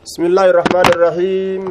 بسم 0.00 0.32
الله 0.32 0.46
الرحمن 0.56 0.86
الرحيم. 0.96 1.62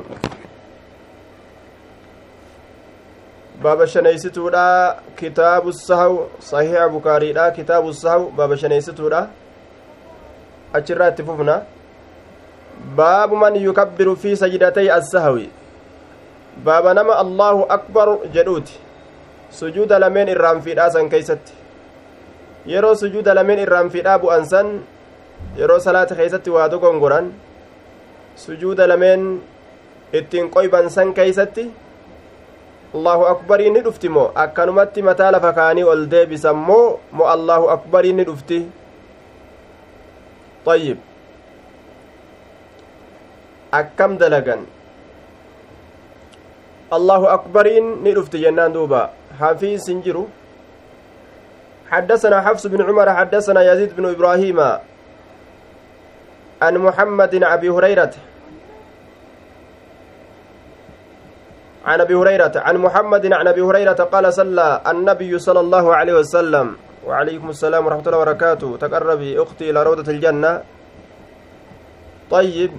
باب 3.58 3.80
شنيستودا 3.90 4.70
كتاب 5.18 5.66
السهو 5.66 6.38
صحيح 6.38 6.86
بكاري 6.94 7.34
دا 7.34 7.50
كتاب 7.50 7.90
السهو 7.90 8.30
باب 8.38 8.54
شنيستودا. 8.54 9.22
أجرات 10.78 11.18
ففنا 11.26 11.58
باب 12.94 13.34
من 13.34 13.54
يكبر 13.58 14.16
في 14.22 14.38
سجدتي 14.38 14.94
السهو. 14.94 15.50
باب 16.62 16.86
نما 16.86 17.22
الله 17.22 17.66
أكبر 17.70 18.08
جدوت 18.30 18.70
سجود 19.50 19.90
لمن 19.94 20.30
الرام 20.30 20.62
في 20.62 20.78
راسا 20.78 21.02
كيست. 21.10 21.42
yeroo 22.70 22.94
sujuuda 22.94 23.34
lameen 23.34 23.60
irraan 23.66 23.90
fidhaa 23.90 24.20
bu'an 24.22 24.46
san 24.46 24.68
yeroo 25.58 25.80
salaata 25.80 26.14
keeysatti 26.14 26.52
waa 26.54 26.68
dogongoran 26.70 27.34
sujuuda 28.46 28.88
lameen 28.92 29.24
ittiin 30.20 30.50
qoyban 30.56 30.90
san 30.96 31.14
keeysatti 31.18 31.66
allahu 32.96 33.24
akbarii 33.34 33.70
ni 33.76 33.82
dhufti 33.88 34.10
moo 34.16 34.28
akkanumatti 34.44 35.02
mataa 35.10 35.32
lafa 35.36 35.52
kaanii 35.60 35.84
ol 35.94 36.04
deebisan 36.14 36.58
moo 36.70 36.88
moo 37.18 37.28
allahu 37.36 37.70
akbarii 37.76 38.14
ni 38.20 38.24
dhufti 38.32 38.60
ayyib 40.74 41.00
akkam 43.80 44.18
dalagan 44.22 44.66
allahu 46.98 47.30
akbariin 47.38 47.88
ni 48.04 48.14
dhufti 48.18 48.42
jennaan 48.44 48.74
duuba 48.74 49.10
hafiis 49.40 49.88
hin 49.94 50.04
jiru 50.10 50.26
حدثنا 51.90 52.42
حفص 52.46 52.68
بن 52.70 52.82
عمر 52.86 53.08
حدثنا 53.18 53.62
يزيد 53.74 53.98
بن 53.98 54.06
إبراهيم 54.14 54.60
عن 56.62 56.74
محمد 56.78 57.30
بن 57.36 57.44
أبي 57.44 57.70
هريرة 57.70 58.14
عن 61.86 62.02
أبي 62.02 62.14
هريرة 62.16 62.52
عن 62.56 62.76
محمد 62.78 63.34
عن 63.34 63.48
أبي 63.48 63.62
هريرة 63.62 63.94
قال 63.94 64.34
صلى 64.34 64.82
النبي 64.88 65.40
صلى 65.40 65.60
الله 65.60 65.96
عليه 65.96 66.14
وسلم. 66.14 66.68
وعليكم 67.08 67.50
السلام 67.50 67.86
ورحمة 67.86 68.06
الله 68.08 68.18
وبركاته. 68.18 68.78
تقربي 68.78 69.44
أختي 69.44 69.70
إلى 69.70 69.84
روضة 69.84 70.12
الجنة. 70.12 70.62
طيب. 72.32 72.72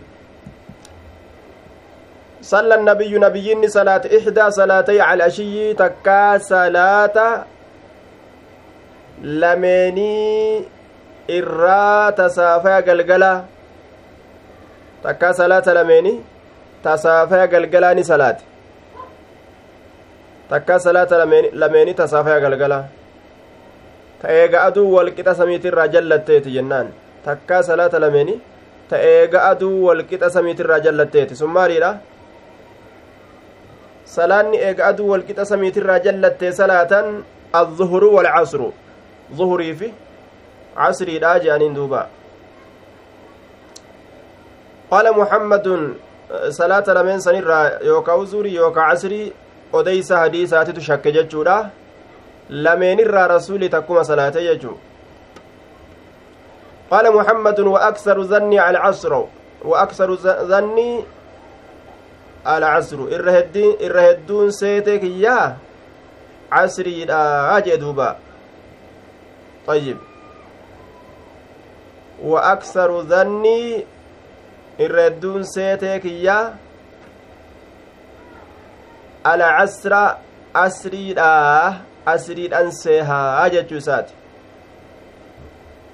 صلى 2.42 2.74
النبي 2.74 3.18
نبيين 3.18 3.68
صلاة 3.68 4.02
إحدى 4.18 4.50
صلاتي 4.50 5.00
على 5.00 5.16
العشي 5.24 5.74
تكا 5.74 6.38
صلاة 6.38 7.44
lameenii 9.20 10.64
irraa 11.28 12.12
tasaafaya 12.12 12.82
galgala 12.82 13.44
takkaa 15.02 15.32
salaata 15.32 15.74
lameenii 15.74 16.20
tasaafaya 16.84 17.46
galgalaa 17.46 17.94
ni 17.94 18.04
takkaa 20.50 20.78
salaata 20.86 21.24
lameenii 21.62 21.94
tasaafaya 22.02 22.40
galgala 22.44 22.78
ta 24.22 24.32
eega 24.42 24.62
aduu 24.68 24.86
walqixa 24.96 25.34
samiitirraa 25.40 25.88
jallatteeti 25.96 26.54
jennaan 26.56 26.92
takkaa 27.26 27.62
salaata 27.70 28.04
lameenii 28.04 28.38
ta 28.92 29.02
eega 29.14 29.44
aduu 29.50 29.74
walqixa 29.88 30.30
samiitirraa 30.36 30.80
jallatteeti 30.86 31.40
sun 31.42 31.52
maaliidha 31.58 31.92
salaanni 34.16 34.64
eega 34.68 34.86
aduu 34.92 35.10
walqixa 35.12 35.50
samiitirraa 35.52 36.00
jallattee 36.08 36.52
salaatan 36.62 37.12
والعصر 37.54 38.60
ظهري 39.34 39.74
في 39.74 39.92
عصري 40.76 41.18
لا 41.18 41.38
جانين 41.38 41.74
دوبا 41.74 42.08
قال 44.90 45.18
محمد 45.18 45.94
صلاة 46.48 46.84
لمن 46.88 47.20
سنرى 47.20 47.78
يوكا 47.82 48.12
وزوري 48.12 48.54
يوكا 48.54 48.80
عصري 48.80 49.32
odeysa 49.72 50.18
hadiisaatitu 50.18 50.80
shakke 50.80 51.12
jechuudha. 51.12 51.70
Lameenirraa 52.50 53.28
rasuuli 53.28 53.68
takkuma 53.68 54.04
salaate 54.04 54.42
jechuu 54.42 54.78
قال 56.90 57.14
محمد 57.14 57.60
وأكثر 57.60 58.22
ظني 58.22 58.58
على 58.58 58.78
العصر 58.78 59.24
وأكثر 59.64 60.14
ظني 60.50 61.04
على 62.46 62.58
العصر 62.58 62.98
إرهدون 63.82 64.50
سيتك 64.50 65.04
يا 65.04 65.56
عصري 66.52 67.04
لا 67.04 67.56
أجدوبا 67.58 68.16
طيب 69.66 69.96
وأكثر 72.22 73.02
ظني 73.02 73.86
الردون 74.80 75.42
سيتك 75.42 76.04
يا 76.04 76.40
على 76.40 76.69
عسر 79.26 80.16
أسري 80.56 81.12
لا 81.12 81.74
أسري 82.08 82.46
أنسيها 82.46 83.46
أجتشوسات 83.46 84.10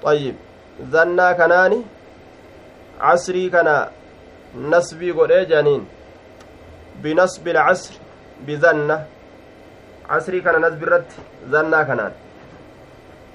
طيب 0.03 0.35
ظنا 0.91 1.31
كناني 1.33 1.81
عسري 3.01 3.49
كنا 3.49 3.89
نسبي 4.55 5.11
قد 5.11 5.31
جانين 5.49 5.87
بنصب 6.95 7.47
العسر 7.47 7.93
بذنه 8.47 9.05
عسري 10.09 10.41
كان 10.41 10.61
نسب 10.61 10.83
الرد 10.83 11.05
ظنا 11.49 11.83
كنان 11.83 12.11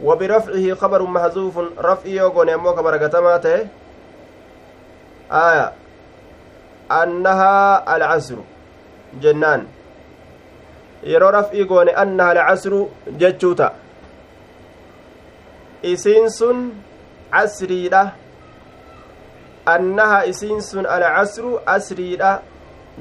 وبرفعه 0.02 0.74
خبر 0.74 1.02
محذوف 1.02 1.58
رفع 1.78 2.06
يوغون 2.08 2.48
يمو 2.48 2.76
خبر 2.76 2.96
قتماته 2.96 3.68
آية 5.32 5.72
أنها 6.90 7.96
العسر 7.96 8.38
جنان 9.20 9.66
yeroo 11.04 11.30
raf'ii 11.38 11.64
goone 11.64 11.92
annaha 12.04 12.30
alcasru 12.30 12.80
jechuu 13.20 13.54
ta'a 13.54 13.72
isiin 15.92 16.30
sun 16.30 16.64
casriidha 17.30 18.02
annaha 19.74 20.24
isiin 20.32 20.60
sun 20.62 20.86
alcasru 20.86 21.60
asriidha 21.76 22.32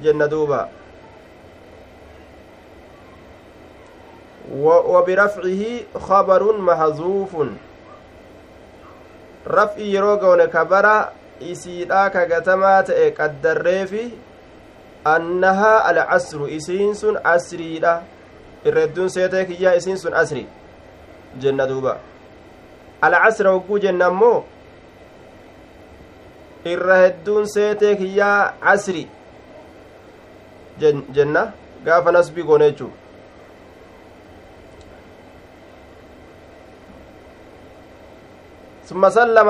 jenna 0.04 0.28
duuba 0.28 0.62
وبرفعه 4.52 5.64
خبر 5.96 6.42
محذوف 6.60 7.32
yeroo 9.78 10.18
goone 10.18 10.48
kabara 10.48 11.12
isiidha 11.40 12.10
kagatamaa 12.10 12.84
ta'e 12.84 13.12
qaddarreefi 13.12 14.04
annahaa 15.06 15.84
alcasru 15.90 16.48
isiin 16.48 16.96
sun 16.96 17.18
asriidha 17.24 17.94
irra 18.66 18.82
hedduun 18.82 19.10
seetee 19.10 19.46
kiyyaa 19.46 19.74
isiin 19.82 19.98
sun 19.98 20.14
asri 20.14 20.46
jenna 21.42 21.68
duuba 21.70 21.98
alcasra 23.02 23.52
hogguu 23.52 23.80
jenna 23.86 24.06
ammoo 24.14 24.44
irra 26.74 26.98
hedduun 27.04 27.48
seetee 27.56 27.96
kiyyaa 27.96 28.54
asri 28.74 29.08
jenna 31.14 31.52
gaafa 31.86 32.12
nasbii 32.12 32.44
goone 32.44 32.72
jechuu 32.72 32.92
ثم 38.92 39.10
سلم 39.10 39.50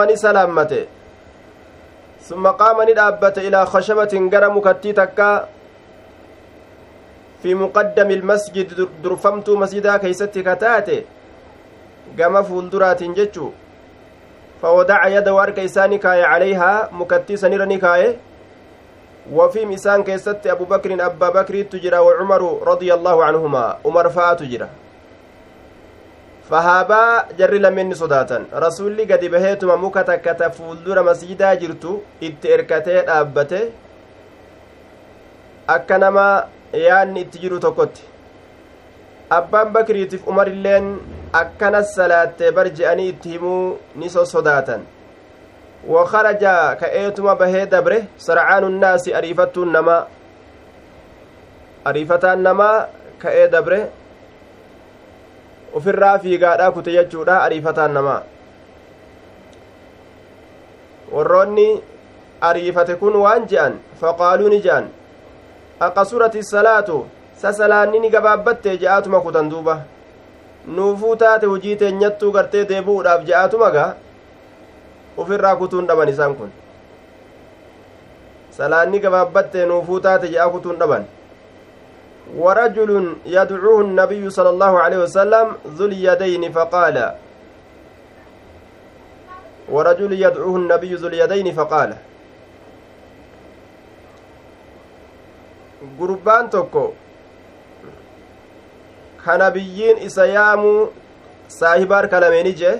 ثم 2.21 2.47
قام 2.47 2.77
ندابت 2.89 3.37
إلى 3.37 3.65
خشبة 3.65 4.13
غير 4.33 4.49
مكتي 4.49 4.93
تكا 4.93 5.47
في 7.43 7.55
مقدم 7.55 8.11
المسجد 8.11 8.87
درفمت 9.03 9.49
مسجدا 9.49 9.97
كيستي 9.97 10.41
كتاتي 10.43 11.05
قام 12.19 12.43
فولدرات 12.43 13.03
جتشو. 13.03 13.49
فوضع 14.61 15.07
يده 15.07 15.33
وارك 15.33 15.59
إساني 15.59 15.97
كاي 15.97 16.23
عليها 16.23 16.89
مكتي 16.91 17.37
سنير 17.37 17.65
نكاي 17.65 18.17
وفي 19.33 19.65
مسان 19.65 20.03
كيست 20.03 20.47
أبو 20.47 20.65
بكر 20.65 21.05
أبا 21.05 21.29
بكر 21.29 21.61
تجرى 21.61 21.97
وعمر 21.97 22.41
رضي 22.67 22.93
الله 22.93 23.23
عنهما. 23.25 23.77
عمر 23.85 24.09
فا 24.09 24.33
تجرى 24.33 24.69
fahaabaa 26.51 27.33
jarri 27.39 27.59
lameenni 27.65 27.95
sodaatan 27.99 28.45
rasuulli 28.63 29.05
gadi 29.11 29.29
baheetuma 29.33 29.77
muka 29.83 30.03
takka 30.09 30.33
ta 30.39 30.49
fuuldura 30.57 31.03
masjidaa 31.09 31.55
jirtu 31.61 31.93
itti 32.29 32.51
erkatee 32.55 33.03
dhaabbate 33.09 33.59
akka 35.75 35.97
nama 36.03 36.25
yaanni 36.85 37.23
itti 37.25 37.43
jiru 37.43 37.59
tokkotti 37.65 38.03
abbaan 39.37 39.71
bakriitiif 39.77 40.27
umar 40.33 40.47
illeen 40.53 40.89
akkanas 41.41 41.93
salaattee 41.99 42.51
bar 42.57 42.67
je'anii 42.79 43.07
itti 43.13 43.35
himuu 43.35 43.77
ni 43.95 44.09
sodaatan 44.09 44.83
wakaraja 45.93 46.75
ka'eetuma 46.81 47.35
bahee 47.35 47.65
dabre 47.75 48.01
sarcaanu 48.27 48.69
nnaasi 48.75 49.15
ariifattuun 49.19 49.71
namaa 49.77 50.01
ariifataan 51.85 52.43
namaa 52.49 52.75
ka'ee 53.23 53.47
dabre 53.55 53.79
ofirraa 55.73 56.17
fiigaadhaa 56.19 56.71
kute 56.71 56.91
jechuudha 56.91 57.41
ariifataan 57.43 57.93
namaa. 57.97 58.21
Warroonni 61.11 61.67
ariifate 62.49 62.95
kun 63.01 63.15
waan 63.23 63.47
je'an 63.53 63.79
faqaaluu 64.01 64.49
ni 64.49 64.61
je'an. 64.65 64.89
Aqasurati 65.79 66.43
salaatu 66.43 66.97
sa 67.41 67.53
salaanni 67.59 67.99
ni 67.99 68.09
gabaabbatte 68.15 68.77
je'aatuma 68.77 69.19
kutan 69.21 69.49
duuba. 69.51 69.75
Nuufuu 70.67 71.15
taate 71.15 71.45
hujii 71.45 71.75
teenyattuu 71.83 72.31
gartee 72.31 72.65
deebu'uudhaaf 72.71 73.23
je'aatuma 73.29 73.71
gaa? 73.77 73.93
Ufirraa 75.17 75.55
kutuun 75.55 75.87
dhaban 75.87 76.09
isaan 76.09 76.35
kun. 76.35 76.51
Salaanni 78.57 78.99
gabaabbatte 78.99 79.65
nuufuu 79.65 79.99
taate 79.99 80.27
je'a 80.35 80.49
kutuun 80.49 80.79
dhaban 80.83 81.05
ورجل 82.37 83.15
يدعوه 83.25 83.81
النبي 83.81 84.29
صلى 84.29 84.49
الله 84.49 84.79
عليه 84.79 84.97
وسلم 84.97 85.47
ذو 85.77 85.85
اليدين 85.85 86.51
فقال 86.51 87.15
ورجل 89.69 90.13
يدعوه 90.13 90.55
النبي 90.55 90.95
ذو 90.95 91.07
اليدين 91.07 91.51
فقال 91.53 91.93
gurbaan 95.99 96.49
tokko 96.49 96.93
ka 99.25 99.37
nabiyyiin 99.37 99.97
isa 100.07 100.25
yaamuu 100.25 100.93
saahiba 101.59 101.95
harka 101.95 102.19
lameeni 102.23 102.53
jee 102.59 102.73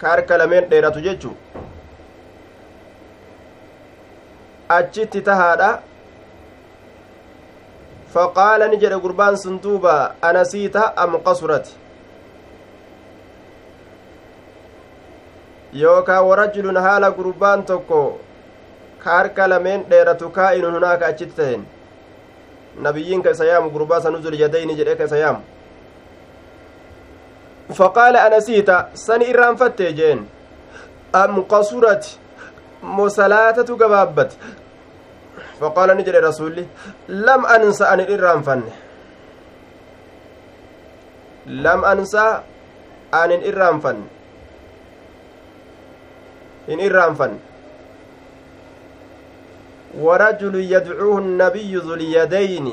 ka 0.00 0.08
harka 0.12 0.38
lameen 0.38 0.68
dheeratu 0.70 1.00
jechu 1.06 1.30
achitti 4.76 5.22
tahaadha 5.30 5.70
jedhe 8.14 9.00
gurbaan 9.00 9.36
sun 9.36 9.60
duuba 9.62 10.14
anasiita 10.22 10.92
am 10.96 11.18
qasurati 11.24 11.72
yookaa 15.72 16.22
warajulun 16.22 16.76
haala 16.76 17.10
gurbaan 17.10 17.64
tokko 17.64 18.20
ka 18.98 19.10
harka 19.10 19.48
lameen 19.48 19.84
dheeratu 19.90 20.30
kaa'inun 20.30 20.74
hunaaka 20.74 21.06
achitti 21.06 21.36
tahen 21.36 21.66
nabiyyiin 22.80 23.22
ka 23.22 23.30
isa 23.30 23.44
yaamu 23.44 23.70
gurbaa 23.70 24.00
sanu 24.00 24.18
zulyadayni 24.22 24.74
jedhe 24.76 24.96
ka 24.96 25.04
isa 25.04 25.16
yaamu 25.16 25.42
faqaala 27.74 28.22
anasiita 28.24 28.88
sani 28.94 29.24
irraanfattee 29.32 29.92
jeen 29.92 30.26
am 31.12 31.44
qasurati 31.44 32.18
mo 32.82 33.08
salaatatu 33.08 33.76
gabaabbate 33.76 34.36
faqaala 35.60 35.94
ni 35.94 36.04
jedhe 36.08 36.20
rasulli 36.28 36.68
lam 37.08 37.44
ansa 37.56 37.90
anin 37.92 38.08
irraanfanne 38.16 38.72
lam 41.66 41.84
ansa 41.92 42.24
anin 43.22 43.42
irraanfanne 43.52 44.06
hin 46.70 46.80
irraanfanne 46.88 47.38
ورجل 49.96 50.54
يدعوه 50.72 51.18
النبي 51.18 51.76
ذو 51.76 51.94
اليدين 51.94 52.66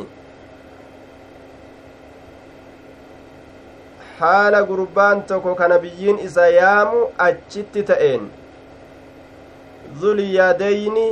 haala 4.19 4.63
gurbaan 4.69 5.21
tokko 5.29 5.55
ka 5.59 5.67
nabiyyiin 5.67 6.19
isa 6.25 6.47
yaamu 6.55 6.99
achitti 7.27 7.83
ta'een 7.89 8.27
zulyadayni 10.01 11.05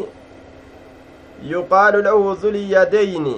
yuqaalu 1.49 2.01
lahu 2.07 2.35
zulyadayni 2.43 3.35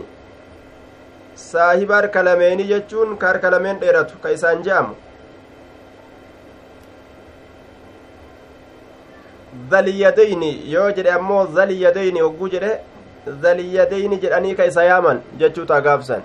saahiba 1.36 1.96
harka 1.96 2.24
lameenii 2.24 2.68
jechuun 2.74 3.18
ka 3.18 3.28
harka 3.28 3.50
lameen 3.56 3.80
dheeratu 3.80 4.18
ka 4.24 4.32
isaan 4.32 4.64
je'amu 4.64 4.96
zalyadayni 9.72 10.52
yoo 10.74 10.92
jedhe 10.92 11.12
ammoo 11.16 11.46
zalyadayni 11.56 12.20
hogguu 12.26 12.50
jedhe 12.56 12.72
zalyadayni 13.42 14.18
jedhanii 14.24 14.56
ka 14.56 14.66
isa 14.72 14.84
yaaman 14.92 15.22
jechuu 15.44 15.66
taa 15.66 15.82
gaabsan 15.90 16.24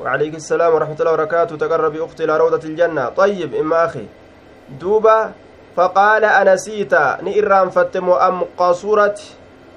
وعليك 0.00 0.34
السلام 0.34 0.74
ورحمة 0.74 0.98
الله 1.00 1.12
وبركاته 1.12 1.56
تقرب 1.56 1.96
أختي 1.96 2.24
إلى 2.24 2.36
روضة 2.36 2.64
الجنة 2.68 3.08
طيب 3.08 3.54
إما 3.54 3.84
أخي 3.84 4.06
دوبا 4.80 5.32
فقال 5.76 6.24
أنسيت 6.24 6.94
نئرام 7.22 7.70
فتم 7.70 8.10
أم 8.10 8.36
قصورت 8.58 9.18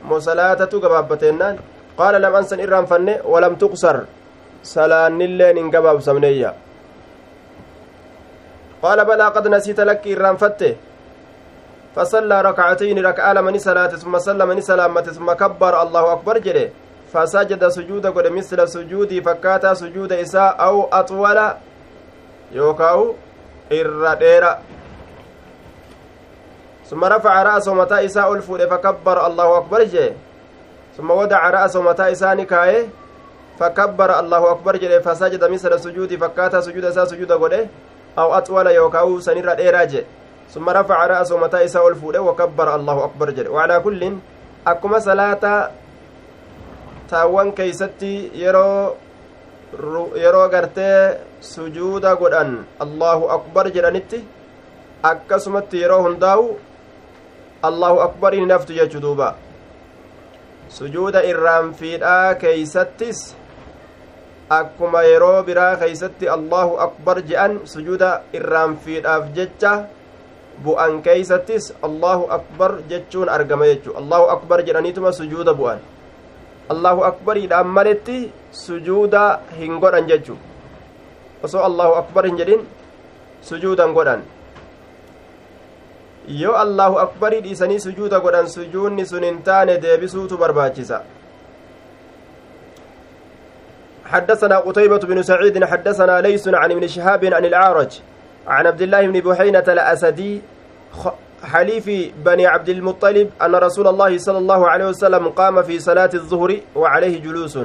مسلاتة 0.05 0.79
قبابتنان 0.79 1.55
قال 1.97 2.21
لم 2.21 2.35
أنسن 2.35 2.59
إرام 2.63 2.85
فن 2.85 3.07
ولم 3.25 3.55
تقصر. 3.55 3.97
سلان 4.63 5.21
اللين 5.21 5.57
إن 5.57 5.67
قباب 5.71 5.99
سمنية. 5.99 6.53
قال 8.83 9.05
بلى 9.05 9.25
قد 9.35 9.47
نسيت 9.47 9.79
لك 9.79 10.07
إرام 10.07 10.35
فته 10.37 10.75
فصلى 11.95 12.41
ركعتين 12.41 13.05
ركعة 13.05 13.33
لمن 13.33 13.59
صلاة 13.59 13.87
ثم 13.87 14.19
سلم 14.19 14.59
سلامة 14.59 15.01
ثم 15.01 15.31
كبر 15.31 15.81
الله 15.81 16.13
أكبر 16.13 16.37
جده 16.37 16.69
فسجد 17.13 17.67
سجود 17.67 18.07
قد 18.07 18.27
مثل 18.27 18.67
سجودي 18.67 19.21
فكاتا 19.21 19.73
سجود 19.73 20.11
إساء 20.13 20.55
أو 20.59 20.87
أطول. 20.93 21.39
يوكاو 22.51 23.15
إرديرا 23.71 24.51
ثم 26.89 27.06
رفع 27.06 27.44
رأسه 27.44 27.74
متى 27.74 28.06
إساء 28.06 28.33
الفود 28.33 28.65
فكبر 28.65 29.27
الله 29.27 29.57
أكبر 29.57 29.83
جه 29.83 30.13
ثم 30.97 31.12
ودع 31.12 31.50
رأسه 31.50 31.81
متى 31.81 32.12
إساء 32.12 32.36
نكايه 32.36 32.88
فكبر 33.59 34.19
الله 34.19 34.51
أكبر 34.51 34.74
جه 34.77 35.00
فسجد 35.00 35.44
مثل 35.44 35.80
سجودي 35.80 36.18
فكاتا 36.18 36.62
سجود 36.62 36.86
إساء 36.86 37.06
سجود 37.06 37.31
قد 37.31 37.68
أو 38.18 38.33
أطول 38.38 38.68
يوكاو 38.68 39.19
سنير 39.19 39.57
إيراجه 39.57 40.03
ثم 40.50 40.69
رفع 40.69 41.07
رأسه 41.07 41.38
متى 41.38 41.65
إساء 41.65 41.88
الفود 41.88 42.18
وكبر 42.18 42.75
الله 42.75 42.97
أكبر 43.06 43.30
جه 43.30 43.50
وعلى 43.50 43.80
كل 43.80 44.01
أكما 44.68 45.00
صلاة 45.00 45.69
taawwan 47.09 47.51
keeysatti 47.57 48.09
yeroo 48.39 48.97
yeroo 50.24 50.47
gartee 50.53 51.18
sujuuda 51.51 52.12
godhan 52.21 52.51
allahu 52.85 53.30
akbar 53.35 53.63
jedhanitti 53.77 54.19
akkasumatti 55.12 55.81
yeroo 55.83 56.03
hundaa'u 56.06 56.44
allahu 57.63 58.00
akbariin 58.07 58.47
hinaftu 58.47 58.73
jechu 58.79 59.00
duuba 59.03 59.35
sujuuda 60.69 61.23
irraanfiidhaa 61.31 62.35
keeysattis 62.41 63.35
akkuma 64.50 65.03
yeroo 65.03 65.44
biraa 65.44 65.75
keeysatti 65.81 66.29
allahu 66.38 66.79
akbar 66.88 67.21
je'an 67.31 67.59
sujuuda 67.73 68.09
irraanfiidhaaf 68.39 69.29
jecha 69.38 69.73
bu'an 70.63 71.01
keeysattis 71.06 71.69
allahu 71.88 72.31
akbar 72.38 72.71
jechuun 72.91 73.29
argama 73.38 73.69
jechu 73.71 73.95
allahu 74.01 74.31
akbar 74.35 74.59
jedhaniituma 74.67 75.11
sujuuda 75.19 75.54
bu'an 75.59 75.80
allahu 76.73 77.06
akbariidhaan 77.11 77.69
maletti 77.78 78.19
sujuuda 78.63 79.23
hin 79.59 79.80
godhan 79.83 80.09
jechu 80.11 80.35
osoo 81.44 81.63
allahu 81.69 81.95
akbar 82.01 82.25
hin 82.30 82.37
jedhin 82.42 82.61
sujuudan 83.49 83.94
godhan 83.97 84.21
yoo 86.30 86.54
allahu 86.54 87.00
akbarii 87.00 87.42
dhiisanii 87.42 87.80
sujuuda 87.80 88.19
godhan 88.19 88.48
sujuudni 88.48 89.06
sun 89.06 89.24
hin 89.24 89.42
taane 89.44 89.78
deebisuutu 89.78 90.38
barbaachisa. 90.38 91.02
حدثنا 94.09 94.59
قتيبة 94.59 94.98
بن 94.98 95.21
سعيد 95.21 95.64
حدثنا 95.66 96.21
ليس 96.21 96.48
عن 96.48 96.71
ابن 96.71 96.88
شهاب 96.88 97.26
عن 97.26 97.45
الأعرج 97.45 97.92
عن 98.48 98.68
عبد 98.68 98.81
الله 98.81 99.02
بن 99.07 99.19
بحينة 99.21 99.64
الأسدي 99.68 100.42
حليف 101.44 101.86
بني 102.26 102.45
عبد 102.48 102.69
المطلب 102.69 103.30
أن 103.42 103.56
رسول 103.56 103.88
الله 103.88 104.18
صلى 104.18 104.38
الله 104.38 104.69
عليه 104.69 104.86
وسلم 104.86 105.30
قام 105.30 105.62
في 105.62 105.80
صلاة 105.80 106.09
الظهر 106.14 106.59
وعليه 106.76 107.21
جلوس. 107.21 107.57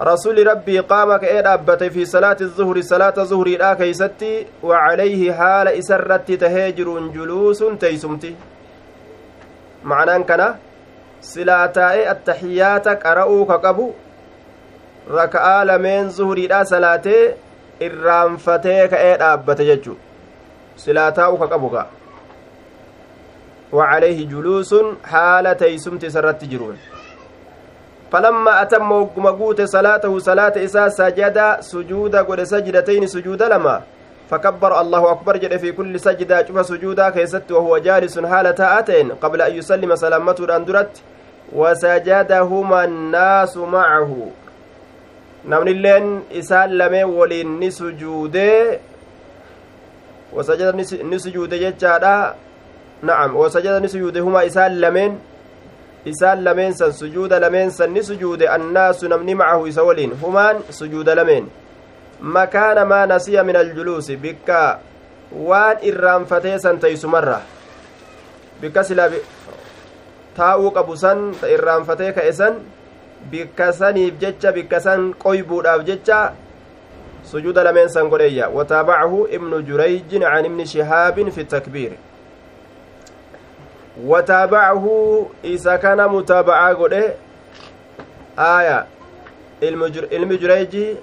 رسول 0.00 0.46
ربي 0.46 0.78
قام 0.80 1.16
كأين 1.16 1.46
أبت 1.46 1.84
في 1.84 2.04
صلاة 2.04 2.36
الظهر 2.40 2.80
صلاة 2.80 3.14
الظهر 3.18 3.48
لا 3.48 3.74
كيستي 3.74 4.46
وعليه 4.62 5.32
حال 5.32 5.68
إسرت 5.68 6.32
تهجر 6.32 6.98
جلوس 7.08 7.64
تيسمتي. 7.80 8.34
معنى 9.84 10.24
كان 10.24 10.54
صلاتاء 11.20 12.10
التحيات 12.10 12.88
قرأوا 12.88 13.44
كقبو 13.44 13.90
ركعة 15.10 15.64
لمن 15.64 16.08
ظهر 16.10 16.38
لا 16.38 16.64
صلاة 16.64 17.36
irraanfatee 17.80 18.88
ka'ee 18.88 19.16
dhaabbate 19.20 19.64
jechu 19.68 19.94
silaa 20.82 21.10
taa'u 21.12 21.36
ka 21.36 21.48
qabu 21.52 21.68
ka 21.76 21.86
وعليه 23.72 24.28
جلوس 24.28 24.74
حال 25.04 25.56
تيسمت 25.56 26.06
سرت 26.06 26.44
جرون. 26.44 26.76
فلما 28.12 28.62
أتم 28.62 28.92
وقمقوت 28.92 29.62
صلاته 29.62 30.18
صلاة 30.18 30.52
إساء 30.64 30.88
سجد 30.88 31.56
سجود 31.60 32.16
قد 32.16 32.42
سجدتين 32.42 33.06
سجود 33.06 33.42
لما. 33.42 33.82
فكبر 34.30 34.80
الله 34.80 35.10
أكبر 35.12 35.36
جد 35.36 35.56
في 35.56 35.72
كل 35.72 36.00
سجدة 36.00 36.46
شوف 36.46 36.66
سجودا 36.66 37.10
كيست 37.10 37.52
وهو 37.52 37.78
جالس 37.78 38.18
حالة 38.18 38.78
آتين 38.78 39.12
قبل 39.22 39.42
أن 39.42 39.52
يسلم 39.54 39.96
سلامته 39.96 40.44
الأندرت 40.44 41.02
وسجدهما 41.52 42.84
الناس 42.84 43.56
معه. 43.56 44.10
namni 45.46 45.70
illeen 45.70 46.06
isaan 46.34 46.74
lamee 46.78 47.04
waliin 47.04 47.58
ni 47.58 47.70
sujuude 47.72 48.80
wasajada 50.34 50.72
ni 51.10 51.18
sujuude 51.20 51.58
jechaadha 51.58 52.34
na'am 53.02 53.36
wasajada 53.36 53.80
ni 53.80 53.88
isaan 56.06 56.44
lameen 56.46 56.74
san 56.74 56.92
sujuuda 56.92 57.40
lameen 57.40 57.70
san 57.70 57.90
ni 57.90 58.02
sujuude 58.08 58.46
annaasu 58.56 59.08
namni 59.08 59.34
macahu 59.34 59.66
isa 59.66 59.82
waliin 59.82 60.12
humaan 60.22 60.62
sujuuda 60.70 61.14
lameen 61.18 61.48
makaana 62.20 62.84
maa 62.92 63.06
nasiya 63.06 63.44
min 63.44 63.56
aljuluusi 63.62 64.16
bikka 64.16 64.78
waan 65.50 65.76
irraanfatee 65.82 66.58
san 66.58 66.78
teeysumarra 66.78 67.40
bikka 68.60 68.84
silaa 68.84 69.10
taa'uu 70.36 70.70
qabu 70.78 70.96
san 70.96 71.28
irraanfatee 71.56 72.12
ka'e 72.12 72.32
san 72.32 72.62
bikka 73.30 73.72
saniif 73.72 74.18
jecha 74.22 74.52
bikka 74.52 74.80
san 74.80 75.12
qoybuudhaaf 75.24 75.84
jecha 75.90 76.20
sujuuda 77.30 77.64
lameen 77.64 77.88
san 77.88 78.08
godheeyya 78.08 78.48
wataabacahu 78.48 79.26
ibnu 79.38 79.62
jurayjin 79.62 80.22
can 80.22 80.44
ibni 80.50 80.66
shihaabin 80.74 81.30
fi 81.38 81.44
takbiir 81.44 81.92
wataabacahu 84.04 85.30
isa 85.42 85.78
kana 85.78 86.08
mutaabacaa 86.08 86.74
godhe 86.74 87.16
aaya 88.38 88.86
ilmi 90.10 90.38
jurayji 90.38 90.96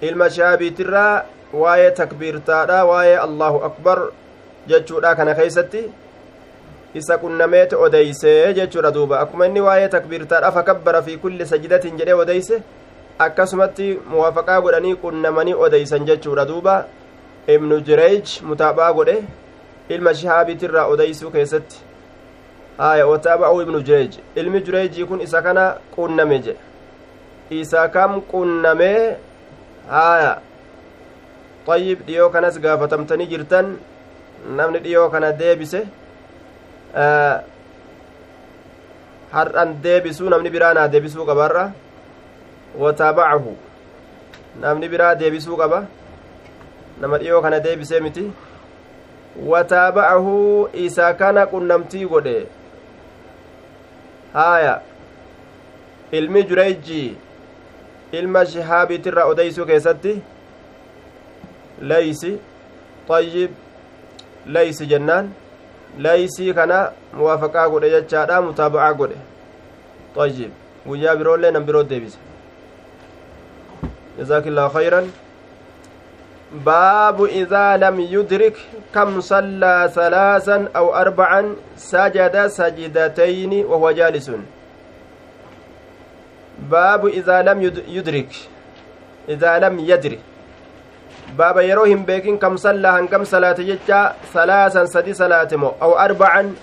ilma 0.00 0.30
shihaabiitirraa 0.30 1.24
waa'ee 1.52 1.90
takbiirtaadha 1.90 2.84
waa'ee 2.84 3.16
allahu 3.16 3.64
akbar 3.64 3.98
jechuudha 4.66 5.14
kana 5.14 5.34
keeysatti 5.34 5.82
isa 6.94 7.18
qunnameeti 7.18 7.74
odeysee 7.74 8.54
jechuudha 8.54 8.90
duuba 8.90 9.20
akkuma 9.20 9.46
inni 9.46 9.60
waa'ee 9.60 9.88
takbiirtaadha 9.88 10.52
fakabbara 10.52 11.02
fi 11.02 11.16
kulli 11.16 11.46
sajidatin 11.46 11.96
jedhee 11.96 12.20
odeyse 12.24 12.62
akkasumatti 13.18 13.98
muwaafaqaa 14.10 14.60
godhanii 14.60 14.94
qunnamanii 14.94 15.54
odeysan 15.54 16.04
jechuudha 16.06 16.44
duuba 16.44 16.84
ibnu 17.56 17.80
jireej 17.80 18.40
mutaabaa 18.42 18.92
godhe 18.92 19.16
ilma 19.88 20.14
shihaabiitirraa 20.14 20.86
odeysuu 20.94 21.30
keessatti 21.30 21.76
haya 22.78 23.06
wataaba'uu 23.06 23.62
ibnu 23.62 23.80
jireej 23.90 24.18
ilmi 24.36 24.60
jireejii 24.66 25.06
kun 25.10 25.20
isa 25.20 25.42
kana 25.42 25.64
qunname 25.96 26.38
jedhe 26.38 27.60
isa 27.60 27.88
kam 27.88 28.20
qunnamee 28.32 29.16
haya 29.90 30.32
xayyib 31.66 32.06
dhiyoo 32.06 32.30
kanas 32.34 32.58
gaafatamtanii 32.64 33.26
jirtan 33.32 33.76
namni 34.60 34.78
dhiyoo 34.84 35.08
kana 35.14 35.32
deebise 35.42 35.80
har'an 39.32 39.70
deebisuu 39.82 40.28
namni 40.34 40.50
biraa 40.50 40.74
naa 40.74 40.88
deebisuu 40.92 41.26
qabaarra 41.30 41.64
wataabacahu 42.82 43.56
namni 44.60 44.88
biraa 44.92 45.14
deebisuu 45.22 45.56
qaba 45.62 45.80
nama 47.00 47.18
dhiyoo 47.18 47.42
kana 47.42 47.60
deebisee 47.66 48.00
miti 48.06 48.24
wataabacahu 49.46 50.68
isa 50.72 51.14
kana 51.14 51.46
qunnamtii 51.46 52.06
godhe 52.06 52.46
haaya 54.32 54.80
ilmi 56.12 56.42
jureyjii 56.42 57.16
ilma 58.12 58.46
shihaabiitirra 58.46 59.24
odeysuu 59.24 59.66
keessatti 59.66 60.22
leysi 61.80 62.38
xayyib 63.08 63.50
leysi 64.46 64.86
jennaan 64.86 65.30
leeysii 65.98 66.54
kana 66.54 66.92
muwaafaqaa 67.12 67.68
godhe 67.68 67.90
jechaadha 67.90 68.42
mutaaba'aa 68.48 68.94
godhe 69.02 69.18
xayyib 70.16 70.50
guyyaa 70.86 71.16
biroollee 71.16 71.50
nan 71.50 71.66
biroo 71.66 71.84
deebise 71.90 72.18
الله 74.20 74.68
خيرا 74.68 75.00
باب 76.52 77.24
إذا 77.24 77.76
لم 77.76 78.00
يدرك 78.00 78.56
كم 78.94 79.20
صلى 79.20 79.90
ثلاثا 79.94 80.68
أو 80.76 80.94
أربعا 80.94 81.56
سجد 81.76 82.46
سجدتين 82.46 83.66
وهو 83.66 83.90
جالس 83.90 84.30
باب 86.70 87.06
إذا 87.06 87.42
لم 87.42 87.62
يدرك 87.88 88.32
إذا 89.28 89.58
لم 89.58 89.80
baaba 91.36 91.62
yeroo 91.62 91.84
hin 91.84 92.04
beekin 92.08 92.38
kam 92.38 92.56
sallaa 92.58 92.92
hangam 92.96 93.24
salaate 93.32 93.64
jecha 93.70 93.98
salaasan 94.32 94.86
sadi 94.92 95.14
salaate 95.14 95.56
mo 95.62 95.76
aw 95.86 95.92
arbacan 96.04 96.56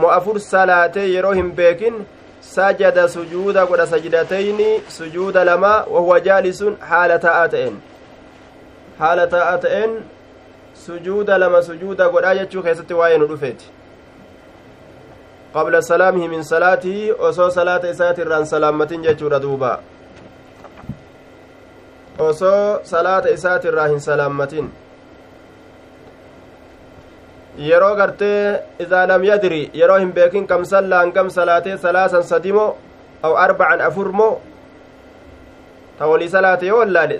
mo 0.00 0.10
afur 0.16 0.36
salaate 0.46 1.00
yeroo 1.14 1.32
hin 1.38 1.50
beekin 1.60 2.04
sajada 2.40 3.08
sujuuda 3.08 3.66
godha 3.70 3.86
sajdatayni 3.86 4.68
sujuuda 4.98 5.44
lama 5.50 5.74
wahuwa 5.94 6.20
jaalisun 6.20 6.76
haala 8.98 9.26
taa'aa 9.26 9.58
ta'een 9.64 9.98
sujuuda 10.84 11.38
lama 11.38 11.62
sujuuda 11.62 12.08
godhaa 12.14 12.34
jechuu 12.40 12.62
keessatti 12.62 12.94
waa'ee 13.00 13.18
nu 13.18 13.26
dhufeeti 13.32 13.66
qabla 15.56 15.82
salaamihi 15.82 16.28
min 16.28 16.44
salaatii 16.44 17.12
osoo 17.28 17.50
salaata 17.50 17.90
isaati 17.96 18.20
irraan 18.26 18.46
salaammatin 18.46 19.02
jechuudha 19.08 19.42
duuba 19.42 19.70
osoo 22.18 22.80
salaata 22.82 23.28
isaati 23.36 23.68
irraa 23.68 23.86
hin 23.92 24.00
salaammatin 24.00 24.68
yeroo 27.68 27.94
gartee 27.96 28.60
idaa 28.84 29.06
lam 29.12 29.24
yadri 29.24 29.62
yeroo 29.80 29.98
hin 29.98 30.12
beekin 30.18 30.46
kam 30.46 30.64
sallaan 30.64 31.12
kam 31.12 31.30
salaatee 31.30 31.76
salaasan 31.86 32.22
sadimo 32.32 32.66
aw 33.22 33.32
arbacan 33.44 33.80
afurmo 33.88 34.28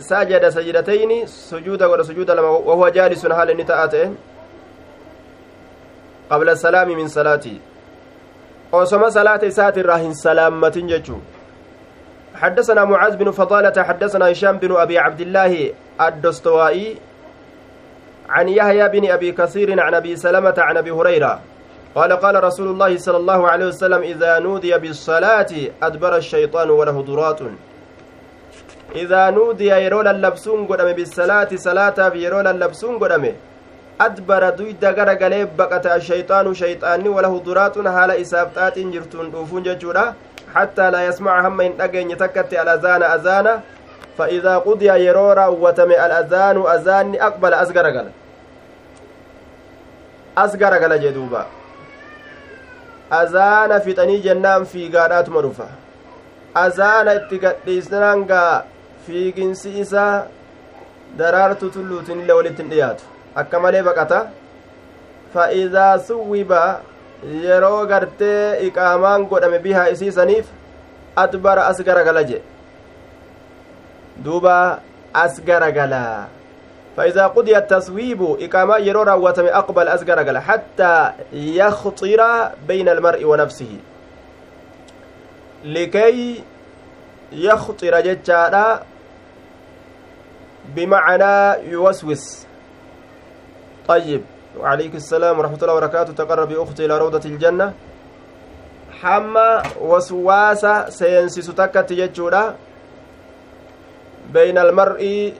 saajada 0.00 0.50
sajidatayni 0.52 1.26
sujuuda 1.26 1.88
godha 1.88 2.04
sujuuda 2.04 2.34
lama 2.34 2.50
wahuwa 2.50 2.90
jaalisun 2.90 3.32
haala 3.32 3.52
inni 3.52 3.64
ta'a 3.64 3.88
ta'e 3.88 4.10
qabla 6.28 6.56
salaami 6.56 6.96
min 6.96 7.08
salaatii 7.08 7.60
osoma 8.72 9.10
salaata 9.10 9.46
isaati 9.46 9.80
irraa 9.80 9.98
hin 9.98 10.14
salaammatin 10.14 10.88
jechuu 10.88 11.20
حدثنا 12.36 12.84
معاذ 12.84 13.16
بن 13.16 13.30
فضالة 13.30 13.82
حدثنا 13.82 14.32
هشام 14.32 14.56
بن 14.58 14.76
أبي 14.76 14.98
عبد 14.98 15.20
الله 15.20 15.72
الدستوائي 16.00 16.96
عن 18.28 18.48
يحيى 18.48 18.88
بن 18.88 19.10
أبي 19.10 19.32
كثير 19.32 19.80
عن 19.80 19.94
أبي 19.94 20.16
سلمة 20.16 20.54
عن 20.58 20.76
أبي 20.76 20.90
هريرة 20.90 21.40
قال 21.94 22.12
قال 22.12 22.44
رسول 22.44 22.68
الله 22.68 22.98
صلى 22.98 23.16
الله 23.16 23.48
عليه 23.48 23.66
وسلم 23.66 24.02
إذا 24.02 24.38
نودي 24.38 24.78
بالصلاة 24.78 25.46
أدبر 25.82 26.16
الشيطان 26.16 26.70
وله 26.70 27.02
ضرات 28.96 29.04
إذا 29.04 29.30
نودي 29.30 29.68
يرول 29.68 30.08
اللبسون 30.08 30.66
قدم 30.66 30.92
بالصلاة 30.92 31.48
صلاة 31.54 32.08
في 32.08 32.18
يرول 32.24 32.46
اللبسون 32.46 32.98
قدم 32.98 33.24
أدبر 34.00 34.50
دويد 34.50 34.84
غرقلي 34.84 35.44
بقت 35.58 35.86
الشيطان 35.86 36.54
شيطاني 36.54 37.08
وله 37.08 37.38
ضرات 37.38 37.78
هال 37.78 38.10
إسابتات 38.10 38.78
جرتون 38.78 39.30
دوفون 39.30 39.62
ججورا 39.62 40.14
حتى 40.54 40.90
لا 40.90 41.00
يسمع 41.08 41.48
هم 41.48 41.60
إن 41.60 41.80
أجن 41.80 42.16
تكت 42.16 42.52
الأذان 42.52 43.02
أذانا 43.02 43.60
فإذا 44.18 44.58
قضي 44.58 44.88
يرورا 45.06 45.46
وتم 45.46 45.90
الأذان 45.90 46.56
أذان 46.74 47.14
أقبل 47.14 47.52
أصغر 47.54 47.86
قال 47.96 48.08
أصغر 50.38 50.72
قال 50.82 51.00
جدوبا. 51.04 51.46
أذان 53.12 53.78
في 53.78 53.92
تني 53.92 54.16
جنان 54.18 54.64
في 54.64 54.88
قارات 54.88 55.28
مرفة 55.28 55.68
أذان 56.56 57.08
اتقديسنان 57.08 58.24
في 58.26 58.75
جنسي 59.10 59.82
إسا 59.82 60.26
daraartu 61.18 61.70
tulluutin 61.70 62.20
illee 62.20 62.36
walitti 62.36 62.62
hin 62.62 62.70
dhiyaatu 62.70 63.04
akka 63.42 63.60
malee 63.64 63.82
baqata 63.88 64.18
fa'iidaa 65.34 65.98
suwwiba 66.08 66.60
yeroo 67.44 67.86
gartee 67.92 68.66
iqaamaan 68.68 69.26
godhame 69.30 69.58
bihaa 69.66 69.86
isiisaniif 69.94 70.50
adbara 71.24 71.66
as 71.72 71.82
garagala 71.88 72.24
jedhe 72.30 72.44
duuba 74.28 74.56
as 75.26 75.44
garagala 75.50 76.06
فإذا 76.96 77.26
قضي 77.26 77.56
التصويب 77.56 78.20
إقامة 78.40 78.76
يرو 78.76 79.02
راوتم 79.02 79.46
أقبل 79.46 79.88
أصغر 79.88 80.18
قال 80.24 80.38
حتى 80.38 81.12
يخطر 81.32 82.20
بين 82.68 82.88
المرء 82.88 83.24
ونفسه 83.24 83.72
لكي 85.64 86.44
يخطر 87.32 88.00
جتشارا 88.00 88.80
بمعنى 90.74 91.62
يوسوس. 91.70 92.46
طيب 93.88 94.22
وعليك 94.58 94.94
السلام 94.94 95.38
ورحمة 95.38 95.58
الله 95.62 95.74
وبركاته. 95.74 96.12
تقرب 96.12 96.52
أختي 96.52 96.84
إلى 96.84 96.98
روضة 96.98 97.24
الجنة. 97.24 97.72
حما 99.02 99.62
وسواسا 99.80 100.90
سينسس 100.90 101.46
تكت 101.46 101.92
جتشورا 101.92 102.54
بين 104.32 104.58
المرء 104.58 105.32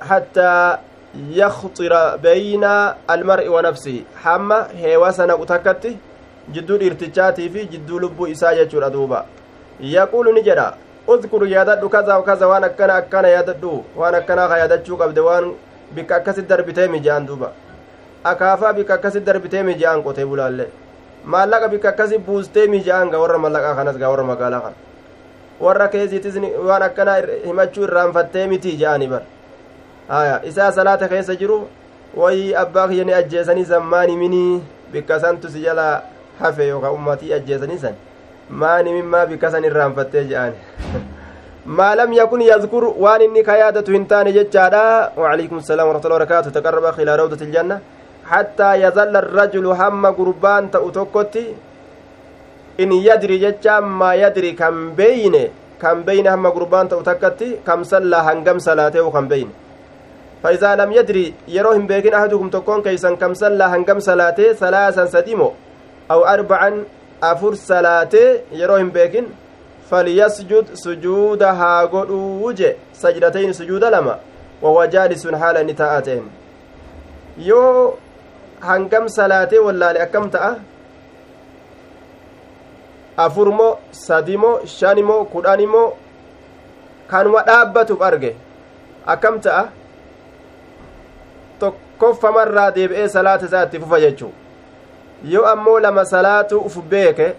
حتى 0.00 0.78
يخطر 1.14 2.16
بين 2.16 2.64
المرء 3.10 3.48
ونفسه. 3.48 4.02
حما 4.22 4.68
هيواسنا 4.76 5.34
تكت 5.44 5.96
جدو 6.54 6.74
الارتجاتي 6.76 7.48
في 7.48 7.64
جدو 7.64 7.98
لبو 7.98 8.26
إسا 8.26 8.52
جتشورا 8.52 8.88
دوبا. 8.88 9.26
يقول 9.80 10.34
نجرا 10.34 10.74
اذكر 11.08 11.46
ياددو 11.46 11.88
كذا 11.88 12.14
وكذا 12.16 12.46
وانا 12.46 12.66
أكنا 12.66 12.98
أكنا 12.98 13.28
ياددو 13.28 13.82
وانا 13.96 14.18
أكنا 14.18 14.56
ياددشو 14.56 14.96
قبل 14.96 15.20
وان 15.20 15.54
bikka 15.94 16.16
akkasit 16.16 16.48
darbitee 16.48 16.88
mijaan 16.88 17.26
duuba 17.26 17.52
akaafaa 18.24 18.72
bika 18.72 18.94
akkasi 18.94 19.20
darbitee 19.20 19.62
mija'an 19.62 20.02
qotee 20.02 20.24
bulaallee 20.26 20.68
maallaqa 21.24 21.68
bika 21.68 21.88
akkasi 21.88 22.18
buustee 22.18 22.66
mija'an 22.68 23.10
ga 23.10 23.18
warra 23.22 23.38
mallaqaa 23.38 23.74
kanas 23.74 23.96
ga 23.96 24.10
warra 24.10 24.24
magaalaa 24.30 24.60
kana 24.60 24.76
warra 25.60 25.88
keesiitis 25.88 26.36
waan 26.68 26.82
akkanaa 26.88 27.16
himachuu 27.44 27.84
irraanfattee 27.88 28.46
miti 28.52 28.76
ja'ani 28.82 29.08
bar 29.08 29.22
haya 30.08 30.40
isaa 30.50 30.72
salaata 30.72 31.08
keessa 31.08 31.36
jiru 31.36 31.58
wayii 32.16 32.54
abbaa 32.64 32.88
kiyya 32.88 33.04
ni 33.04 33.12
ajjeesanii 33.20 33.64
zammaani 33.64 34.16
minii 34.16 34.62
bikka 34.92 35.20
santu 35.20 35.48
si 35.48 35.60
jala 35.62 36.02
hafe 36.40 36.68
yookaan 36.68 36.94
ummatii 37.00 37.32
ajjeesanii 37.38 37.78
san 37.78 37.94
maani 38.50 38.92
mimmaa 38.98 39.26
bikka 39.26 39.50
san 39.50 39.64
irraanfattee 39.64 40.24
ja'ani 40.32 40.58
ما 41.68 41.94
لم 41.94 42.12
يكن 42.12 42.40
يذكر 42.40 42.84
وان 43.04 43.20
اني 43.20 43.42
كيادة 43.42 43.84
هنتان 43.96 44.26
ججادا 44.32 45.12
وعليكم 45.20 45.56
السلام 45.62 45.86
ورحمة 45.88 46.04
الله 46.04 46.16
وبركاته 46.16 46.50
تقرب 46.50 46.84
إلى 47.00 47.12
روضة 47.16 47.40
الجنة 47.46 47.76
حتى 48.32 48.70
يظل 48.84 49.14
الرجل 49.24 49.66
هم 49.80 50.02
قربان 50.18 50.70
تأتوكتي 50.70 51.44
إن 52.80 52.90
يدري 52.92 53.36
ججا 53.44 53.80
ما 54.00 54.10
يدري 54.14 54.52
كم 54.60 54.96
بين 55.00 55.34
كم 55.82 55.98
بين 56.08 56.26
هم 56.34 56.46
قربان 56.56 56.88
تأتوكتي 56.88 57.48
كم 57.66 57.80
صلى 57.92 58.16
هنقم 58.26 58.58
صلاته 58.58 59.00
وكم 59.06 59.28
بين 59.28 59.48
فإذا 60.42 60.70
لم 60.80 60.90
يدري 60.98 61.26
يروهم 61.48 61.84
بيكين 61.86 62.14
أحدكم 62.14 62.48
تكون 62.56 62.80
كيسا 62.86 63.10
كم 63.20 63.32
صلى 63.34 63.64
هنقم 63.72 63.98
صلاته 64.08 64.52
ثلاثا 64.52 65.04
سديمو 65.14 65.50
أو 66.10 66.20
أربعا 66.24 66.70
أفر 67.22 67.54
صلاته 67.54 68.40
يروهم 68.52 68.90
بيكين 68.90 69.26
فليسجد 69.90 70.66
سجود 70.74 71.42
هاغد 71.42 72.10
وجه 72.44 72.76
سجدتين 72.92 73.52
سجود 73.52 73.84
لما 73.84 74.18
وهو 74.62 74.84
جالس 74.84 75.26
حال 75.26 75.66
نتاءتين 75.66 76.30
يو 77.38 77.94
هنكم 78.62 79.08
صلاتي 79.08 79.58
ولا 79.58 79.92
لأكم 79.92 80.28
تأه 80.28 80.56
afurmoo 83.24 83.78
sadimoo 83.90 84.66
shanimoo 84.74 85.24
kudhanimoo 85.30 85.86
kanuma 87.10 87.40
dhaabbatuuf 87.48 88.02
arge 88.08 88.30
akkam 89.14 89.40
ta'a 89.46 89.62
tokkoffamarraa 91.62 92.68
deebi'ee 92.76 93.08
salaata 93.14 93.48
isaa 93.50 93.64
itti 93.68 93.80
fufa 93.84 94.00
jechuu 94.04 94.30
yoo 95.24 95.44
ammoo 95.46 95.78
lama 95.80 96.04
salaatu 96.04 96.60
uf 96.60 96.76
beeke 96.90 97.34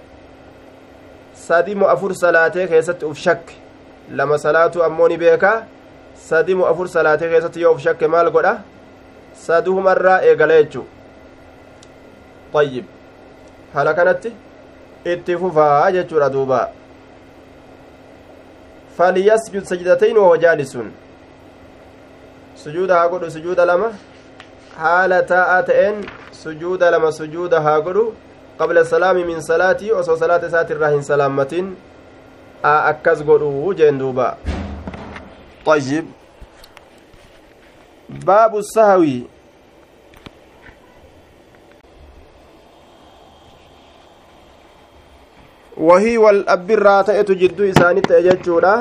sadimu 1.47 1.87
afur 1.89 2.15
salaatee 2.15 2.67
keessatti 2.67 3.05
uf 3.05 3.17
shakke 3.17 3.53
lama 4.11 4.37
salaatu 4.37 4.83
ammoo 4.83 5.07
ni 5.07 5.17
beekaa 5.17 5.63
sadimu 6.27 6.65
afur 6.65 6.87
salaatee 6.89 7.29
keessatti 7.29 7.61
yoo 7.61 7.73
uf 7.73 7.81
shakke 7.81 8.07
maal 8.07 8.31
godha 8.31 8.53
saduhumarraa 9.45 10.19
eegala 10.31 10.61
jechuu 10.61 10.85
ayyib 12.61 12.85
haala 13.73 13.93
kanatti 13.93 14.33
itti 15.13 15.37
fufaa 15.37 15.91
jechuudha 15.91 16.29
duuba 16.29 16.61
falyasjud 18.97 19.63
sajdatayn 19.63 20.17
wahuwa 20.17 20.37
jaalisun 20.37 20.91
sujuuda 22.63 22.95
haa 22.95 23.09
godhu 23.09 23.31
sujuuda 23.31 23.65
lama 23.65 23.93
haala 24.83 25.23
taa'aa 25.33 25.63
ta'een 25.71 26.05
sujuuda 26.43 26.91
lama 26.97 27.11
sujuuda 27.21 27.61
haa 27.67 27.79
godhu 27.89 28.05
qabla 28.61 28.85
salaami 28.93 29.25
min 29.31 29.41
salaatii 29.49 29.91
osoo 30.03 30.17
salaata 30.23 30.47
isaati 30.53 30.73
irraa 30.77 30.93
hin 30.95 31.03
salaammatin 31.11 31.75
akkas 32.75 33.25
godhu 33.31 33.73
jeen 33.81 33.99
duuba 34.05 34.29
طيب 35.65 36.05
باب 38.09 38.57
السهوي 38.57 39.23
dhabbirraa 46.47 47.03
ta'etu 47.03 47.35
jidduu 47.41 47.67
isaanii 47.71 48.01
ta'e 48.07 48.21
jechuudha 48.23 48.73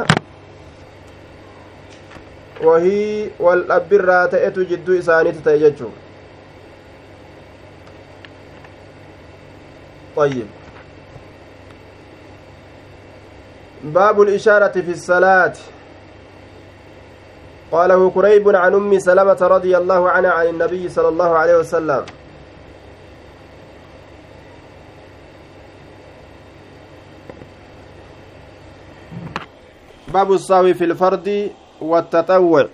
wahii 2.64 3.30
wal 3.38 3.62
dhabbirraa 3.64 4.28
ta'etu 4.28 4.64
jidduu 4.64 4.94
isaaniitti 4.94 5.42
ta'e 5.42 5.58
jechuu 5.58 5.92
طيب. 10.18 10.46
باب 13.84 14.20
الإشارة 14.22 14.74
في 14.80 14.90
الصلاة. 14.90 15.52
قاله 17.72 18.10
كريب 18.10 18.48
عن 18.56 18.74
أم 18.74 18.98
سلمة 18.98 19.38
رضي 19.40 19.76
الله 19.76 20.10
عنها 20.10 20.30
عن 20.30 20.46
النبي 20.46 20.88
صلى 20.88 21.08
الله 21.08 21.30
عليه 21.38 21.56
وسلم. 21.56 22.04
باب 30.08 30.32
الساوي 30.32 30.74
في 30.74 30.84
الفرد. 30.84 31.50
والتطوع. 31.80 32.68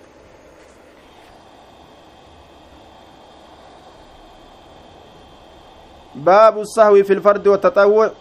باب 6.15 6.59
السهو 6.59 7.03
في 7.03 7.13
الفرد 7.13 7.47
والتطوع. 7.47 8.11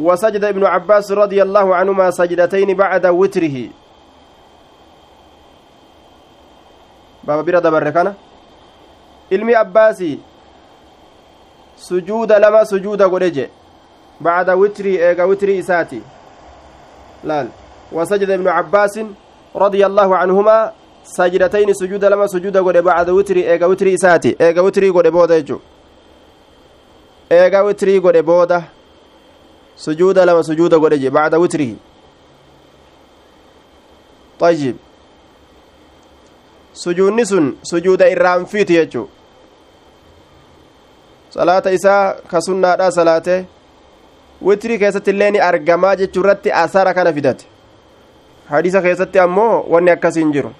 وسجد 0.00 0.44
ابن 0.44 0.64
عباس 0.66 1.12
رضي 1.12 1.42
الله 1.42 1.74
عنهما 1.74 2.10
سجدتين 2.10 2.76
بعد 2.76 3.06
وتره. 3.06 3.68
باب 7.24 7.44
بيرا 7.44 7.60
دبر 7.60 8.14
ilmi 9.30 9.54
abbaasii 9.54 10.20
sujuuda 11.76 12.38
lama 12.38 12.64
sujuuda 12.64 13.08
godhe 13.08 13.30
je 13.30 13.50
bacda 14.20 14.54
witrii 14.56 14.96
eega 14.96 15.26
witrii 15.26 15.58
isaati 15.58 16.02
laal 17.24 17.48
وسجد 17.92 18.30
ابن 18.30 18.48
عباس 18.48 19.00
رضي 19.56 19.86
الله 19.86 20.16
عنهما 20.16 20.72
سجدتين 21.04 21.74
سجود 21.74 22.04
لما 22.04 22.26
سجود 22.26 22.56
قد 22.56 22.76
بعد 22.76 23.10
وتري 23.10 23.50
ايغا 23.50 23.66
وتري 23.66 23.94
اساتي 23.94 24.36
ايغا 24.40 24.60
وتري 24.60 24.90
قد 24.90 25.06
بودا 25.08 25.58
eega 27.30 27.62
witrii 27.62 28.00
godhe 28.00 28.22
booda 28.22 28.62
sujuuda 29.76 30.24
lama 30.24 30.42
sujuuda 30.42 30.78
godhe 30.78 30.98
je 30.98 31.10
bacda 31.10 31.38
witrihi 31.38 31.76
طيب 34.40 34.76
sujuudni 36.72 37.26
sun 37.26 37.56
sujuuda 37.62 38.08
irraanfiiti 38.08 38.72
jechuu 38.72 39.08
salaata 41.34 41.70
isaa 41.70 42.14
ka 42.30 42.40
sunnaadha 42.40 42.90
salaate 42.98 43.46
witrii 44.42 44.78
keessatti 44.78 45.10
illee 45.10 45.30
ni 45.30 45.40
argamaa 45.48 45.96
jechuu 45.96 46.22
irratti 46.24 46.52
asara 46.62 46.94
kana 46.94 47.12
fidate 47.12 47.44
hadiisa 48.50 48.82
keessatti 48.82 49.18
ammoo 49.18 49.64
wanni 49.68 49.90
akkasiin 49.90 50.32
jiru 50.32 50.52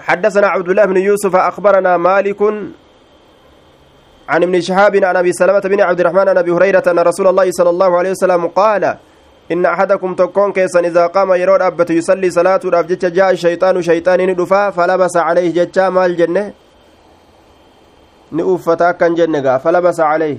حدثنا 0.00 0.46
عبد 0.46 0.68
الله 0.68 0.84
بن 0.84 0.96
يوسف 0.96 1.36
أخبرنا 1.36 1.96
مالك 1.96 2.40
عن 4.28 4.42
ابن 4.42 4.60
شهاب 4.60 5.04
عن 5.04 5.16
أبي 5.16 5.32
سلمة 5.32 5.60
بن 5.60 5.80
عبد 5.80 6.00
الرحمن 6.00 6.28
عن 6.28 6.38
أبي 6.38 6.50
هريرة 6.50 6.82
أن 6.88 6.98
رسول 6.98 7.26
الله 7.26 7.50
صلى 7.50 7.70
الله 7.70 7.98
عليه 7.98 8.10
وسلم 8.10 8.46
قال 8.46 8.96
إن 9.52 9.66
أحدكم 9.66 10.14
تكون 10.14 10.52
كيسا 10.52 10.80
إذا 10.80 11.06
قام 11.06 11.32
يرون 11.32 11.62
أبت 11.62 11.90
يصلي 11.90 12.30
صلاة 12.30 12.60
رافجتش 12.64 13.12
جاء 13.12 13.30
الشيطان 13.30 13.82
شيطان 13.82 14.20
ندفا 14.30 14.70
فلبس 14.70 15.16
عليه 15.16 15.48
جتشا 15.52 15.88
مال 15.90 16.16
جنة. 16.16 16.52
نؤفتا 18.32 18.90
كان 18.92 19.14
جنة 19.14 19.58
فلبس 19.58 20.00
عليه. 20.00 20.38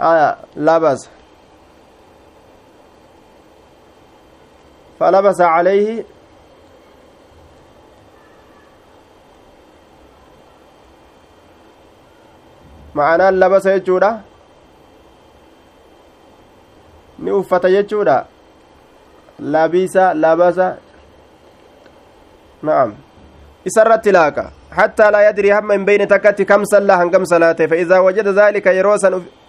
آية 0.00 0.36
لبس 0.56 1.00
فلبس 4.98 5.40
عليه 5.40 6.04
ma'anaan 12.94 13.34
labasa 13.42 13.74
jechuudha 13.74 14.10
ni 17.18 17.30
uffata 17.38 17.68
jechuudha 17.74 18.18
labisa 19.54 20.04
na'am 22.62 22.90
isarratti 23.70 24.12
laaqa 24.18 24.46
حتى 24.74 25.06
لا 25.10 25.28
يدري 25.28 25.54
هم 25.54 25.66
من 25.70 25.84
بين 25.84 26.08
تكت 26.08 26.42
كم 26.42 26.64
صلى 26.64 26.92
هنكم 26.92 27.24
صلاته 27.24 27.66
فإذا 27.66 27.98
وجد 27.98 28.28
ذلك 28.28 28.66
يرو 28.66 28.96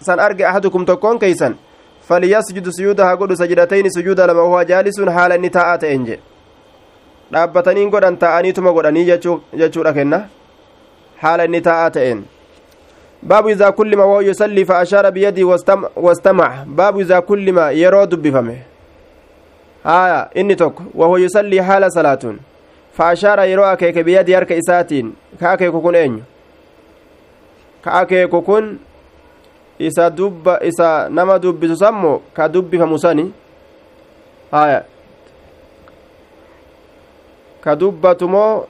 سن 0.02 0.20
أحدكم 0.20 0.86
تكون 0.86 1.18
كيسا 1.18 1.56
فليسجد 2.08 2.70
سجودها 2.70 3.16
قد 3.16 3.34
سجدتين 3.34 3.90
سجود 3.90 4.20
لما 4.22 4.42
هو 4.42 4.62
جالس 4.62 5.02
حال 5.02 5.32
النتاءات 5.32 5.84
إنجي 5.84 6.20
dhaabbatanii 7.34 7.90
godhan 7.90 8.18
ta'aniituma 8.22 8.72
godhanii 8.72 9.06
jechuudha 9.60 9.94
kenna 9.94 10.20
haala 11.22 11.46
inni 11.46 11.62
taa'aa 11.62 11.90
ta'een 11.90 12.24
باب 13.24 13.48
إذا 13.48 13.70
كل 13.70 13.98
ما 13.98 14.04
وهو 14.04 14.22
يصلي 14.22 14.66
فأشار 14.66 15.10
بيدي 15.10 15.44
واستمع, 15.44 15.90
واستمع 15.96 16.64
باب 16.68 17.00
إذا 17.00 17.20
كل 17.20 17.54
ما 17.54 17.72
يرى 17.72 18.06
دبفمه 18.06 18.58
آية 19.86 20.20
إني 20.38 20.56
توك 20.56 20.82
وهو 20.94 21.18
يصلي 21.18 21.64
حال 21.64 21.92
صلاة 21.92 22.36
فأشار 22.94 23.40
يرى 23.40 23.76
كيك 23.76 23.98
بيدي 24.00 24.38
أرك 24.38 24.52
إساتين 24.52 25.14
كاكيك 25.42 25.74
كن 25.74 25.96
أين 25.96 26.24
ka 27.86 28.02
akeeku 28.02 28.42
kun 28.42 28.80
isa 29.79 30.11
dubba 30.11 30.59
isa 30.65 31.09
nama 31.11 31.39
dubbisu 31.39 31.77
sammo 31.77 32.23
ka 32.35 32.49
dubbifamu 32.49 32.99
sani 32.99 33.33
haya 34.51 34.85
ka 37.61 37.75
dubbatu 37.77 38.29
moo 38.29 38.67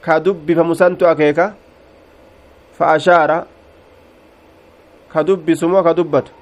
ka 0.00 0.20
dubbifamu 0.20 0.74
santu 0.74 1.06
akeeka 1.08 1.54
fa 2.78 2.86
ashaara 2.92 3.46
ka 5.12 5.22
dubbisu 5.22 5.68
moo 5.68 5.82
ka 5.82 5.94
dubbatu 5.94 6.32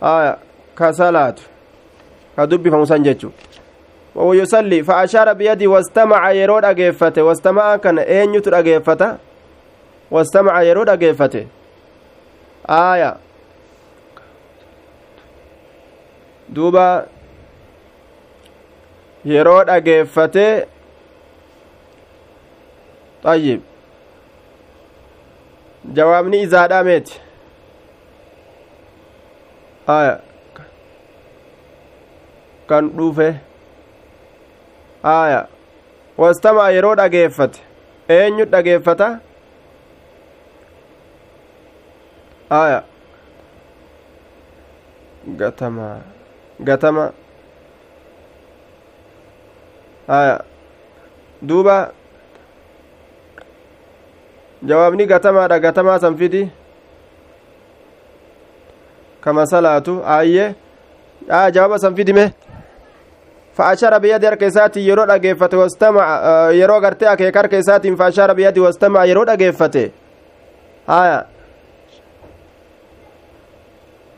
haya 0.00 0.38
ka 0.74 0.92
salaatu 0.92 1.42
ka 2.36 2.46
dubbifamu 2.46 2.86
san 2.86 3.02
jechu 3.04 3.32
ويصلي 4.16 4.82
فأشار 4.82 5.32
بيدي 5.32 5.66
واستمع 5.66 6.30
يرود 6.32 6.64
أجيفته 6.64 7.22
واستمع 7.22 7.76
كان 7.76 7.98
أين 7.98 8.34
يتر 8.34 8.58
أجيفته 8.58 9.16
واستمع 10.11 10.61
يرود 10.61 10.89
أجيفته 10.89 11.47
آية 12.69 13.15
دوبا 16.49 17.05
yeroo 19.25 19.63
dhageeffate 19.69 20.65
طيب 23.23 23.61
jawaabni 25.93 26.41
izaadhaa 26.41 26.83
meeti 26.83 27.21
aya 29.87 30.15
kan 32.69 32.89
dhufe 32.97 33.29
aya 35.03 35.41
wastamaa 36.17 36.69
yeroo 36.75 36.95
dhageeffate 36.95 37.59
eenyu 38.17 38.45
dhageeffata 38.45 39.09
aya 42.51 42.83
gatama 45.39 46.01
gatama 46.59 47.11
aya 50.07 50.43
duuba 51.41 51.91
jawaabni 54.63 55.05
gatamaadha 55.05 55.59
gatamaa 55.59 55.99
san 55.99 56.17
fidi 56.17 56.51
kama 59.21 59.45
salaatu 59.45 60.03
ayye 60.05 60.55
aya 61.29 61.51
jawaaba 61.51 61.79
san 61.79 61.95
fidime 61.95 62.31
فأشار 63.57 63.97
بيد 63.99 64.23
yeroo 64.75 65.05
dhageeffate 65.05 65.55
wastamaca 65.55 66.51
yeroo 66.53 66.79
gartee 66.81 67.07
akeeka 67.07 67.39
harka 67.39 67.57
isaatiin 67.57 67.95
فأشار 67.95 68.33
بيد 68.33 68.57
wastamaca 68.59 69.05
yeroo 69.05 69.25
dhageeffate 69.25 69.91
haya 70.87 71.25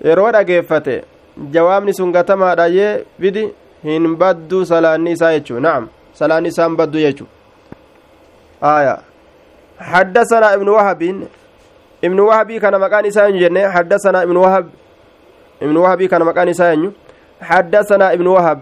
yeroo 0.03 0.31
dhageeffate 0.31 1.03
jawaabni 1.51 1.93
sun 1.93 2.11
gatamaadhaayee 2.11 2.91
fidi 3.21 3.47
hin 3.83 4.15
baddu 4.15 4.65
salaanni 4.65 5.11
isaa 5.11 5.31
jechuu 5.37 5.59
nacam 5.59 5.87
salaanni 6.13 6.49
isaa 6.49 6.67
hin 6.67 6.77
baddu 6.83 6.99
jechuu 6.99 7.27
haya 8.61 8.99
حدثنا 9.83 10.53
ابن 10.53 10.69
وهب 10.69 11.01
ابن 12.03 12.19
وهب 12.19 12.51
كان 12.51 12.79
مكان 12.79 13.05
إسان 13.05 13.39
جنة 13.39 13.69
حدثنا 13.69 14.23
ابن 14.23 14.37
وهب 14.37 14.69
ابن 15.61 15.77
وهب 15.77 16.03
كان 16.03 16.21
مكان 16.23 16.49
إسان 16.49 16.91
حدثنا 17.41 18.13
ابن 18.13 18.27
وهب 18.27 18.61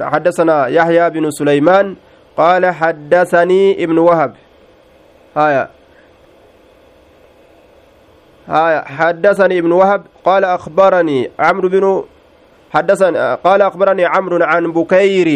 حدثنا 0.00 0.66
يحيى 0.66 1.10
بن 1.10 1.30
سليمان 1.30 1.96
قال 2.36 2.66
حدثني 2.66 3.84
ابن 3.84 3.98
وهب 3.98 4.32
هايا 5.36 5.68
حدثني 8.84 9.58
ابن 9.58 9.72
وهب 9.72 10.02
قال 10.24 10.44
أخبرني 10.44 11.30
عمرو 11.38 11.68
بن 11.68 12.04
حدثني 12.70 13.34
قال 13.44 13.62
أخبرني 13.62 14.04
عمرو 14.04 14.44
عن 14.44 14.72
بكير. 14.72 15.28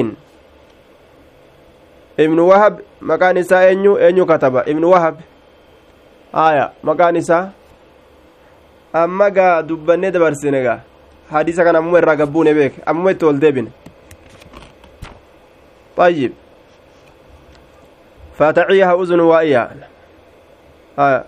ابن 2.21 2.39
وهب 2.39 2.81
مكان 3.01 3.39
إساء 3.39 3.73
أنيو 3.73 3.97
أنيو 3.97 4.27
كتب. 4.27 4.57
ابن 4.57 4.85
وهب. 4.85 5.17
آية 6.35 6.73
مكان 6.85 7.17
إساء. 7.17 7.53
أما 8.97 9.25
قا 9.25 9.61
دبني 9.61 10.11
دبرسيني 10.11 10.69
قا. 10.69 10.81
حديثة 11.33 11.65
كان 11.65 11.77
أمو 11.77 11.97
الرقبوني 11.97 12.55
بيك 12.55 12.73
أمو 12.89 13.09
التول 13.09 13.41
ديبن 13.41 13.69
طيب. 15.97 16.33
فتعيها 18.39 19.03
أذن 19.03 19.21
وائية 19.21 19.71
آية 20.99 21.25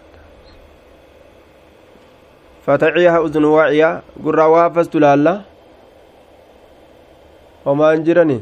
فتعيها 2.66 3.24
أذن 3.24 3.44
واعية. 3.44 4.02
قرى 4.24 4.42
وافزت 4.42 4.96
لالا 4.96 5.40
وما 7.64 7.92
أنجرني. 7.92 8.40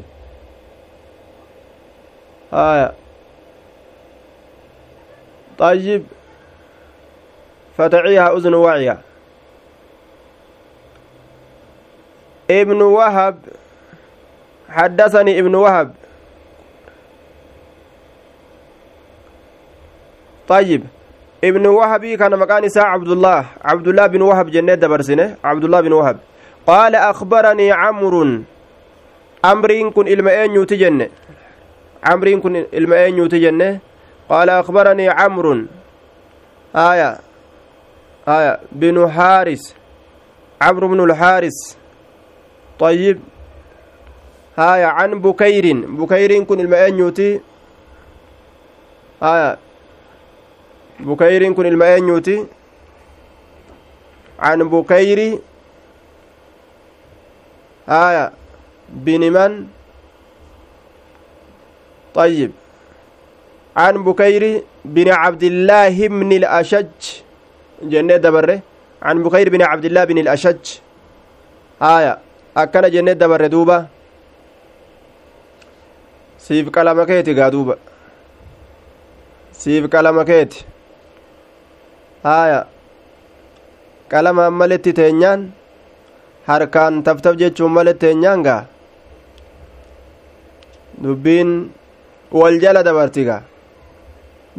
آية. 2.53 2.93
طيب. 5.57 6.03
فتعيها 7.77 8.37
أذن 8.37 8.53
واعية. 8.53 8.97
ابن 12.51 12.81
وهب. 12.81 13.39
حدثني 14.69 15.39
ابن 15.39 15.55
وهب. 15.55 15.95
طيب. 20.47 20.83
ابن 21.43 21.65
وهبي 21.65 22.17
كان 22.17 22.39
مكان 22.39 22.69
ساعة 22.69 22.91
عبد 22.91 23.07
الله 23.07 23.45
عبد 23.63 23.87
الله 23.87 24.07
بن 24.07 24.21
وهب 24.21 24.49
جنة 24.51 24.73
دبرسنة 24.73 25.35
عبد 25.43 25.63
الله 25.63 25.81
بن 25.81 25.93
وهب 25.93 26.17
قال 26.67 26.95
أخبرني 26.95 27.71
عمرو 27.71 28.41
أمرين 29.45 29.91
كن 29.91 30.07
إلما 30.07 30.45
أن 30.45 30.55
يتجنة 30.55 31.09
عمرين 32.03 32.41
كن 32.41 32.55
إلما 32.73 33.07
أن 33.07 33.17
يتجنة 33.17 33.79
قال 34.29 34.49
أخبرني 34.49 35.09
عمرو 35.09 35.61
آية 36.75 37.17
آية 38.27 38.59
بن 38.71 39.11
حارس 39.11 39.75
عمرو 40.61 40.87
بن 40.87 40.99
الحارس 41.03 41.77
طيب 42.79 43.19
آية 44.59 44.85
عن 44.85 45.19
بكير 45.19 45.65
بكير 45.87 46.43
كن 46.43 46.59
إلما 46.59 46.87
أن 46.87 46.99
يتي 46.99 47.41
آية 49.23 49.57
bukayriin 51.09 51.55
kun 51.55 51.65
ilma 51.65 51.85
eenyuuti 51.95 52.35
can 54.41 54.59
bukayri 54.73 55.29
aya 57.87 58.31
biniman 59.05 59.53
طيب 62.13 62.51
عن 63.75 64.03
بكير 64.05 64.63
بن 64.85 65.07
عبد 65.09 65.43
الله 65.43 66.07
بن 66.07 66.31
الأشج 66.31 67.01
جنة 67.83 68.15
دبره 68.21 68.59
عن 69.01 69.23
بكير 69.23 69.49
بن 69.49 69.61
عبد 69.61 69.85
الله 69.85 70.03
بن 70.03 70.17
الأشج 70.17 70.65
آية 71.81 72.13
أكن 72.57 72.85
جنة 72.93 73.13
دبره 73.17 73.47
دوبا 73.47 73.87
qalama 76.71 77.05
keeti 77.07 77.33
gaa 77.33 77.49
duuba 77.51 77.75
siif 79.55 79.87
qalama 79.87 80.25
keeti 80.27 80.65
haaya 82.23 82.59
qalamaan 84.11 84.53
maletti 84.59 84.93
teenyaan 84.99 85.41
harkaan 86.49 87.03
taftaf 87.05 87.35
jechuun 87.41 87.71
malet 87.77 87.99
teenyaan 88.03 88.43
gaa 88.47 88.61
dubbiin 91.03 91.49
wal 92.31 92.57
jala 92.63 92.83
dabarti 92.87 93.23
gaa 93.29 93.41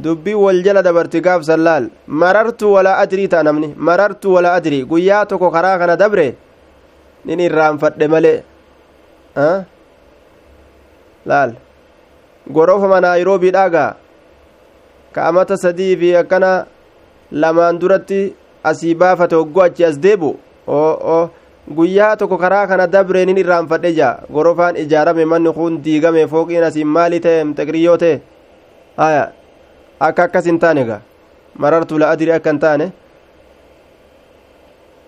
dubbii 0.04 0.34
wal 0.44 0.60
jala 0.66 0.82
dabarti 0.82 1.20
gaaf 1.26 1.42
sallaal 1.50 1.84
marartu 2.22 2.72
walaa 2.74 2.96
adrii 3.02 3.28
ta'a 3.32 3.42
namni 3.48 3.68
marartu 3.88 4.32
walaa 4.34 4.54
adrii 4.58 4.84
guyyaa 4.92 5.24
tokko 5.30 5.50
karaa 5.56 5.78
kana 5.78 5.96
dabre 6.02 6.26
nin 7.24 7.40
irraanfadhe 7.46 8.06
malee 8.14 8.38
laal 11.30 11.52
gorofama 12.56 12.98
naayiroobiidhaa 13.04 13.68
gaa 13.76 13.90
ka 15.14 15.20
amata 15.30 15.56
sadii 15.64 15.94
fi 16.00 16.08
akkana 16.22 16.50
lamaan 17.42 17.78
duratti 17.82 18.20
asii 18.70 18.94
baafate 18.94 19.34
hoggoo 19.36 19.62
achi 19.66 19.84
as 19.84 19.98
deebu 20.06 20.30
guyyaa 21.76 22.16
tokko 22.16 22.38
karaa 22.38 22.66
kana 22.66 22.86
dabreenin 22.86 23.40
irraanfadhe 23.42 23.92
jaa 23.98 24.14
gorofaan 24.32 24.76
ijaarame 24.82 25.24
manni 25.32 25.52
kun 25.52 25.78
diigame 25.84 26.26
fooqiin 26.32 26.66
asiin 26.68 26.90
maali 26.96 27.20
ta'e 27.26 27.44
mxeqriyyoo 27.44 27.96
ta'e 28.02 28.20
haya 28.96 29.24
akka 30.08 30.28
akkas 30.28 30.50
hin 30.50 30.58
taane 30.64 30.84
ga 30.90 31.00
marartu 31.64 31.98
la 32.02 32.10
adri 32.16 32.36
akka 32.40 32.50
hin 32.54 32.60
taane 32.66 32.92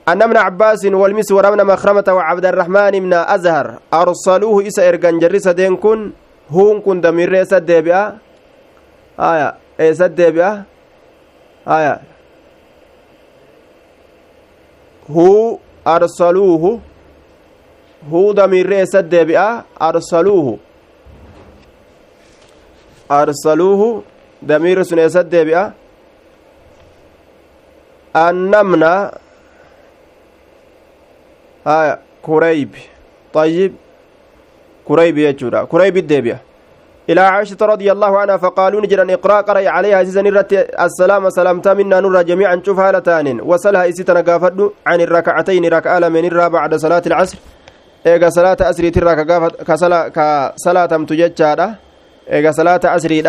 أن 0.06 0.22
ابن 0.22 0.36
عباس 0.36 0.86
والمسور 0.86 1.48
ابن 1.48 1.66
مخرمة 1.66 2.08
وعبد 2.08 2.46
الرحمن 2.46 2.94
بن 3.04 3.12
أزهر 3.12 3.66
أرسلوه 3.94 4.66
إسا 4.66 4.88
إرغان 4.88 5.18
جرس 5.18 5.48
دين 5.58 5.76
كن 5.82 6.14
هون 6.46 6.78
كن 6.80 7.00
دمير 7.02 7.42
سد 7.44 7.70
آية 9.18 9.48
eessat 9.78 10.16
deebi'a 10.16 10.64
haya 11.68 12.00
arsaluuhu 15.84 16.80
huu 18.10 18.32
damiirri 18.36 18.74
eessat 18.74 19.10
deebi'a 19.10 19.64
arsaluuhu 19.88 20.58
arsaluuhu 23.08 24.04
damiirri 24.42 24.84
sun 24.84 24.98
eessat 24.98 25.30
deebi'a 25.30 25.64
annamna 28.14 28.92
haya 31.64 31.98
kurayb 32.22 32.74
طيب 33.36 33.72
كريب 34.88 35.18
يجورا 35.18 35.64
كريب 35.64 35.96
الديبيا 35.96 36.38
إلى 37.10 37.20
عائشة 37.20 37.56
رضي 37.62 37.92
الله 37.92 38.18
عنها 38.18 38.36
فقالوا 38.36 38.80
نجرا 38.80 39.14
إقراء 39.14 39.42
قرأ 39.42 39.68
عليها 39.68 40.02
زيزن 40.02 40.26
السلام 40.86 41.30
سلامتا 41.30 41.74
منا 41.74 42.00
نرى 42.00 42.24
جميعا 42.24 42.62
شوف 42.66 42.78
هالتان 42.80 43.40
وسلها 43.40 43.88
إسيتنا 43.88 44.20
قافد 44.20 44.70
عن 44.86 45.00
الركعتين 45.00 45.64
ركعة 45.64 46.08
من 46.08 46.24
الرا 46.24 46.48
بعد 46.48 46.74
صلاة 46.74 47.02
العصر. 47.06 47.38
إيغا 48.06 48.28
صلاة 48.28 48.56
أسري 48.60 48.90
ترى 48.90 49.12
كصلاة 49.66 50.96
متججارة 50.96 51.68
إيغا 52.32 52.50
صلاة 52.50 52.80
أسري 52.84 53.22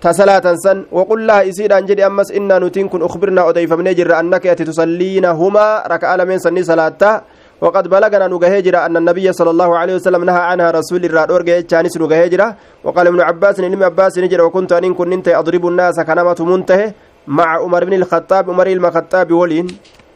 تسلاة 0.00 0.54
سن. 0.54 0.78
وقل 0.92 1.26
لها 1.26 1.48
إسير 1.48 1.78
أن 1.78 1.84
جدي 1.86 2.06
أمس 2.06 2.32
إنا 2.32 2.58
نتين 2.58 2.88
كن 2.88 3.02
أخبرنا 3.02 3.48
أديف 3.48 3.72
من 3.72 3.86
يجر 3.86 4.20
أنك 4.20 4.42
تصلين 4.42 5.24
هما 5.24 5.84
ركعة 5.86 6.24
من 6.24 6.38
سني 6.38 6.62
صلاة. 6.62 7.22
وقد 7.60 7.84
بلغنا 7.88 8.26
نجهجرة 8.34 8.78
أن 8.86 8.96
النبي 8.96 9.32
صلى 9.32 9.50
الله 9.50 9.70
عليه 9.78 9.94
وسلم 9.94 10.24
نهى 10.24 10.42
عنها 10.50 10.68
رسول 10.70 11.04
الله 11.04 11.24
أرجع 11.36 11.60
تشانس 11.60 11.94
نجهجرة 12.02 12.48
وقال 12.84 13.06
ابن 13.06 13.20
عباس 13.20 13.60
إن 13.60 13.82
عباس 13.82 14.18
نجر 14.18 14.40
وكنت 14.46 14.72
أن 14.72 14.94
كنت 14.94 15.28
أضرب 15.28 15.64
الناس 15.66 16.00
كنمة 16.08 16.40
منتهى 16.40 16.86
مع 17.26 17.48
عمر 17.62 17.84
بن 17.84 17.94
الخطاب 18.00 18.44
عمر 18.50 18.66
الخطاب 18.66 19.28
ولين 19.32 19.68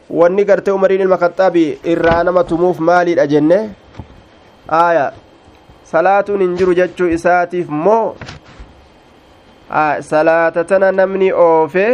wanni 0.09 0.45
gartee 0.45 0.71
umariin 0.71 1.01
ilma 1.01 1.17
kaxaabi 1.17 1.79
irraa 1.83 2.23
nama 2.23 2.43
tumuuf 2.43 2.79
maaliidha 2.79 3.25
jenne 3.27 3.57
aaya 4.79 5.05
salaatuun 5.91 6.43
hin 6.45 6.53
jiru 6.59 6.75
jechuu 6.79 7.07
isaatiif 7.15 7.69
moo 7.85 8.15
salaata 10.09 10.63
tana 10.71 10.91
namni 10.91 11.31
oofe 11.45 11.85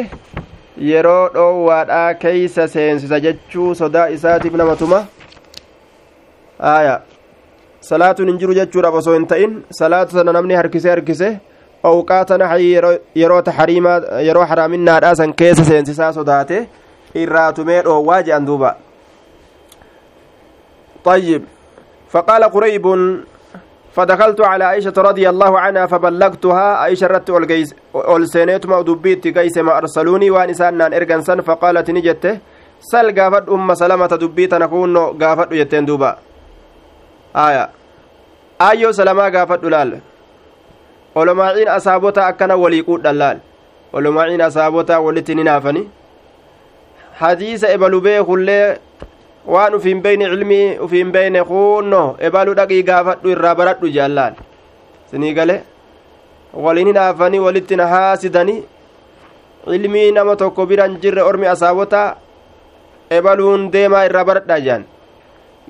yeroo 0.89 1.29
dhoowwaadhaa 1.37 2.13
keeysa 2.25 2.67
seensisa 2.75 3.19
jechuu 3.27 3.75
sodaa 3.83 4.07
isaatiif 4.17 4.53
nama 4.63 4.75
tuma 4.83 5.01
aya 6.61 7.01
salaatuun 7.89 8.29
hin 8.29 8.37
jiru 8.43 8.53
jechuudhaaf 8.53 8.99
osoo 9.01 9.13
hin 9.13 9.27
ta'in 9.27 9.57
salaatu 9.79 10.17
sana 10.17 10.33
namni 10.37 10.53
harkise 10.59 10.89
harkise 10.89 11.39
owqaata 11.83 12.37
naxayii 12.37 12.99
yeroo 13.23 13.41
taxariimaa 13.41 13.97
yeroo 14.27 14.45
haraaminaadhaa 14.53 15.15
san 15.21 15.33
keessa 15.33 15.65
seensisaa 15.65 16.13
sodaate 16.13 16.61
irraa 17.25 17.49
tumee 17.59 17.81
dhoowwaa 17.89 18.21
je'an 18.29 18.47
duuba 18.51 18.75
طيب 21.05 21.43
فقال 22.13 22.43
قريب 22.43 22.85
فدخلت 23.95 24.41
على 24.41 24.63
عائشة 24.63 24.93
رضي 24.97 25.29
الله 25.29 25.59
عنها 25.59 25.85
فبلغتها 25.85 26.67
عائشة 26.81 27.07
رت 27.07 27.29
أولسينيتما 27.95 28.77
ودبيت 28.77 29.37
قيس 29.37 29.57
ما 29.57 29.77
أرسلوني 29.77 30.29
وانسان 30.31 30.81
إرقنسا 30.81 31.41
فقالت 31.41 31.91
نجته 31.91 32.37
سل 32.91 33.07
قافت 33.19 33.49
أم 33.49 33.73
سلمة 33.73 34.13
دبيت 34.21 34.53
نكون 34.53 34.97
قافت 35.21 35.51
يتين 35.51 35.85
دوبا 35.85 36.11
aya. 37.33 37.69
Ayyoo 38.59 38.91
salamaa 38.93 39.29
gaafadhu 39.31 39.69
laal. 39.69 39.91
Olomaaciin 41.15 41.67
asaabota 41.67 42.27
akkana 42.27 42.55
walii 42.55 42.83
quudhan 42.83 43.17
laal. 43.17 43.37
Olomaaciin 43.93 44.41
asaabota 44.41 44.99
walitti 44.99 45.35
ni 45.35 45.43
naafani. 45.43 45.89
Hadiisa 47.19 47.69
ebalu 47.69 48.01
beekullee 48.01 48.77
waan 49.47 49.73
ufiin 49.75 50.01
beyne 50.01 50.25
cilmii 50.29 50.77
ufiin 50.85 51.11
beyne 51.11 51.43
kunno 51.43 52.15
ebalu 52.19 52.53
dhaqii 52.55 52.83
gaafadhu 52.83 53.29
irraa 53.29 53.55
baradhu 53.55 53.89
jean 53.89 54.11
laal. 54.15 54.33
Sinii 55.11 55.33
gale 55.33 55.63
waliin 56.53 56.87
hin 56.87 56.95
naafanii 56.95 57.39
walitti 57.39 57.75
na 57.75 57.87
haasidani 57.87 58.63
cilmii 59.65 60.11
nama 60.11 60.35
tokko 60.35 60.65
biran 60.65 60.97
jirre 61.01 61.21
ormi 61.21 61.47
asaabota 61.47 62.15
ebaluun 63.09 63.71
deemaa 63.73 64.05
irraa 64.05 64.23
baradhaa 64.25 64.59
jean 64.59 64.83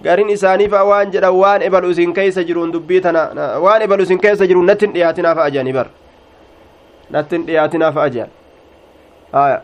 gariin 0.03 0.29
isaaniif 0.29 0.71
waan 0.71 1.11
jedhan 1.13 1.35
waan 1.41 1.61
ebalu 1.61 1.89
isin 1.95 2.13
keessa 2.13 2.43
jiruun 2.43 2.71
dubbii 2.73 3.01
tana 3.01 3.23
waan 3.65 3.81
ebalu 3.81 4.03
isin 4.03 4.19
keessa 4.19 4.47
jiruun 4.47 4.65
natti 4.65 4.85
hin 4.85 4.93
dhiyaatinaaf 4.93 5.37
ajani 5.47 5.73
bar 5.73 5.87
natti 7.09 7.35
hin 7.35 7.45
dhiyaatinaaf 7.47 7.97
ajan 8.05 8.29
haya 9.33 9.61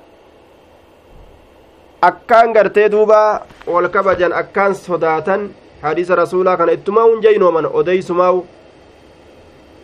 akkaan 2.09 2.53
gartee 2.53 2.89
duuba 2.91 3.21
wal 3.67 3.89
kabajan 3.89 4.33
akkaan 4.33 4.75
sodaatan 4.75 5.49
hadiisa 5.81 6.15
rasuulaa 6.15 6.57
kana 6.57 6.71
ittumaa 6.71 7.03
hun 7.09 7.21
jeynooman 7.21 7.65
odeysumaawu 7.81 8.45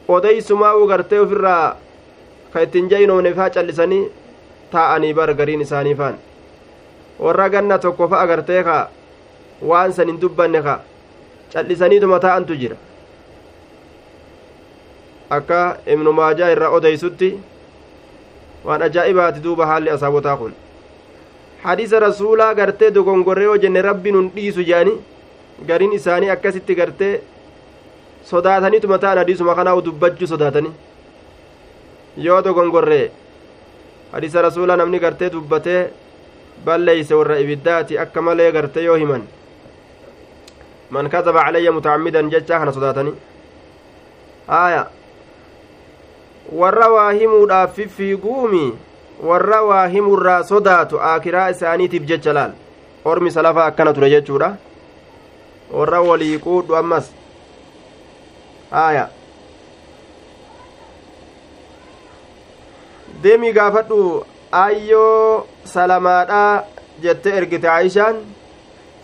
odeysumaawu 0.07 0.87
gartee 0.87 1.19
ufirraa 1.19 1.75
ka 2.53 2.61
ittin 2.61 2.89
jeynoomne 2.89 3.33
faa 3.33 3.49
callisanii 3.49 4.03
taa'anii 4.71 5.13
bar 5.13 5.33
gariin 5.33 5.61
isaaniifaan 5.65 6.19
warra 7.19 7.49
ganna 7.49 7.79
tokko 7.79 8.07
fa'a 8.07 8.27
gartee 8.27 8.63
waan 9.71 9.93
san 9.93 10.07
hin 10.11 10.19
dubbanne 10.23 10.61
ka 10.67 10.75
cal'isaniituma 11.53 12.19
taa'antu 12.25 12.55
jira 12.61 12.77
akka 15.37 15.59
ibnu 15.95 16.11
maajaa 16.19 16.51
irra 16.55 16.69
odeysutti 16.77 17.29
waan 18.65 18.81
ajaa'ibaati 18.87 19.43
duuba 19.45 19.65
haalli 19.71 19.89
asaabotaa 19.95 20.37
kun 20.41 20.53
hadiisa 21.63 21.99
rasuulaa 22.05 22.53
gartee 22.59 22.91
dogongorree 22.95 23.45
yoo 23.49 23.57
jenne 23.65 23.81
rabbi 23.89 24.11
nun 24.15 24.31
dhiisu 24.35 24.65
jedhani 24.69 24.95
gariin 25.67 25.93
isaanii 25.99 26.29
akkasitti 26.35 26.75
gartee 26.81 27.13
sodaataniituma 28.31 28.97
ta'an 29.03 29.17
hadiisuma 29.23 29.55
kanaa 29.59 29.81
dubbachuu 29.85 30.27
sodaatanii 30.33 30.73
yoo 32.27 32.41
dogongorree 32.47 33.05
hadiisa 34.11 34.41
rasuulaa 34.47 34.77
namni 34.81 34.99
gartee 35.05 35.31
dubbatee 35.37 35.81
balleeyse 36.65 37.15
warra 37.19 37.39
ibiddaati 37.45 37.99
akka 38.05 38.21
malee 38.21 38.51
gartee 38.57 38.83
yoo 38.89 38.95
himan 39.03 39.23
man 40.93 41.09
kadaba 41.13 41.43
calayya 41.45 41.71
mutacammidan 41.75 42.29
jechaa 42.33 42.59
kana 42.61 42.71
sodaatanii 42.77 43.15
aaya 44.59 44.83
warra 46.61 46.87
waa 46.95 47.11
himuudhaaf 47.19 47.75
fiffiiguumi 47.75 48.65
warra 49.29 49.59
waa 49.69 49.87
himurraa 49.95 50.43
sodaatu 50.51 50.99
aakiraa 51.09 51.47
isaaniitiif 51.55 52.03
jecha 52.11 52.33
laal 52.37 52.53
ormi 53.11 53.31
salafaa 53.37 53.65
akkana 53.71 53.93
ture 53.93 54.09
jechuudha 54.15 54.49
warra 55.77 56.01
walii 56.09 56.37
quudhu 56.45 56.75
ammas 56.81 57.05
aaya 58.83 59.05
deemii 63.23 63.53
gaafadhu 63.59 63.99
ayyoo 64.51 65.45
salamaadhaa 65.73 66.63
jette 67.03 67.29
ergite 67.39 67.67
aayishaan 67.75 68.15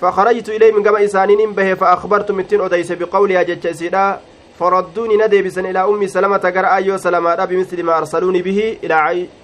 فخرجت 0.02 0.50
إليه 0.50 0.72
من 0.72 0.88
قبل 0.88 1.04
إسانين 1.04 1.54
به 1.54 1.74
فأخبرت 1.74 2.32
متين 2.32 2.62
أديس 2.62 2.92
بقولها 2.92 3.44
جتش 3.44 3.76
سيدا 3.76 4.20
فردوني 4.60 5.18
نديبسا 5.18 5.62
إلى 5.62 5.80
أم 5.80 6.08
سلمة 6.08 6.38
قرأ 6.56 6.76
أيو 6.76 6.98
سلمة 6.98 7.46
بمثل 7.46 7.84
ما 7.84 7.98
أرسلوني 7.98 8.42
به 8.42 8.78
إلى 8.84 8.94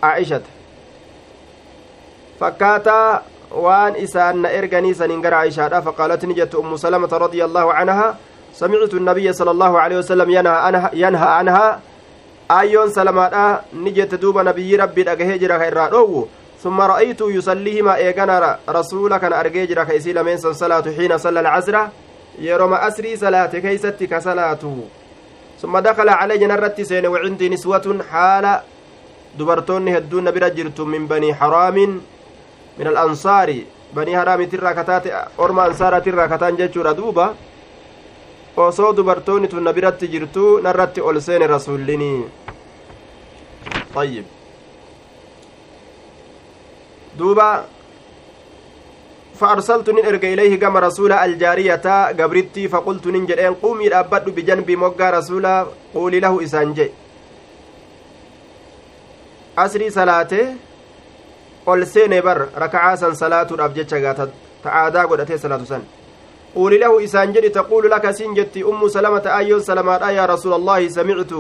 عائشة. 0.03 0.41
فكاتا 2.39 3.21
وان 3.51 3.95
إسان 3.95 4.45
إرغني 4.45 4.93
سنين 4.93 5.25
قرأ 5.25 5.35
عائشة 5.35 5.79
فقالت 5.79 6.25
نجت 6.25 6.55
أم 6.55 6.77
سلمة 6.77 7.11
رضي 7.11 7.45
الله 7.45 7.73
عنها 7.73 8.17
سمعت 8.53 8.93
النبي 8.93 9.33
صلى 9.33 9.51
الله 9.51 9.79
عليه 9.79 9.97
وسلم 9.97 10.29
ينهى 10.29 10.57
عنها, 10.65 10.91
ينهى 10.93 11.27
عنها. 11.27 11.79
أيون 12.51 12.89
سلمة 12.89 13.59
نجت 13.73 14.15
دوب 14.15 14.37
نبي 14.37 14.75
ربي 14.75 15.11
أجهجر 15.11 15.59
خير 15.59 15.77
ثم 16.65 16.81
رأيت 16.81 17.21
يصليهما 17.21 17.95
إيقنا 17.95 18.59
رسول 18.69 19.17
كان 19.17 19.33
أرجيجرا 19.33 19.83
كيسي 19.83 20.13
لمن 20.13 20.37
صلاة 20.37 20.83
حين 20.97 21.17
صلى 21.17 21.39
العصر 21.39 21.77
يروم 22.41 22.73
أسري 22.73 23.17
صلاة 23.17 23.45
كيستك 23.45 24.17
صلاته 24.17 24.77
ثم 25.61 25.79
دخل 25.79 26.09
علي 26.09 26.37
جنرت 26.37 26.81
سين 26.81 27.05
وعندي 27.05 27.49
نسوة 27.49 28.05
حال 28.11 28.59
هدون 29.87 30.25
من 30.79 31.07
بني 31.07 31.33
حرام 31.35 32.01
من 32.79 32.87
الأنصار. 32.87 33.55
بني 33.93 34.19
حرام 34.19 34.43
ترى 34.43 34.73
كتات 34.73 35.03
أنصار 35.59 35.99
ترى 35.99 36.27
كتان 36.27 36.55
duuba 47.17 47.65
فأرسلت 49.35 49.89
نرجع 49.89 50.27
إليه 50.33 50.55
كما 50.59 50.79
رسول 50.79 51.11
الجارية 51.11 51.83
قبرتي 52.19 52.67
فقلت 52.67 53.07
ننجل 53.07 53.55
قومي 53.59 53.87
الأبد 53.87 54.29
بجنبي 54.29 54.75
موقع 54.75 55.09
رسول 55.09 55.45
قولي 55.93 56.19
له 56.19 56.43
إسانجي 56.43 56.91
asrii 59.57 59.91
salaatee 59.91 60.47
ol 61.65 61.85
seene 61.85 62.21
bar 62.21 62.47
raka'aa 62.63 62.95
san 62.97 63.15
salaatuudhaaf 63.15 63.75
jecha 63.75 63.99
gaata 63.99 64.27
ta'aadaa 64.63 65.05
godhatee 65.07 65.37
salaatu 65.37 65.65
san. 65.65 65.83
قولي 66.55 66.77
له 66.77 67.03
إسان 67.03 67.33
جدي 67.33 67.49
تقول 67.49 67.91
لك 67.91 68.11
سنجتي 68.11 68.63
أم 68.63 68.87
سلمة 68.87 69.37
أيون 69.37 69.59
سلمة 69.59 70.09
يا 70.11 70.25
رسول 70.25 70.53
الله 70.53 70.87
سمعت 70.87 71.33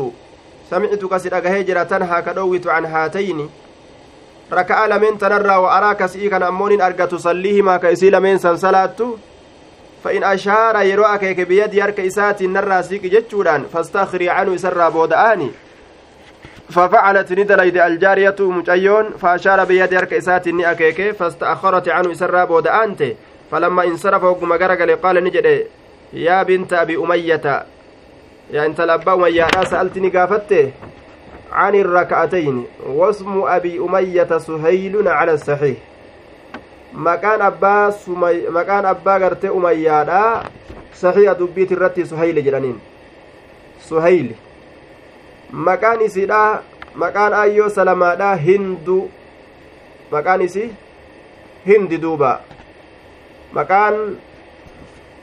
سمعت 0.69 1.05
كسر 1.05 1.39
أجهجرة 4.51 4.77
تنهى 4.81 4.85
كدوت 4.85 4.85
عن 4.85 4.85
هاتين 4.85 4.85
ركع 4.85 4.85
لمن 4.85 5.17
تنرى 5.17 5.55
وأراك 5.55 6.05
سيكا 6.05 6.47
أمون 6.47 6.81
أرجى 6.81 7.05
تصليهما 7.05 7.77
كيسي 7.77 8.09
لمن 8.09 8.37
سنسلات 8.37 8.97
فإن 10.03 10.23
أشار 10.23 10.81
يروى 10.81 11.17
كيك 11.17 11.41
بيد 11.41 11.73
يرك 11.73 11.99
إسات 11.99 12.43
نرى 12.43 12.83
سيك 12.83 13.05
جتشوران 13.05 13.65
فاستخري 13.73 14.29
عنه 14.29 14.57
سرى 14.57 14.91
بودآني 14.91 15.51
ففعلت 16.69 17.31
ندليد 17.31 17.77
الجارية 17.77 18.35
مجيون 18.39 19.09
فأشار 19.11 19.63
بيد 19.63 19.93
يرك 19.93 20.13
إسات 20.13 20.47
نأكيك 20.47 21.11
فاستأخرت 21.11 21.89
عنه 21.89 22.13
سرى 22.13 22.45
بودآنته 22.45 23.15
فلما 23.51 23.83
انصرف 23.83 24.23
وقم 24.23 24.53
غرقل 24.53 24.95
قال 24.95 25.23
نجد 25.23 25.67
يا 26.13 26.43
بنت 26.43 26.73
أبي 26.73 26.97
أمية 26.97 27.65
يا 28.51 28.65
انت 28.65 28.79
الأبا 28.79 29.13
أمية 29.13 29.47
سألتني 29.63 30.09
قافته 30.09 30.71
عن 31.55 31.73
الركعتين 31.75 32.65
واسم 32.99 33.43
أبي 33.47 33.79
أمية 33.79 34.31
سهيل 34.37 35.07
على 35.07 35.31
الصحيح 35.39 35.77
maqaan 36.95 37.41
abbaa 37.43 37.91
maqaan 38.55 38.85
abbaa 38.87 39.19
gartee 39.19 39.51
umayyaadha 39.51 40.47
sahiha 40.95 41.35
dubbiit 41.35 41.71
irratti 41.75 42.05
suhayli 42.07 42.43
jedhaniin 42.45 42.77
suhayli 43.87 44.35
maqaan 45.51 46.01
isiidha 46.07 46.63
maqaan 47.03 47.33
ayyoo 47.43 47.67
salamaadha 47.69 48.29
hindu 48.45 48.99
maqaan 50.11 50.41
isii 50.47 50.71
hindi 51.67 51.99
duuba 51.99 52.31
maqaan 53.59 54.15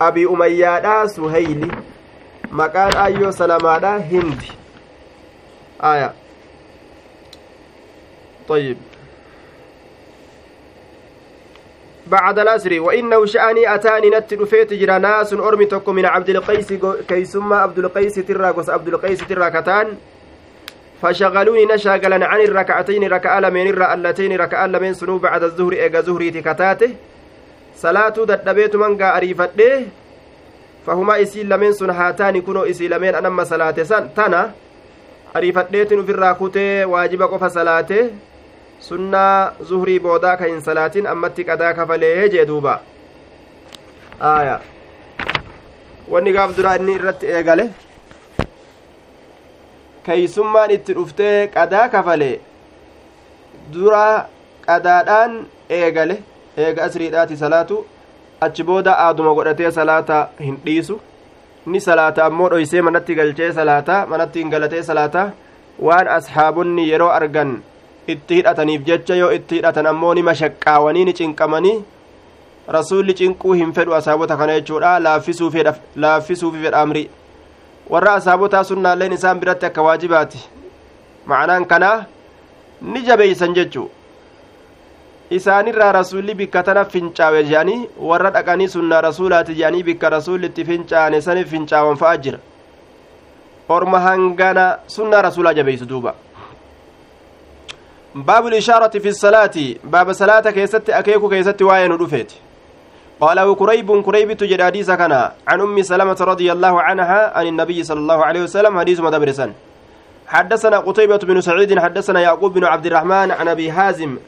abii 0.09 0.29
umayyaadha 0.37 0.97
suhayli 1.17 1.71
maqaan 2.63 2.97
ayyoo 3.07 3.33
salamaadha 3.33 3.99
hindi 4.13 4.53
aya 5.93 6.13
طيب. 8.49 8.77
بعد 12.07 12.39
الأسر 12.39 12.81
وإنه 12.81 13.27
شأني 13.27 13.75
أتاني 13.75 14.11
نت 14.11 14.35
رفيت 14.35 14.73
جرى 14.73 14.99
ناس 14.99 15.33
أرمي 15.33 15.67
تكو 15.67 15.93
من 15.93 16.07
عبد 16.07 16.29
القيس 16.31 16.73
كيسما 17.09 17.57
عبد 17.57 17.79
القيس 17.79 18.15
تراكوس 18.15 18.71
عبد 18.71 18.89
القيس 18.89 19.21
تراكتان 19.29 19.97
فشغلوني 21.03 21.65
نشاغلا 21.67 22.27
عن 22.27 22.41
الركعتين 22.41 23.13
ركعة 23.13 23.41
لمن 23.41 23.67
الرا 23.67 23.95
اللتين 23.95 24.37
ركعة 24.37 24.67
لمن 24.67 24.95
سنو 24.95 25.19
بعد 25.19 25.43
الظهر 25.43 25.73
إيغا 25.73 26.01
زهري 26.01 26.31
تكتاته. 26.31 26.95
صلاة 27.77 28.09
ددبيت 28.09 28.77
منغا 28.77 29.17
أريفته 29.17 29.87
فهما 30.87 31.23
إسي 31.23 31.43
لمن 31.43 31.73
سن 31.73 31.91
هاتان 31.91 32.41
كنو 32.41 32.63
إسي 32.63 32.89
لمن 32.89 33.15
أنما 33.15 33.45
صلاة 33.45 33.83
سن 33.83 34.15
تنا. 34.15 34.53
أريفتنيتن 35.37 36.05
في 36.05 36.11
الراكوتي 36.13 36.85
واجب 36.85 37.23
قف 37.23 37.45
sunnaa 38.89 39.53
zuhrii 39.69 39.99
boodaa 40.07 40.37
ka 40.37 40.45
hin 40.51 40.61
salaatin 40.69 41.07
ammatti 41.15 41.45
qadaa 41.51 41.73
kafalee 41.75 42.29
jee 42.35 42.45
duuba. 42.51 42.75
Aya 44.31 44.61
wanni 46.15 46.33
gaaf 46.37 46.57
duraa 46.57 46.75
inni 46.81 46.95
irratti 46.99 47.27
eegale. 47.37 47.69
Keeysummaan 50.07 50.71
itti 50.71 50.95
dhuftee 50.99 51.47
qadaa 51.55 51.89
kafalee. 51.89 52.41
Dura 53.73 54.27
qadaadhaan 54.67 55.39
eegale. 55.71 56.17
Eega 56.57 56.85
asriidhaati 56.85 57.37
salaatu. 57.37 57.87
Achi 58.41 58.63
booda 58.65 58.93
aaduma 59.07 59.35
godhatee 59.35 59.71
salaata 59.71 60.29
hin 60.41 60.59
dhiisu. 60.65 61.01
Ni 61.67 61.81
salaata 61.81 62.25
ammoo 62.25 62.49
dhoysee 62.51 62.83
manatti 62.83 63.15
galchee 63.15 63.53
salaata 63.59 64.07
manatti 64.07 64.39
hin 64.43 64.51
galatee 64.51 64.83
salaata 64.83 65.31
waan 65.89 66.09
ashaabonni 66.15 66.89
yeroo 66.91 67.11
argan 67.19 67.53
itti 68.09 68.35
hidhataniif 68.35 68.85
jecha 68.87 69.15
yoo 69.15 69.31
itti 69.33 69.55
hidhatan 69.57 69.87
ammoo 69.87 70.15
ni 70.15 70.23
mashaqqaawanii 70.29 71.05
ni 71.05 71.13
cinqamanii 71.15 71.79
rasuulli 72.77 73.15
cinquu 73.15 73.53
hin 73.53 73.73
fedhu 73.73 73.95
asaabota 73.95 74.37
kana 74.37 74.61
jechuudha. 74.61 74.99
Laaffisuufi 75.01 76.59
fedha 76.63 76.81
amri 76.83 77.11
warra 77.91 78.15
asaabotaa 78.15 78.65
sunnaalleen 78.65 79.13
isaan 79.13 79.41
biratti 79.41 79.67
akka 79.67 79.83
waajibaati. 79.83 80.39
Ma'anaan 81.27 81.65
kanaa 81.67 82.05
ni 82.83 83.03
jabeeysan 83.07 83.55
jechuu. 83.55 83.91
Isaanirraa 85.31 85.93
rasuulli 85.93 86.35
bikka 86.35 86.63
tana 86.63 86.85
fincaawe 86.85 87.45
jedhanii 87.45 87.89
warra 87.99 88.31
dhaqanii 88.31 88.69
sunnaa 88.69 89.01
rasuulaati 89.01 89.55
jedhanii 89.55 89.83
bikka 89.83 90.11
rasuulli 90.11 90.47
itti 90.47 90.65
fincaane 90.65 91.21
saniif 91.21 91.49
fincaawan 91.51 91.97
fa'a 91.97 92.17
jira. 92.17 92.39
Orma 93.69 94.01
hangana 94.01 94.67
sunnaa 94.87 95.23
rasuulaa 95.23 95.55
jabeeysu 95.55 95.87
duuba 95.89 96.15
باب 98.15 98.47
الإشارة 98.47 98.99
في 98.99 99.09
الصلاة. 99.09 99.51
باب 99.85 100.13
صلاة 100.13 100.41
كيست 100.41 100.91
أكيكو 100.91 101.29
كيست 101.29 101.63
واين 101.63 101.93
رفيت 101.93 102.33
قال 103.21 103.57
كريب 103.57 104.03
كريب 104.03 104.33
تجد 104.33 104.63
حديث 104.63 104.91
كان 104.91 105.13
عن 105.49 105.61
أم 105.61 105.83
سلمة 105.83 106.17
رضي 106.21 106.53
الله 106.53 106.83
عنها 106.83 107.39
عن 107.39 107.47
النبي 107.47 107.85
صلى 107.85 108.01
الله 108.01 108.25
عليه 108.25 108.43
وسلم 108.43 108.79
حديث 108.79 109.01
مدبرسا 109.01 109.53
حدثنا 110.27 110.79
قتيبة 110.79 111.17
بن 111.17 111.41
سعيد 111.41 111.79
حدثنا 111.79 112.21
يعقوب 112.21 112.55
بن 112.55 112.65
عبد 112.65 112.87
الرحمن 112.87 113.31
عن 113.31 113.49
أبي 113.49 113.73
حازم 113.73 114.19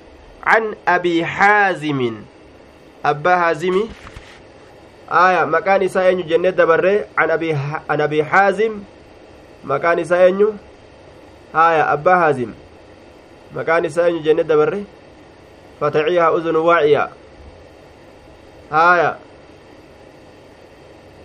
عن 0.47 0.75
أبي 0.89 1.25
حازم. 1.25 2.15
أبا 3.05 3.37
حازم. 3.37 3.83
آية 5.11 5.45
مكان 5.45 5.89
ساين 5.89 6.27
جنة 6.27 6.51
دبرة. 6.51 7.05
عن 7.19 7.31
أبي 7.31 7.57
عن 7.91 8.01
أبي 8.01 8.25
حازم 8.25 8.73
مكان 9.65 10.05
ساين 10.05 10.59
آية 11.55 11.93
أبا 11.93 12.15
حازم. 12.17 12.51
Fataciiha 15.81 16.27
uzunu 16.37 16.61
waaciya 16.69 17.05
haaya 18.75 19.11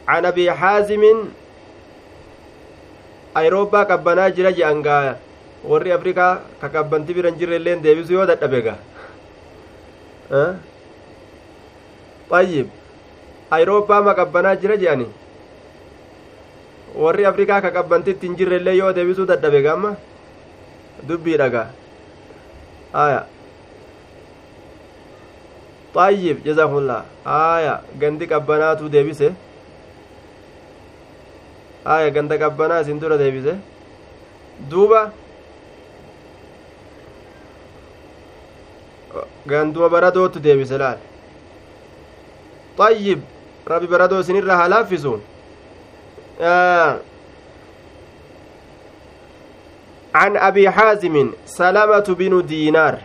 can 0.10 0.26
abii 0.30 0.50
xaazimin 0.62 1.18
ayrooppaa 3.42 3.86
qabbanaa 3.92 4.30
jira 4.38 4.52
je'an 4.60 4.82
gaa 4.88 5.18
warri 5.72 5.92
afrikaa 5.98 6.34
ka 6.62 6.68
qabbanti 6.76 7.14
biran 7.18 7.38
jirre 7.40 7.56
illeen 7.62 7.82
deebisu 7.86 8.14
yoo 8.18 8.26
dadhabe 8.32 8.60
ga 8.68 8.76
ayyib 12.40 12.68
ayrooppaa 13.58 14.02
ma 14.08 14.14
qabbanaa 14.20 14.56
jira 14.62 14.78
je'ani 14.84 15.08
warri 17.04 17.26
afrikaa 17.32 17.62
ka 17.66 17.72
qabbantitti 17.78 18.28
hin 18.28 18.36
jirre 18.40 18.58
illee 18.62 18.76
yoo 18.82 18.92
deebisuu 18.98 19.26
dadhabe 19.32 19.62
ga 19.66 19.74
amma 19.78 19.92
dubbii 21.10 21.38
dhagaa 21.42 21.68
aya 22.94 23.26
xayyib 25.94 26.44
jazakumullah 26.46 27.06
aya 27.26 27.82
gandi 28.02 28.26
qabbanaatu 28.28 28.90
deebise 28.90 29.30
aya 31.86 32.10
ganda 32.10 32.38
qabbanaa 32.38 32.82
isin 32.82 33.00
dura 33.00 33.18
deebise 33.18 33.54
duuba 34.70 35.12
ganduma 39.48 39.90
baradootu 39.90 40.40
deebise 40.40 40.78
laal 40.78 40.98
xayyib 42.78 43.20
rabbi 43.72 43.88
baradoo 43.88 44.20
isinirra 44.24 44.58
haa 44.60 44.68
laaffisu 44.74 45.14
عن 50.16 50.38
أبي 50.38 50.70
حازم 50.70 51.32
سلامة 51.46 52.08
بن 52.20 52.46
دينار. 52.46 53.00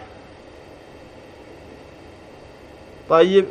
طيب 3.08 3.46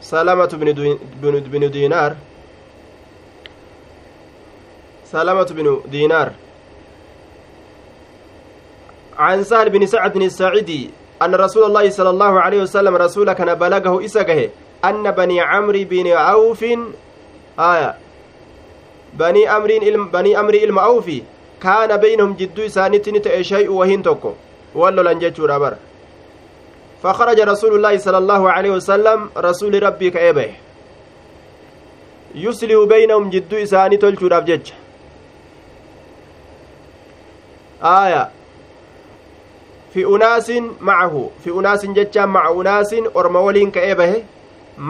سلامة 0.00 0.46
بن 0.46 0.98
بن 1.22 1.70
دينار. 1.70 2.16
سلامة 5.04 5.44
بن 5.44 5.80
دينار. 5.86 6.32
عن 9.18 9.44
سهل 9.44 9.70
بن 9.70 9.86
سعد 9.86 10.16
الساعدي 10.16 10.90
أن 11.22 11.34
رسول 11.34 11.64
الله 11.64 11.90
صلى 11.90 12.10
الله 12.10 12.40
عليه 12.40 12.62
وسلم 12.62 12.96
رسول 12.96 13.32
كان 13.32 13.54
بلغه 13.54 14.04
إسقه 14.04 14.50
أن 14.84 15.10
بني 15.10 15.40
عمرو 15.40 15.84
بن 15.84 16.06
عوف 16.08 16.64
آية 17.58 17.94
بني 19.14 19.56
أمر 19.56 19.70
بني 20.12 20.40
أمر 20.40 20.54
إلم 20.54 20.78
أوفي 20.78 21.22
kaana 21.64 21.98
beynahum 21.98 22.34
jidduu 22.40 22.64
isaanitti 22.70 23.12
ni 23.12 23.20
ta'e 23.26 23.44
shay'u 23.52 23.78
wahiin 23.78 24.02
tokko 24.08 24.34
wan 24.74 24.94
lolan 24.94 25.20
jechuudha 25.26 25.60
bar 25.66 25.76
فخرج 27.00 27.40
رسول 27.40 27.72
الله 27.80 27.96
صلى 28.04 28.18
الله 28.18 28.42
عليه 28.52 28.70
وسلم 28.76 29.18
رسول 29.32 29.72
ربي 29.82 30.10
كأبه 30.10 30.50
يسلي 32.34 32.76
بينهم 32.76 33.30
جدو 33.32 33.56
إساني 33.56 33.96
تلشو 33.96 34.28
رابجج 34.28 34.64
آية 37.80 38.30
fi 39.94 40.04
unaasin 40.04 40.70
macahu 40.80 41.32
fi 41.44 41.50
unaasin 41.50 41.94
jechaan 41.94 42.30
maca 42.30 42.50
unaasin 42.50 43.08
orma 43.14 43.40
waliin 43.46 43.72
ka'ee 43.74 43.94
bahe 44.00 44.18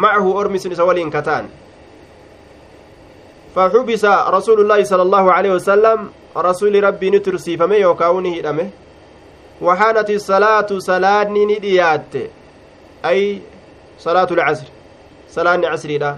macahu 0.05 0.35
ormi 0.41 0.61
sun 0.61 0.73
isa 0.77 0.85
waliin 0.85 1.11
kataan 1.11 1.49
فحبس 3.55 4.05
رسول 4.05 4.59
الله 4.61 4.85
صلى 4.85 5.03
الله 5.03 5.25
عليه 5.33 5.53
وسلم. 5.59 5.99
رسول 6.37 6.85
ربي 6.85 7.11
نترسي 7.11 7.57
فمي 7.57 7.77
يوكاوني 7.77 8.41
هدمه 8.41 8.71
وحانت 9.63 10.11
الصلاة 10.11 10.71
صلاة 10.79 11.29
نديات. 11.29 12.15
أي 13.05 13.43
صلاة 13.99 14.31
العصر. 14.31 14.69
صلاة 15.31 15.61
عصر 15.67 15.91
لا 15.99 16.17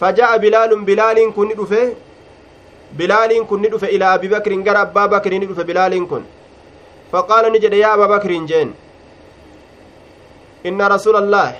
فجاء 0.00 0.38
بلال 0.38 0.70
بلال 0.84 1.18
كن 1.36 1.48
ندفه 1.48 1.94
بلال 2.92 3.32
كن 3.46 3.58
ندفه 3.62 3.86
إلى 3.86 4.04
أبي 4.14 4.28
بكر. 4.28 4.52
قال 4.64 4.76
أبا 4.76 5.06
بكر 5.06 5.32
ندفه 5.34 5.62
بلال 5.62 6.08
كن. 6.08 6.24
فقال 7.12 7.52
نجد 7.52 7.72
يا 7.72 7.94
أبا 7.94 8.06
بكر 8.16 8.32
جين. 8.32 8.74
إن 10.66 10.82
رسول 10.82 11.16
الله. 11.16 11.56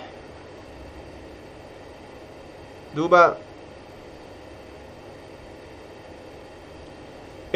دوبا 2.96 3.36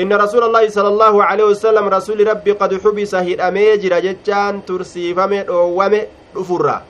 رسول 0.08 0.42
الله 0.44 0.68
صلى 0.68 0.88
الله 0.88 1.24
عليه 1.24 1.44
وسلم 1.44 1.84
رسول 1.88 2.28
ربي 2.28 2.52
قد 2.52 2.80
حبس 2.80 3.14
هدأمي 3.14 3.76
جرى 3.76 4.00
جتان 4.00 4.64
ترسيفمي 4.64 5.42
دوامي 5.42 6.00
دفرا. 6.36 6.82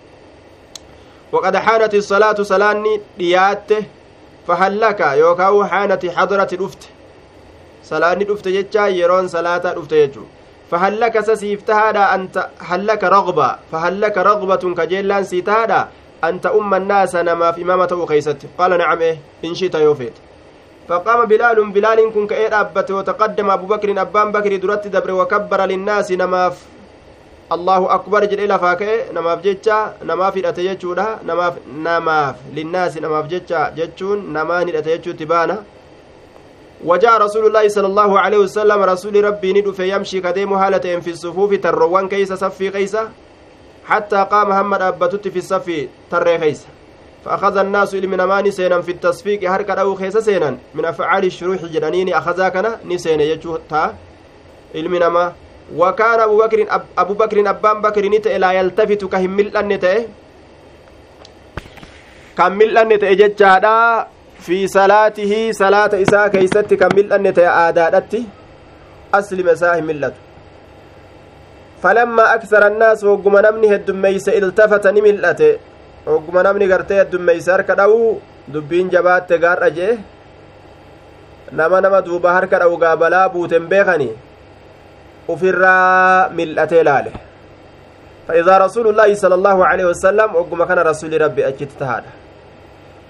وقد 1.33 1.57
حانت 1.57 1.95
الصلاة 1.95 2.43
صلاني 2.43 3.01
دياته 3.19 3.83
فهلك 4.47 5.01
يوكاو 5.01 5.65
حانت 5.65 6.07
حضرة 6.07 6.51
دفت. 6.63 6.83
صلاني 7.85 8.25
دفت 8.25 8.49
جتان 8.49 8.95
يرون 8.95 9.29
صلاة 9.29 9.59
دفت 9.59 9.93
يجو 9.93 10.23
فهلك 10.71 11.21
سسيفتهادا 11.21 12.15
أنت؟ 12.15 12.49
هلك 12.59 13.05
رغبة؟ 13.05 13.57
فهلك 13.73 14.19
رغبة 14.19 14.75
كجيلان 14.75 15.25
سيتهادا 15.25 15.89
أنت 16.25 16.47
أم 16.47 16.75
الناس 16.75 17.17
نما 17.17 17.53
في 17.53 17.63
إمامة 17.63 17.89
وخيست 17.93 18.37
قال 18.59 18.79
نعم 18.79 18.99
إيه 19.01 19.19
إن 19.45 19.55
شئت 19.55 19.75
يوفيت. 19.75 20.13
فقام 20.91 21.25
بلال 21.25 21.71
بلال 21.71 21.99
كن 22.15 22.27
كأير 22.27 22.61
أبت 22.61 22.91
وتقدم 22.91 23.51
أبو 23.51 23.67
بكر 23.67 24.01
أبان 24.01 24.33
بكر 24.33 24.57
درت 24.57 24.87
دبر 24.87 25.11
وكبر 25.11 25.61
للناس 25.71 26.13
نماف. 26.13 26.57
الله 27.53 27.95
أكبر 27.95 28.25
جل 28.25 28.41
إلى 28.41 28.59
فاكئ 28.59 29.13
نماف 29.15 29.39
جتشا 29.47 29.95
نماف 30.05 30.37
الأتيجودا 30.37 31.07
نماف 31.27 31.55
نماف 31.87 32.37
للناس 32.57 32.99
نماف 32.99 33.25
جتشا 33.27 33.61
جتشون 33.79 34.19
نمان 34.33 34.69
الأتيجو 34.69 35.13
تبانا. 35.13 35.63
وجاء 36.85 37.15
رسول 37.23 37.47
الله 37.47 37.69
صلى 37.69 37.87
الله 37.87 38.21
عليه 38.21 38.39
وسلم 38.39 38.83
رسول 38.83 39.25
ربي 39.25 39.53
ندف 39.53 39.79
يمشي 39.79 40.21
كديم 40.21 40.53
هالة 40.53 41.01
في 41.05 41.11
الصفوف 41.11 41.55
تروان 41.55 42.09
كيس 42.09 42.33
صفي 42.33 42.69
قيسة 42.69 43.09
حتى 43.85 44.19
قام 44.31 44.49
محمد 44.49 44.83
أبتت 44.83 45.29
في 45.29 45.39
الصف 45.39 45.67
تري 46.11 46.37
قيسة 46.37 46.80
فأخذ 47.25 47.57
الناس 47.57 47.95
إلى 47.95 48.07
من 48.07 48.21
أمان 48.21 48.51
سينا 48.51 48.81
في 48.81 48.91
التصفيق 48.93 49.51
هركا 49.51 49.75
أو 49.81 49.95
خيس 49.95 50.17
سينا 50.17 50.57
من 50.75 50.85
أفعال 50.85 51.25
الشروح 51.25 51.65
جنانين 51.65 52.15
أخذا 52.15 52.49
كان 52.49 52.67
نسينا 52.85 53.23
يجو 53.23 53.57
تا 53.71 53.95
إلى 54.75 55.07
أما. 55.07 55.33
وكان 55.77 56.21
أبو 56.21 56.37
بكر 56.39 56.67
أب 56.71 56.83
أبو 56.99 57.15
بكر 57.15 57.51
أبان 57.51 57.81
بكر 57.83 58.05
نت 58.09 58.29
لا 58.29 58.53
يلتفت 58.53 59.05
كهم 59.05 59.31
ملأ 59.37 59.63
نتأه 59.63 60.05
كم 62.39 62.53
ملأ 62.53 62.85
نتأه 62.85 63.13
جتشادا 63.13 64.07
في 64.41 64.67
صلاته 64.67 65.53
صلاة 65.53 65.93
إساء 66.03 66.29
كيست 66.29 66.75
كم 66.75 66.89
ملأ 66.97 67.17
نتأه 67.19 67.69
آدادتي. 67.69 68.25
أسلم 69.15 69.55
ساه 69.55 69.81
ملته 69.81 70.21
فلما 71.83 72.35
أكثر 72.35 72.67
الناس 72.67 73.05
وقم 73.05 73.35
نمني 73.47 73.75
هدميس 73.75 74.29
إلتفت 74.29 74.87
نملأته 74.87 75.53
ogguma 76.07 76.43
namni 76.43 76.67
gartee 76.69 77.01
addummeeysa 77.01 77.53
harka 77.53 77.75
dha'u 77.75 78.21
dubbiin 78.53 78.91
jabaatte 78.91 79.39
gaarra 79.39 79.71
jee 79.71 79.99
nama 81.53 81.81
nama 81.81 82.03
duuba 82.03 82.33
harka 82.33 82.59
dha'u 82.59 82.77
gaabalaa 82.77 83.29
buuten 83.29 83.67
beekani 83.69 84.11
ufirraa 85.29 86.29
mil'atee 86.31 86.85
laale. 86.85 87.13
فإذا 88.31 88.59
رسول 88.59 88.87
الله 88.89 89.15
صلى 89.15 89.35
الله 89.35 89.67
عليه 89.67 89.85
وسلم 89.91 90.29
وقم 90.35 90.65
كان 90.65 90.79
رسول 90.79 91.21
ربي 91.21 91.49
أجت 91.49 91.71
تهادا 91.81 92.13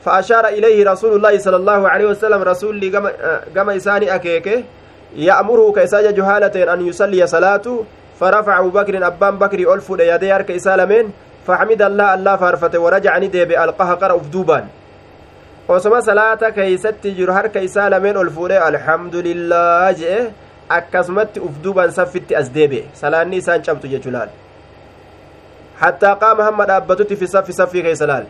فأشار 0.05 0.49
إليه 0.49 0.91
رسول 0.93 1.13
الله 1.17 1.39
صلى 1.39 1.57
الله 1.57 1.89
عليه 1.89 2.07
وسلم 2.17 2.43
رسول 2.43 2.77
لي 2.81 2.89
قم 3.57 3.71
إساني 3.71 4.15
أكيكه 4.15 4.65
يأمره 5.17 5.73
كيساج 5.77 6.15
جهالة 6.15 6.73
أن 6.73 6.87
يصلي 6.89 7.27
صلاته 7.27 7.85
فرفع 8.21 8.59
أبو 8.59 8.71
بكر 8.71 9.07
أبان 9.07 9.37
بكر 9.37 9.75
ألف 9.75 9.91
يدي 9.91 10.33
أرك 10.33 10.51
إسالمين 10.51 11.13
فحمد 11.47 11.83
الله 11.83 12.09
الله 12.15 12.37
فارفته 12.37 12.79
ورجع 12.81 13.19
ندب 13.19 13.51
القها 13.53 13.95
قرأ 13.95 14.17
دوبان 14.33 14.65
osoma 15.71 16.03
salaata 16.03 16.51
keeysatti 16.51 17.13
jiru 17.19 17.33
harka 17.33 17.61
isaa 17.63 17.89
lameen 17.91 18.17
ol 18.17 18.31
fuudhee 18.37 18.59
alhamdulillah 18.71 19.95
jee 20.01 20.21
akkasumatti 20.77 21.41
uf 21.47 21.55
duuban 21.65 21.91
saffitti 21.99 22.35
as 22.41 22.49
deebi'e 22.57 22.85
salaanni 23.03 23.37
isaan 23.43 23.63
cabtu 23.67 23.87
jechuu 23.93 24.11
laal 24.17 24.31
hattaa 25.83 26.15
qaama 26.23 26.43
hamma 26.49 26.67
dhaabbatutti 26.71 27.17
fi 27.21 27.27
saffi 27.35 27.53
saffii 27.61 27.83
keessa 27.87 28.07
laal 28.13 28.27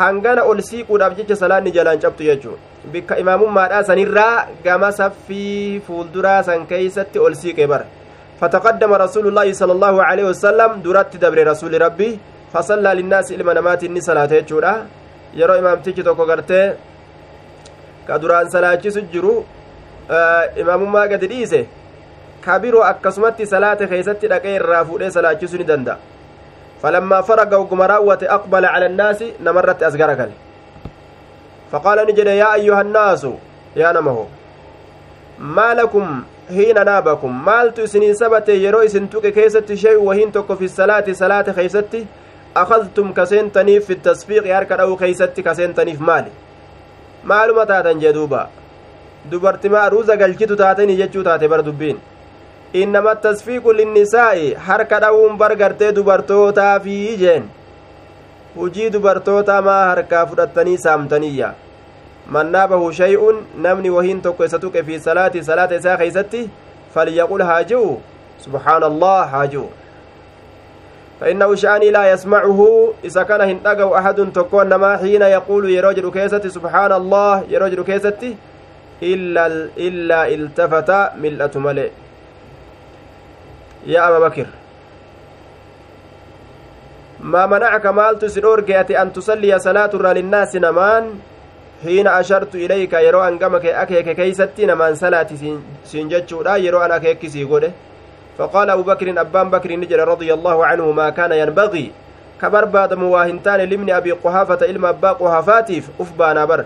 hangana 0.00 0.44
ol 0.50 0.60
siiquudhaaf 0.68 1.16
jecha 1.20 1.36
salaanni 1.42 1.72
jalaan 1.78 1.98
cabtu 2.04 2.28
jechuu 2.28 2.56
bikka 2.92 3.18
imaamummaadhaa 3.22 3.82
sanirraa 3.90 4.36
gama 4.64 4.92
saffii 5.00 5.80
fuulduraa 5.86 6.38
san 6.50 6.66
keeysatti 6.74 7.18
ol 7.26 7.34
siiqe 7.42 7.66
bara 7.72 7.86
فتقدم 8.42 8.90
رسول 9.04 9.24
الله 9.30 9.52
صلى 9.54 9.72
الله 9.72 9.94
عليه 10.02 10.24
وسلم 10.34 10.70
درت 10.82 11.14
دبر 11.22 11.38
رسول 11.52 11.72
ربي 11.86 12.18
فصلى 12.52 12.90
للناس 12.98 13.30
ilma 13.30 13.54
namaati 13.54 13.86
inni 13.86 14.02
salaate 14.02 14.34
jechuudha 14.42 14.72
yeroo 15.34 15.56
imaamtichi 15.62 16.02
tokko 16.02 16.26
gartee 16.26 16.74
ka 18.06 18.18
duraan 18.18 18.50
salaachisu 18.50 19.00
jiru 19.12 19.34
imaamummaa 20.62 21.06
gadi 21.12 21.26
dhiise 21.32 21.60
ka 22.44 22.58
biroo 22.58 22.82
akkasumatti 22.92 23.46
salaate 23.46 23.86
keeysatti 23.86 24.32
dhaqee 24.32 24.56
irraa 24.60 24.84
fuudhee 24.90 25.10
salaachisuu 25.18 25.62
ni 25.62 25.68
danda'a 25.74 25.98
فلما 26.82 27.20
فرغ 27.20 27.54
وقم 27.60 27.82
راوت 27.82 28.22
أقبل 28.24 28.64
على 28.64 28.86
الناس 28.86 29.24
نمرت 29.40 29.82
أزغر 29.82 30.14
كله 30.14 30.38
فقال 31.72 31.98
نجد 32.10 32.26
يا 32.26 32.54
أيها 32.54 32.80
الناس 32.80 33.26
يا 33.76 33.92
نمه 33.92 34.26
ما 35.38 35.74
لكم 35.74 36.22
hiina 36.56 36.84
naabakum 36.84 37.42
maaltu 37.48 37.84
isiniin 37.88 38.14
sabate 38.22 38.54
yeroo 38.64 38.82
isin 38.88 39.08
tuqe 39.14 39.32
keessatti 39.38 39.76
shay 39.84 39.96
wahiin 40.08 40.32
tokko 40.32 40.56
fi 40.62 40.68
salaati 40.78 41.14
salaata 41.20 41.54
keeysatti 41.58 42.00
akadtum 42.62 43.12
kaseentaniif 43.18 43.86
fi 43.90 43.96
tasfiiqi 44.08 44.50
harka 44.56 44.76
dha'uu 44.80 44.96
keeysatti 45.02 45.42
kaseentaniif 45.48 46.00
maali 46.10 46.30
maaluma 47.32 47.66
taatan 47.72 48.00
jee 48.04 48.12
duuba 48.18 48.42
dubartima 49.30 49.82
aruuza 49.86 50.16
galchitu 50.22 50.56
taatanii 50.62 50.96
jechuu 51.02 51.24
taate 51.30 51.48
bar 51.54 51.62
dubbiin 51.70 51.98
innama 52.82 53.14
tasfiiqu 53.26 53.72
linnisaa'i 53.80 54.54
harka 54.68 55.00
dha'uun 55.06 55.36
bar 55.42 55.50
gartee 55.64 55.92
dubartootaafi 55.98 56.96
jeen 57.24 57.50
hujii 58.56 58.90
dubartootaa 58.94 59.60
maa 59.68 59.82
harkaa 59.90 60.26
fudhattanii 60.30 60.78
saamtaniyya 60.86 61.54
man 62.26 62.50
naabahu 62.50 62.92
shay'un 62.92 63.44
namni 63.56 63.90
wahiin 63.90 64.22
tokko 64.22 64.44
isa 64.44 64.58
tuqe 64.58 64.82
fi 64.82 64.98
salaati 65.00 65.44
salaata 65.44 65.76
isaa 65.76 65.96
keeysatti 65.96 66.50
falyaqul 66.94 67.42
haa 67.42 67.62
ji'u 67.64 68.00
ji'u 69.50 69.68
فإنه 71.22 71.54
شأني 71.54 71.90
لا 71.90 72.10
يسمعه. 72.10 72.60
إذا 73.04 73.22
كان 73.22 73.40
هندقوا 73.40 73.98
أحد 73.98 74.32
تكون 74.34 74.66
نما 74.68 74.96
حين 74.96 75.22
يقول 75.22 75.70
يروجل 75.70 76.10
كيستي 76.10 76.48
سبحان 76.50 76.92
الله 76.92 77.44
يروجل 77.48 77.82
كيستي 77.84 78.36
إلا 79.02 79.46
إلا 79.78 80.34
التفت 80.34 80.90
ملأة 81.22 81.54
ملئ. 81.54 81.90
يا 83.86 84.08
أبا 84.08 84.18
بكر. 84.18 84.46
ما 87.22 87.46
منعك 87.46 87.86
مال 87.86 88.18
تسرور 88.18 88.66
أن 88.90 89.12
تصلي 89.12 89.58
صلاة 89.58 89.94
للناس 89.94 90.56
نمان؟ 90.56 91.04
Hiina 91.84 92.14
ashartu 92.14 92.58
ilayka 92.58 93.00
yeroo 93.06 93.22
an 93.28 93.38
gama 93.38 93.60
kee 93.60 93.74
akeeke 93.84 94.14
keeysatti 94.14 94.66
namaan 94.66 94.96
salaati 94.96 95.40
siin 95.84 96.12
jechuudha 96.12 96.56
yeroo 96.66 96.84
an 96.88 96.92
akeekkisii 96.98 97.46
godhe. 97.54 97.72
فقال 98.38 98.70
أبو 98.70 98.82
بكر 98.82 99.20
أبان 99.20 99.50
بكر 99.50 99.76
نجل 99.76 100.00
رضي 100.00 100.34
الله 100.34 100.66
عنه 100.66 100.92
ما 100.92 101.10
كان 101.10 101.32
ينبغي 101.32 101.92
كبر 102.42 102.64
بعد 102.64 102.94
مواهنتان 102.94 103.60
لمن 103.60 103.90
أبي 103.90 104.12
قحافة 104.12 104.66
إلما 104.70 104.88
أبا 104.88 105.12
قحافاتيف 105.12 105.88
أفبانا 106.00 106.44
بر 106.44 106.64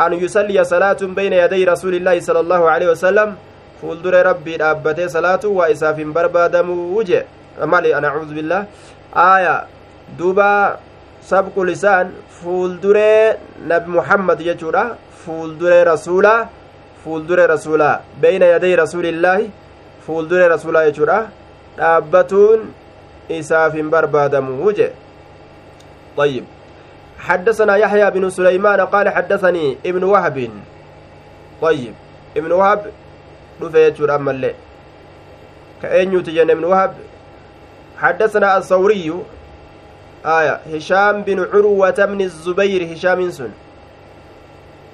أن 0.00 0.12
يصلي 0.12 0.64
صلاة 0.64 0.96
بين 1.02 1.32
يدي 1.32 1.64
رسول 1.64 1.94
الله 1.94 2.20
صلى 2.20 2.40
الله 2.40 2.70
عليه 2.70 2.88
وسلم 2.90 3.36
فولدر 3.82 4.26
ربي 4.26 4.56
أبتي 4.56 5.08
صلاة 5.08 5.40
وإساف 5.44 6.00
بربادم 6.00 6.68
وجه 6.96 7.24
أمالي 7.62 7.98
أنا 7.98 8.08
أعوذ 8.08 8.34
بالله 8.34 8.64
آية 9.16 9.64
دوبا 10.18 10.76
sabqu 11.30 11.64
lisaan 11.70 12.12
fuulduree 12.40 13.36
nabi 13.70 13.90
muhammad 13.98 14.38
jechuudha 14.48 14.84
fuulduree 15.24 15.84
rasuulaa 15.92 16.40
fuulduree 17.04 17.46
rasuulaa 17.54 17.94
beyna 18.24 18.46
yaday 18.54 18.74
rasuulillaahi 18.82 19.52
fuulduree 20.06 20.48
rasuulaa 20.54 20.84
jechuudha 20.88 21.18
dhaabbatuun 21.78 22.68
isaaf 23.38 23.80
hin 23.80 23.90
barbaadamuu 23.96 24.72
je 24.80 24.90
طيب 26.16 26.44
حدثنا 27.18 27.76
يحيى 27.76 28.10
بن 28.10 28.30
سليمان 28.30 28.80
قال 28.80 29.08
حدثني 29.08 29.78
ابن 29.86 30.04
وهب 30.04 30.50
طيب 31.62 31.94
ابن 32.36 32.52
وهب 32.52 32.80
رفيت 33.62 34.00
أما 34.00 34.30
اللي 34.30 34.54
كأين 35.82 36.12
يتجن 36.18 36.50
ابن 36.50 36.64
وهب 36.64 36.94
حدثنا 37.98 38.56
الثوري 38.58 39.12
آية. 40.26 40.60
هشام 40.74 41.22
بن 41.22 41.38
عروة 41.52 41.90
بن 41.90 42.20
الزبير 42.20 42.92
هشام 42.92 43.30
سن. 43.30 43.50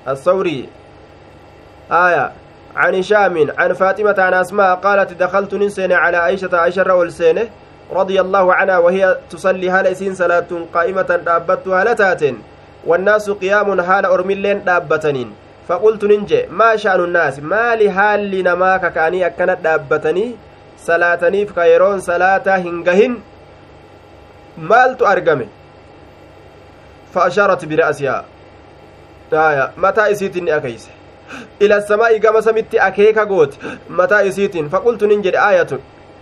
الثوري. 0.08 0.68
آية. 1.92 2.32
عن 2.76 2.94
هشام 2.94 3.50
عن 3.58 3.72
فاطمة 3.72 4.14
عن 4.18 4.34
أسماء 4.34 4.74
قالت 4.74 5.12
دخلت 5.12 5.54
نسين 5.54 5.92
على 5.92 6.16
عائشة 6.16 6.56
عائشة 6.56 6.82
رول 6.82 7.12
سينه 7.12 7.48
رضي 7.92 8.20
الله 8.20 8.54
عنها 8.54 8.78
وهي 8.78 9.18
تصلي 9.30 9.70
هال 9.70 9.86
إسين 9.86 10.14
صلاة 10.14 10.46
قائمة 10.74 11.02
دابت 11.02 11.68
هالتات 11.68 12.22
والناس 12.86 13.30
قيام 13.30 13.80
هال 13.80 14.04
أرملين 14.06 14.64
دابتنين. 14.64 15.32
فقلت 15.68 16.04
ننجي 16.04 16.46
ما 16.50 16.76
شأن 16.76 17.00
الناس؟ 17.04 17.38
ما 17.38 17.76
لهال 17.76 18.30
لنما 18.30 18.76
ككاني 18.76 19.26
أكنت 19.26 19.58
دابتني؟ 19.64 20.34
yeroon 20.86 22.00
salaataa 22.00 22.58
hin 22.64 22.82
gahin 22.84 23.22
maaltu 24.57 25.05
argame 25.05 25.47
فأشارت 27.15 27.65
برأسها 27.65 28.25
آية 29.33 29.71
متى 29.77 30.11
إسيتين 30.11 30.49
أكيس 30.49 30.87
إلى 31.61 31.77
السماء 31.77 32.17
كما 32.17 32.41
سمت 32.41 32.75
أكيك 32.75 33.19
قوت 33.19 33.53
متى 33.89 34.27
إسيتين 34.27 34.69
فقلت 34.69 35.03
ننجد 35.03 35.35
آية 35.35 35.67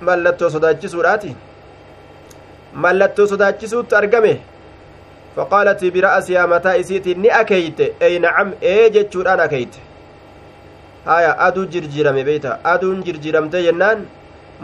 ملتو 0.02 0.50
صداتي 0.50 0.88
سوراتي 0.88 1.36
ملتو 2.74 3.26
صداتي 3.26 3.68
سوت 3.68 3.94
أرقمه 3.94 4.38
فقالت 5.36 5.86
برأسها 5.86 6.46
متى 6.46 6.80
إسيتين 6.80 7.32
أكيت 7.32 7.80
أي 8.02 8.20
نعم 8.20 8.54
إيه 8.64 8.88
جتشور 8.88 9.34
أنا 9.34 9.44
أكيت 9.44 9.76
آية 11.08 11.48
أدو 11.48 11.66
جرجرمي 11.66 12.24
بيتا 12.24 12.60
أدو 12.66 13.02
جرجرمتي 13.02 13.66
جنان 13.66 14.06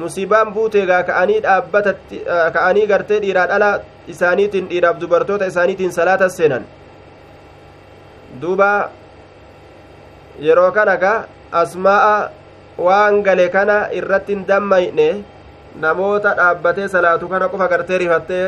musiibaan 0.02 0.52
buuteegaa 0.54 1.02
ka'anii 1.10 1.40
dhaabbatatti 1.46 2.22
ka'anii 2.56 2.86
gartee 2.92 3.20
dhiiraa 3.24 3.46
dhala 3.52 3.68
isaaniitiin 4.14 4.68
dhiiraaf 4.70 4.96
dubartoota 5.02 5.46
isaaniitiin 5.52 5.92
salaata 5.98 6.28
seenan 6.36 6.64
duuba 8.40 8.70
yeroo 10.46 10.70
kana 10.78 10.96
ka 11.04 11.12
asmaa'a 11.62 12.16
waan 12.86 13.22
gale 13.28 13.48
kana 13.56 13.76
irratti 14.00 14.32
hin 14.34 14.46
dammayne 14.48 15.08
namoota 15.84 16.34
dhaabbatee 16.40 16.88
salaatu 16.96 17.28
kana 17.34 17.48
qofa 17.52 17.68
gartee 17.74 17.98
rifattee 18.04 18.44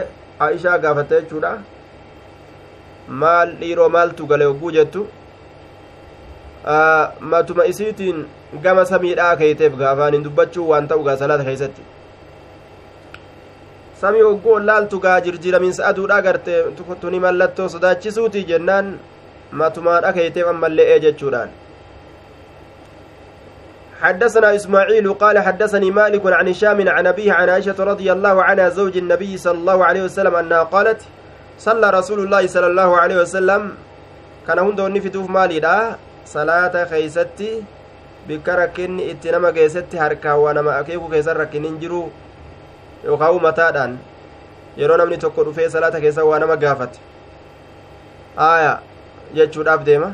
aishaa 0.48 0.78
gaafatte 0.86 1.20
jechuudha 1.20 1.52
maal 3.22 3.54
dhiiroo 3.60 3.88
maaltu 3.98 4.26
gale 4.32 4.44
hogguu 4.50 4.70
jettu 4.78 5.06
matuma 7.34 7.64
isiitiin 7.72 8.26
gama 8.62 8.84
samiidhaa 8.90 9.36
keeyteef 9.42 9.76
gaafaan 9.82 10.14
hin 10.16 10.24
dubbachuu 10.24 10.68
waan 10.70 10.88
ta'u 10.92 11.04
gaa 11.08 11.16
salaata 11.22 11.46
keeysatti 11.48 11.84
samii 14.00 14.24
hogguu 14.28 14.54
ollaaltu 14.60 15.00
gaa 15.06 15.20
jirjiramiinsa 15.26 15.86
aduudha 15.90 16.22
garte 16.26 16.56
tuni 17.04 17.20
mallattoo 17.26 17.68
sodaachisuuti 17.74 18.44
jennaan 18.50 18.90
matumaadha 19.62 20.12
keeyteef 20.18 20.52
ammallee 20.54 20.90
ee 20.94 21.00
jechuudhaan 21.06 21.54
حدثنا 24.00 24.48
إسماعيل 24.56 25.06
قال 25.12 25.38
حدثني 25.38 25.90
مالك 25.90 26.24
عن 26.38 26.48
هشام 26.48 26.88
عن 26.88 27.06
أبيه 27.06 27.32
عن 27.32 27.48
عائشة 27.48 27.78
رضي 27.92 28.12
الله 28.12 28.42
عنها 28.42 28.68
زوج 28.68 28.96
النبي 28.96 29.38
صلى 29.44 29.58
الله 29.58 29.84
عليه 29.84 30.02
وسلم 30.02 30.34
أنها 30.34 30.62
قالت 30.62 31.00
صلى 31.58 31.90
رسول 31.90 32.18
الله 32.24 32.46
صلى 32.46 32.66
الله 32.66 32.96
عليه 32.96 33.16
وسلم 33.22 33.62
كان 34.46 34.58
هندو 34.58 35.00
في 35.00 35.18
مالي 35.36 35.60
salaata 36.26 36.86
keeysatti 36.90 37.50
bikka 38.28 38.56
rakkinni 38.56 39.08
itti 39.12 39.30
nama 39.30 39.52
geessetti 39.52 39.96
harkaan 39.96 40.38
waa 40.40 40.52
nama 40.58 40.76
akeeku 40.80 41.08
keessan 41.14 41.36
rakkinnin 41.36 41.78
jiru 41.80 42.02
yookaan 43.04 43.40
mataadhaan 43.48 43.98
yeroo 44.76 44.96
namni 45.00 45.18
tokko 45.24 45.44
dhufee 45.48 45.68
salaata 45.70 46.00
keessa 46.04 46.24
waa 46.24 46.38
nama 46.44 46.56
gaafate 46.56 46.98
aaya 48.50 48.78
jechuudhaaf 49.34 49.84
deema 49.90 50.12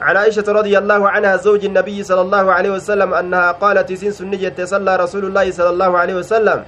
عن 0.00 0.16
عائشة 0.16 0.44
رضي 0.44 0.78
الله 0.78 1.08
عنها 1.08 1.36
زوج 1.36 1.64
النبي 1.64 2.02
صلى 2.04 2.20
الله 2.20 2.52
عليه 2.52 2.70
وسلم 2.70 3.14
أنها 3.14 3.52
قالت 3.52 3.92
سين 3.92 4.12
سنجة 4.12 4.64
صلى 4.64 4.96
رسول 4.96 5.24
الله 5.24 5.50
صلى 5.50 5.70
الله 5.70 5.98
عليه 5.98 6.14
وسلم 6.20 6.64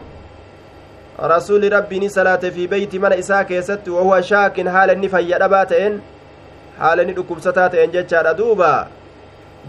رسول 1.21 1.73
ربي 1.73 2.09
صلاة 2.09 2.41
في 2.41 2.67
بيت 2.67 2.95
من 2.97 3.13
إساك 3.13 3.51
يست 3.51 3.89
وهو 3.89 4.21
شاك 4.21 4.57
حال 4.69 4.91
النفي 4.97 5.23
يدباتين 5.29 6.01
ni 6.79 7.13
dhukkubsataa 7.13 7.69
ta'en 7.69 7.91
jechaadha 7.91 8.35
duuba 8.35 8.89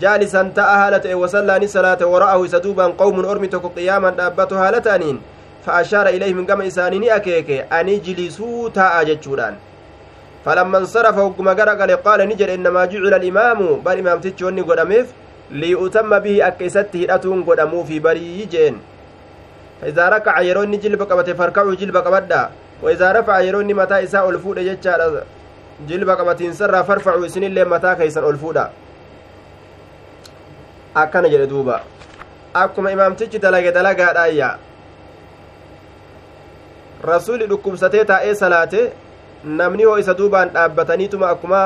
jaalisan 0.02 0.52
ta'a 0.60 0.76
haala 0.82 1.00
ta'e 1.06 1.16
wasallaani 1.24 1.68
salaate 1.76 2.06
wara'ahu 2.14 2.46
isa 2.50 2.60
duubaan 2.66 2.94
qawmun 3.02 3.26
ormi 3.32 3.48
tokko 3.54 3.72
qiyaaman 3.78 4.20
dhaabbatu 4.20 4.60
haala 4.62 4.82
ta'aniin 4.90 5.18
fa'ashaara 5.66 6.14
ilayhim 6.18 6.46
gama 6.52 6.68
isaanii 6.72 7.00
ni 7.06 7.10
akeeke 7.18 7.66
ani 7.80 8.00
jilisuu 8.06 8.70
taa'a 8.70 9.02
jechuudhaan 9.12 9.58
فلما 10.46 10.78
انصرف 10.78 11.18
وقم 11.18 11.48
غرقل 11.50 11.92
قال 11.96 12.20
نجر 12.30 12.54
إنما 12.54 12.86
جعل 12.86 13.14
الإمام 13.14 13.60
بل 13.86 13.98
إمام 14.00 14.20
تيتشوني 14.24 14.62
قدميف 14.62 15.08
ليؤتم 15.52 16.20
به 16.20 16.48
أكيسته 16.48 17.04
هدأتون 17.04 17.44
قدمو 17.44 17.84
في 17.84 18.00
بري 18.00 18.48
جين 18.54 18.76
فإذا 19.82 20.10
ركع 20.10 20.36
يروني 20.42 20.78
جلب 20.78 21.02
قبته 21.04 21.34
فاركعوا 21.34 21.76
جلب 21.76 21.98
قبدا 21.98 22.50
وإذا 22.84 23.08
رفع 23.12 23.40
يروني 23.40 23.74
متى 23.74 24.04
إساء 24.04 24.30
الفود 24.30 24.60
جتشار 24.60 25.02
qabatiinsarraa 26.20 26.84
farfacu 26.84 27.26
isinillee 27.26 27.64
mataa 27.64 27.96
keeysan 27.96 28.24
ol 28.24 28.38
fuudha 28.38 28.66
akkana 30.96 31.30
jedhe 31.30 31.48
duuba 31.48 31.82
akkuma 32.54 32.92
imaamtichi 32.92 33.40
dalage 33.40 33.72
dalagaadhaayya 33.72 34.50
rasuli 37.04 37.48
dhukkubsatee 37.48 38.06
taa'ee 38.06 38.36
salaate 38.36 38.82
namni 39.44 39.84
hoo 39.90 39.98
isa 40.04 40.14
duubaan 40.22 40.50
dhaabbataniituma 40.56 41.30
akkuma 41.30 41.60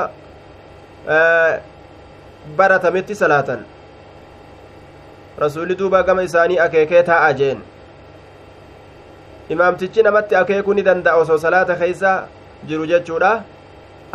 baratametti 2.57 3.15
salaatan 3.15 3.65
rasuli 5.37 5.75
duuba 5.75 6.03
gama 6.03 6.23
isaanii 6.29 6.59
akeekee 6.65 7.03
taa'a 7.03 7.33
jeen 7.33 7.63
imaamtichi 9.49 10.03
namatti 10.03 10.35
akeekuu 10.41 10.73
ni 10.73 10.85
danda'a 10.89 11.15
osoo 11.23 11.37
salaata 11.45 11.75
keeysa 11.75 12.11
jiru 12.67 12.85
jechuudha 12.91 13.31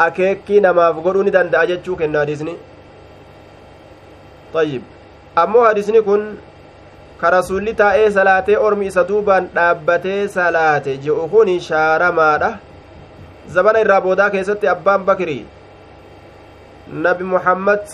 akeekkii 0.07 0.61
namaaf 0.69 1.03
godhuu 1.09 1.23
ni 1.23 1.31
danda'a 1.39 1.67
jechuu 1.73 1.97
kenna 1.97 2.27
ayyib 4.55 4.83
ammoo 5.37 5.65
hadisni 5.65 6.03
kun 6.03 6.23
ka 7.21 7.31
rasulli 7.31 7.75
taa'ee 7.75 8.11
salaatee 8.17 8.57
ormi 8.67 8.87
isa 8.87 9.05
duubaan 9.09 9.49
dhaabbatee 9.55 10.29
salaate 10.29 10.97
je'u 11.05 11.29
kun 11.33 11.49
shaaramaadha. 11.69 12.51
Zabana 13.55 13.81
irraa 13.81 14.01
boodaa 14.01 14.31
keessatti 14.31 14.69
abbaan 14.69 15.05
bakrii 15.09 15.47
nabi 17.05 17.25
muhammad 17.25 17.85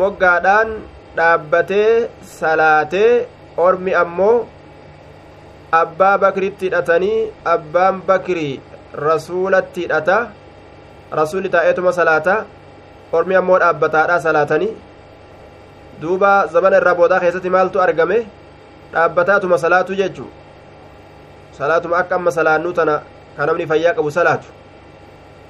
moggaadhaan 0.00 0.68
dhaabbatee 1.16 2.08
salaatee 2.38 3.26
ormi 3.56 3.94
ammoo 4.02 4.46
abbaa 5.80 6.18
bakritti 6.18 6.66
hidhatanii 6.66 7.30
abbaan 7.44 8.02
bakrii 8.06 8.60
rasuulatti 8.94 9.80
hidhata. 9.86 10.18
Rasuulli 11.12 11.48
taa'eetuma 11.48 11.92
salaata. 11.92 12.44
Ormi 13.12 13.34
ammoo 13.36 13.58
dhaabbataadha 13.58 14.20
salaatanii 14.20 14.76
duuba 16.02 16.46
zabana 16.52 16.76
irraa 16.80 16.94
boodaa 17.00 17.20
keessatti 17.24 17.50
maaltu 17.56 17.82
argame 17.86 18.18
dhaabbataatuma 18.92 19.58
salaatu 19.64 19.94
jechuu 20.00 20.28
salaatuma 21.58 21.98
akka 22.02 22.14
amma 22.16 22.30
salaannuu 22.38 22.72
tana 22.72 22.96
ka 23.36 23.46
namni 23.46 23.66
fayyaa 23.72 23.94
qabu 23.98 24.10
salaatu 24.10 24.48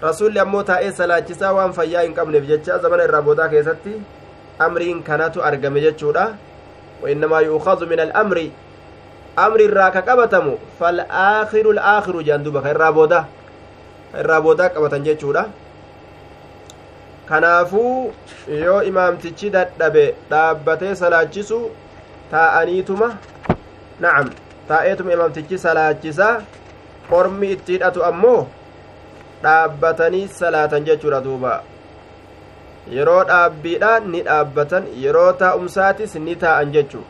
rasuulli 0.03 0.38
ammoo 0.44 0.62
taa'ee 0.70 0.92
salaachisaa 1.01 1.53
waan 1.59 1.72
fayyaa 1.80 2.03
hin 2.07 2.14
qabneef 2.20 2.46
jecha 2.53 2.78
zabana 2.84 3.05
irraa 3.09 3.22
boodaa 3.30 3.48
keessatti 3.57 3.96
amriin 4.68 5.03
kanatu 5.03 5.42
argame 5.51 5.80
jechuudha 5.88 6.28
وإنما 7.03 7.38
يؤخذ 7.40 7.86
من 7.88 8.01
الأمر 8.01 8.38
أمر 9.38 9.61
الراك 9.61 9.96
قبتم 10.09 10.55
فالآخر 10.80 11.64
الآخر 11.70 12.14
جاندوبك 12.22 12.66
الرابودة 12.66 13.24
irraa 14.20 14.40
boodaa 14.42 14.68
qabatan 14.74 15.05
jechuudha 15.07 15.46
kanaafuu 17.31 18.12
yoo 18.61 18.83
imaamtichi 18.91 19.51
dadhabe 19.57 20.05
dhaabbatee 20.31 20.95
salaachisu 21.03 21.59
taa'aniituma? 22.31 23.09
Nacam. 24.01 24.31
Taa'eetuma 24.68 25.12
imaamtichi 25.18 25.59
salaachisaa 25.66 26.33
ormi 27.18 27.53
itti 27.53 27.72
hidhatu 27.76 28.05
ammoo 28.11 28.41
dhaabbatanii 29.43 30.26
salaatan 30.41 30.85
jechuudha 30.91 31.20
duuba. 31.28 31.55
Yeroo 32.97 33.22
dhaabbiidha 33.31 33.95
ni 34.12 34.22
dhaabbatan 34.28 34.87
yeroo 35.05 35.33
taa'umsaatis 35.45 36.14
ni 36.26 36.37
taa'an 36.45 36.72
jechuu. 36.76 37.05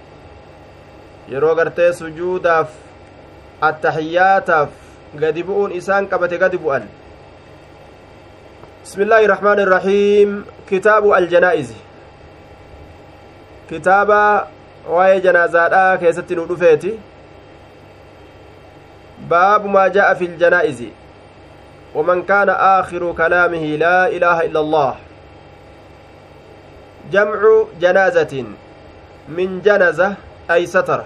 Yeroo 1.33 1.55
gartee 1.55 1.93
sujuudaaf 1.99 2.69
attaxiyyaataaf 3.69 4.69
gadi 5.21 5.43
bu'uun 5.51 5.73
isaan 5.83 6.09
qabate 6.13 6.39
gadi 6.39 6.59
bu'an 6.65 6.89
بسم 8.91 9.03
الله 9.03 9.25
الرحمن 9.25 9.59
الرحيم 9.61 10.45
كتاب 10.71 11.13
الجنائز 11.13 11.71
كتاب 13.71 14.11
واي 14.89 15.21
جنازة 15.21 15.97
كيستي 15.97 16.35
ندفيتي 16.35 16.99
باب 19.31 19.67
ما 19.67 19.89
جاء 19.89 20.15
في 20.15 20.25
الجنائز 20.25 20.85
ومن 21.95 22.23
كان 22.23 22.49
آخر 22.49 23.13
كلامه 23.13 23.65
لا 23.79 24.09
إله 24.09 24.41
إلا 24.51 24.61
الله 24.61 24.95
جمع 27.13 27.41
جنازة 27.81 28.45
من 29.29 29.61
جنزة 29.63 30.15
أي 30.51 30.67
ستر 30.67 31.05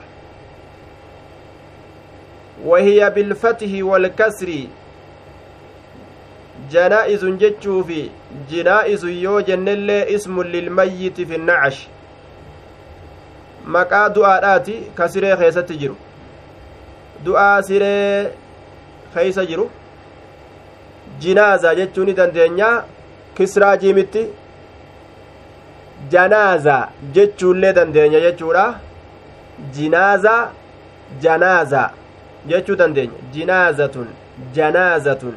وهي 2.64 3.10
بالفتح 3.10 3.68
والكسر 3.80 4.50
janaa'izun 6.72 7.38
jechuufi 7.38 8.10
jinaa'izun 8.50 9.18
yoo 9.24 9.40
jennellee 9.42 10.06
ismun 10.14 10.46
lilmayyiti 10.54 11.26
fi 11.26 11.38
nacash 11.38 11.80
maqaa 13.76 14.08
du'aadhaati 14.14 14.74
ka 14.96 15.08
siree 15.08 15.36
keessatti 15.36 15.76
jiru. 15.82 15.96
Du'aa 17.24 17.62
siree 17.62 18.32
keeysa 19.14 19.44
jiru. 19.50 19.70
Jinaaza 21.20 21.74
jechuu 21.74 22.04
ni 22.04 22.14
dandeenya. 22.14 22.68
Kisraa 23.36 23.76
jiimitti 23.76 24.26
janaaza 26.10 26.76
jechuullee 27.14 27.72
dandeenya 27.72 28.20
jechuudha. 28.26 28.66
Jinaaza 29.78 30.34
janaaza 31.22 31.90
jechuu 32.46 32.76
dandeenya. 32.76 33.18
Jinaazatun 33.32 34.08
janaazatun. 34.54 35.34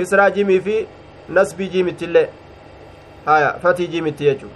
Kisraa 0.00 0.30
jiimii 0.36 0.60
fi 0.66 0.76
nasbii 1.38 1.70
jiimittillee 1.76 2.26
haya 3.30 3.54
fatii 3.62 3.86
jiimitti 3.94 4.28
jechuu 4.30 4.52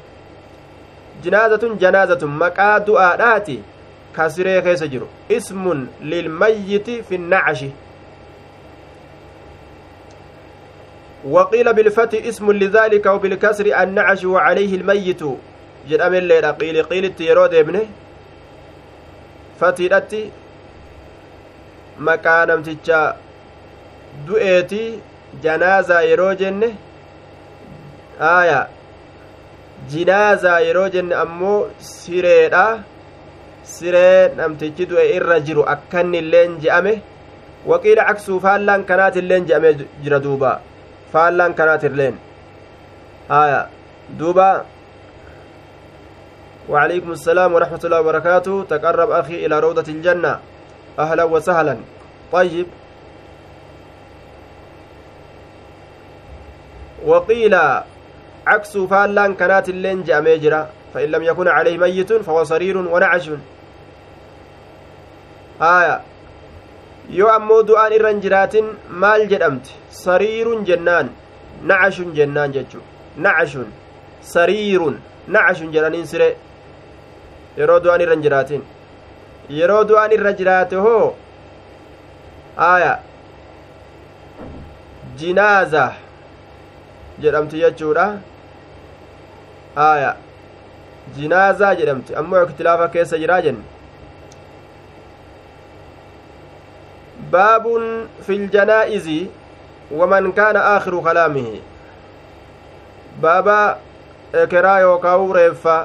jinaazatun 1.23 1.79
janaazatun 1.87 2.37
maqaa 2.43 2.75
du'aadhaati 2.91 3.57
kasiree 4.19 4.61
keessa 4.69 4.93
jiru 4.97 5.09
ismun 5.39 5.89
lilmayyiti 6.13 7.03
fi 7.09 7.19
nnacashi 7.25 7.73
وقيل 11.25 11.73
بالفتح 11.73 12.27
اسم 12.29 12.53
لذلك 12.53 13.07
وبالكسر 13.07 13.67
النعش 13.83 14.25
وعليه 14.25 14.75
الميت 14.77 15.23
jedhame 15.89 16.19
illeedha 16.19 16.53
qiili 16.61 16.83
qiilitti 16.91 17.27
yeroo 17.29 17.49
deemne 17.53 17.81
fatiidhatti 19.61 20.21
maqaa 22.09 22.47
namticha 22.51 23.01
du'eeti 24.29 24.83
janaazaa 25.43 26.03
yeroo 26.11 26.35
jenne 26.41 26.69
aya 28.21 28.61
jinaazaa 29.93 30.59
yeroo 30.67 30.89
jenne 30.95 31.15
ammoo 31.25 31.59
sireedha 31.79 32.65
siree 33.75 34.35
namtichi 34.37 34.87
du'e 34.91 35.05
irra 35.17 35.41
jiru 35.47 35.63
akkanni 35.75 36.19
illeen 36.25 36.61
je'ame 36.65 36.93
waqiila 37.71 38.07
caksuu 38.09 38.39
faallaan 38.45 38.85
kanaati 38.91 39.19
illeen 39.25 39.47
je'amee 39.49 39.75
jira 40.05 40.19
duuba 40.27 40.51
faallaan 41.13 41.55
kanaati 41.59 41.87
illeen 41.93 42.17
haya 43.35 43.61
duuba 44.21 44.49
وعليكم 46.69 47.11
السلام 47.13 47.51
ورحمة 47.55 47.83
الله 47.85 48.01
وبركاته 48.01 48.65
تقرب 48.73 49.11
أخي 49.11 49.47
إلى 49.47 49.61
روضة 49.61 49.85
الجنة 49.89 50.33
أهلا 50.99 51.25
وسهلا 51.25 51.77
طيب 52.33 52.67
وقيل 57.07 57.55
عكس 58.47 58.77
فالان 58.77 59.35
كانت 59.35 59.69
اللين 59.69 60.03
جامي 60.03 60.39
جرا 60.39 60.69
فإن 60.95 61.09
لم 61.09 61.23
يكن 61.23 61.49
عليه 61.49 61.79
ميت 61.79 62.13
فهو 62.13 62.45
صرير 62.45 62.77
ونعش 62.79 63.31
آية 65.61 66.01
maal 68.91 69.23
jedhamti 69.29 69.71
sariirun 69.91 70.65
jennaan 70.65 71.09
nacashun 71.63 72.15
jennaan 72.15 72.53
jechu 72.53 72.81
nacashun 73.25 73.69
sariirun 74.21 74.97
nacashun 75.29 75.73
jedhaniin 75.75 76.07
sire 76.13 76.29
yeroo 77.59 77.81
du'aan 77.85 78.01
irra 78.05 78.15
hin 78.15 78.23
jiraatin 78.27 78.63
yeroo 79.59 79.85
du'aan 79.89 80.11
irra 80.17 80.33
jiraate 80.41 80.77
hoo 80.87 81.15
aya 82.57 82.93
jinaaza 85.21 85.85
jedhamti 87.23 87.59
jechuudha 87.63 88.07
aya 89.77 90.17
jinaazaa 91.17 91.75
jedhamti 91.81 92.15
ammoo 92.21 92.43
iktilaafa 92.49 92.89
keessa 92.89 93.19
jiraa 93.19 93.41
jenne 93.47 93.65
baabun 97.31 97.85
fi 98.27 98.39
ljanaa'izi 98.39 99.19
waman 100.01 100.33
kaana 100.33 100.61
aakhiru 100.75 101.03
kalaamihi 101.03 101.63
baaba 103.21 103.59
ekeraa 104.43 104.79
yookaa'u 104.87 105.33
reeffa 105.39 105.77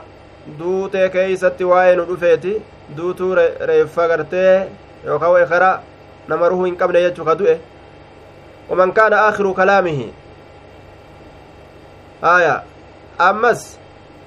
duutee 0.59 1.09
keeysatti 1.15 1.63
waa'ee 1.71 1.95
nu 1.95 2.05
dhufeeti 2.11 2.53
duutuu 2.97 3.35
reeffa 3.71 4.07
gartee 4.07 4.55
yookaa'u 5.05 5.37
ekera 5.43 5.71
nama 6.27 6.49
ruhuu 6.53 6.65
hin 6.65 6.77
qabne 6.77 7.01
jechuu 7.05 7.25
ka 7.25 7.35
du'e 7.41 7.59
waman 8.69 8.91
kaana 8.93 9.21
aakhiru 9.27 9.53
kalaamihi 9.59 10.07
aya 12.21 12.63
ammas 13.17 13.79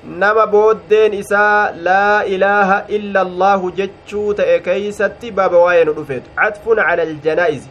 nama 0.05 0.47
booddeen 0.47 1.15
isaa 1.15 1.73
laa 1.89 2.25
ilaaha 2.25 2.85
illa 2.89 3.21
allaahu 3.21 3.71
jechuu 3.71 4.35
ta'e 4.35 4.61
keeysatti 4.61 5.31
baaba 5.31 5.59
waa'ee 5.65 5.85
nu 5.85 5.93
dhufeetu 5.99 6.31
catfun 6.37 6.77
cala 6.77 7.03
aljanaa'izi 7.03 7.71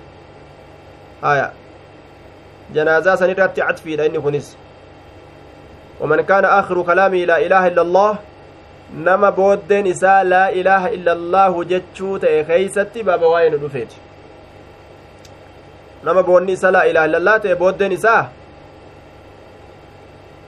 haya 1.21 1.51
janaazaa 2.73 3.17
san 3.17 3.29
irratti 3.29 3.61
catfiidha 3.61 4.05
inni 4.05 4.19
kunis 4.27 4.57
ومن 6.01 6.21
كان 6.21 6.45
آخر 6.45 6.81
كلامه 6.81 7.25
لا 7.25 7.37
إله 7.45 7.67
إلا 7.67 7.81
الله 7.81 8.15
نما 8.95 9.29
بودين 9.29 9.87
إساء 9.87 10.23
لا 10.23 10.49
إله 10.49 10.87
إلا 10.87 11.13
الله 11.13 11.63
جتشو 11.63 12.17
تأي 12.17 12.45
خيستي 12.45 13.03
بابا 13.03 13.27
واين 13.27 13.53
رفيت 13.63 13.93
نما 16.03 16.21
بودين 16.21 16.49
إساء 16.49 16.71
لا 16.71 16.89
إله 16.89 17.05
إلا 17.05 17.17
الله 17.17 17.37
تأي 17.37 17.55
بودين 17.55 17.91
إساء 17.91 18.31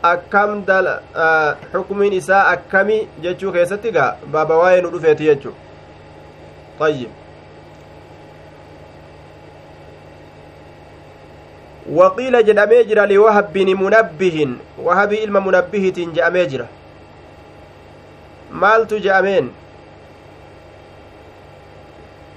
akkam 0.04 0.64
xukumiin 1.72 2.14
isaa 2.14 2.43
akkami 2.54 3.08
jechuu 3.22 3.51
keessatti 3.51 3.91
gaa? 3.91 4.16
Baaba 4.32 4.58
waa'ee 4.58 4.82
nu 4.82 4.89
dhufeeti 4.95 5.26
jechuu 5.32 5.56
وقيل 11.91 12.45
جدامي 12.45 12.84
جرا 12.84 13.06
لوهب 13.06 13.54
بن 13.54 13.70
منبه 13.84 14.38
وهب 14.78 15.14
علم 15.14 15.47
منبه 15.47 16.08
جامي 16.16 16.45
جرا 16.45 16.68
مالت 18.51 18.93
جامين 18.93 19.51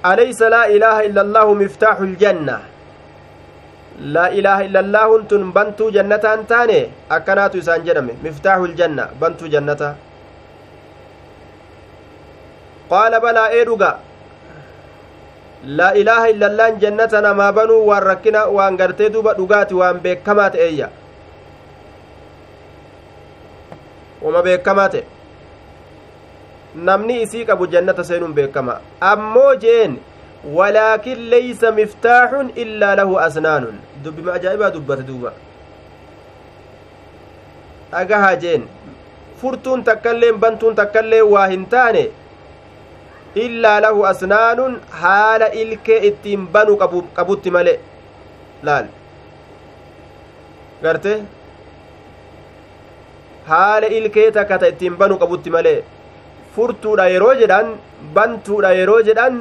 أليس 0.07 0.43
لا 0.43 0.67
إله 0.67 1.07
إلا 1.07 1.21
الله 1.23 1.55
مفتاح 1.55 1.97
الجنة 2.01 2.59
laa 4.01 4.29
ilaaha 4.39 4.65
illallaahuun 4.69 5.27
tun 5.31 5.53
bantuu 5.53 5.91
jannataan 5.97 6.47
taane 6.51 6.81
akkanaatu 7.17 7.59
isaan 7.63 7.85
jedhame 7.87 8.13
miftaaxul 8.25 8.75
janna 8.81 9.09
bantuu 9.21 9.49
jannata 9.55 9.89
qaala 12.91 13.21
balaa 13.25 13.49
ee 13.59 13.65
dhuga 13.69 13.91
laa 15.79 15.93
ilaaha 16.01 16.27
illallaan 16.35 16.79
jannata 16.85 17.21
namaa 17.27 17.53
banuu 17.59 17.83
waan 17.89 18.03
rakkina 18.11 18.47
waan 18.57 18.77
gartee 18.81 19.09
duuba 19.15 19.33
dhugaati 19.39 19.75
waan 19.81 20.01
beekamaa 20.05 20.51
ta'eeyya 20.57 20.89
wama 24.23 24.43
beekamaa 24.49 24.89
ta'e 24.97 25.05
namni 26.91 27.23
isii 27.25 27.45
qabu 27.49 27.67
jannata 27.75 28.05
seenuun 28.11 28.35
beekama 28.39 28.75
ammoo 29.13 29.55
jeen 29.65 29.97
ولكن 30.53 31.31
ليس 31.31 31.65
مفتاح 31.65 32.31
إلا 32.57 32.95
له 32.95 33.27
أسنان. 33.27 33.65
دب 34.05 34.25
ما 34.27 34.35
أجائبها 34.35 34.69
دبت 34.69 34.99
دوبا 34.99 35.33
أجاها 37.95 38.35
جين. 38.35 38.67
فرتون 39.43 39.85
تكلم 39.85 40.37
بنتون 40.37 40.75
تكلم 40.75 41.27
واهنتاني 41.33 42.07
إلا 43.37 43.81
له 43.81 44.11
أسنان. 44.11 44.79
حال 44.93 45.43
إلك 45.43 45.91
إتين 45.91 46.47
بنو 46.47 46.79
ملئ. 47.47 47.79
laal 48.65 48.87
garte 50.85 51.13
haala 53.51 53.89
ilkee 53.99 54.31
takka 54.37 54.59
ta 54.63 54.71
ittiin 54.73 54.97
banu 55.01 55.19
qabutti 55.23 55.51
malee 55.57 55.81
furtuudha 56.55 57.07
yeroo 57.15 57.35
jedhan 57.43 57.67
bantuudha 58.17 58.71
yeroo 58.81 59.01
jedhan 59.09 59.35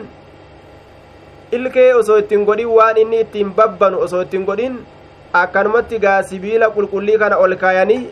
ilkee 1.52 1.94
osoo 1.94 2.18
ittiin 2.18 2.46
godhin 2.46 2.68
waan 2.78 2.98
inni 2.98 3.20
ittiin 3.26 3.54
babbanu 3.54 4.00
osoo 4.08 4.22
ittiin 4.22 4.46
godhin 4.46 4.78
akkanumatti 5.34 6.00
gaa 6.06 6.22
sibiila 6.30 6.70
qulqullii 6.76 7.18
kana 7.24 7.38
ol 7.38 7.56
kaayanii 7.64 8.04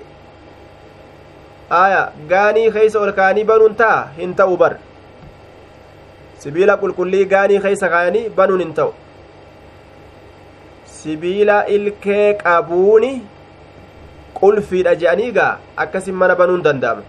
aya 1.82 2.02
gaanii 2.34 2.72
keeysa 2.72 3.00
ol 3.00 3.12
kaayanii 3.20 3.44
banuun 3.52 3.76
ta'a 3.84 4.02
hin 4.18 4.36
ta'u 4.42 4.58
bar 4.64 4.74
sibiila 6.46 6.78
qulqullii 6.84 7.26
gaanii 7.36 7.62
keeysa 7.68 7.90
kaayanii 7.96 8.26
banuun 8.42 8.66
hin 8.66 8.74
ta'u 8.82 8.94
sibiila 10.98 11.58
ilkee 11.78 12.28
qabuuni 12.44 13.12
qulfiidha 14.42 14.96
je'anii 15.02 15.32
gaa 15.40 15.52
akkasin 15.86 16.16
mana 16.22 16.36
banuun 16.44 16.64
danda'ama 16.64 17.04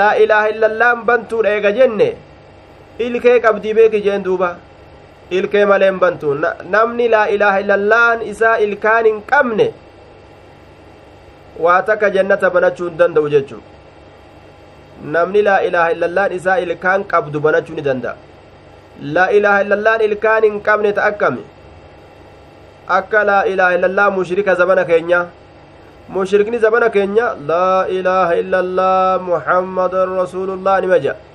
laa 0.00 0.12
ilaaha 0.24 0.48
illallaan 0.54 1.06
bantuudha 1.08 1.54
eega 1.56 1.72
jenne 1.78 2.08
ilkee 2.98 3.40
qabdii 3.40 3.74
beeki 3.74 4.00
jeen 4.06 4.24
duuba 4.24 4.56
ilkee 5.30 5.64
maleen 5.66 5.98
bantu 6.00 6.34
namni 6.74 7.08
laa 7.14 7.26
ilaaha 7.34 7.60
illallaan 7.64 8.22
isaa 8.32 8.56
ilkaan 8.66 9.04
hin 9.10 9.22
qabne 9.30 9.68
waa 11.64 11.82
takka 11.88 12.10
jannata 12.16 12.50
banachuu 12.50 12.88
hin 12.88 12.98
danda'u 12.98 13.28
jechuu 13.34 13.60
namni 15.16 15.42
laa 15.48 15.60
ilaaha 15.68 15.90
illallaan 15.96 16.32
isaa 16.38 16.58
ilkaan 16.66 17.04
qabdu 17.14 17.40
banachuu 17.46 17.74
ni 17.78 17.82
danda'a 17.88 18.16
laa 19.16 19.28
ilaaha 19.38 19.62
illallaan 19.66 20.00
ilkaan 20.08 20.42
hin 20.48 20.60
qabne 20.68 20.92
ta 21.00 21.04
akkami 21.10 21.42
akka 22.98 23.24
laa 23.32 23.42
ilaaha 23.54 23.74
illallaa 23.80 24.10
mushrika 24.20 24.54
zabana 24.62 24.84
keenya 24.92 25.26
mushrikni 26.14 26.58
zabana 26.68 26.90
keenya 26.94 27.34
laa 27.50 27.82
ilaaha 27.98 28.34
illallaa 28.44 29.18
muhammadan 29.28 30.16
rasuulullah 30.22 30.80
nima 30.84 30.98
jedha 31.04 31.31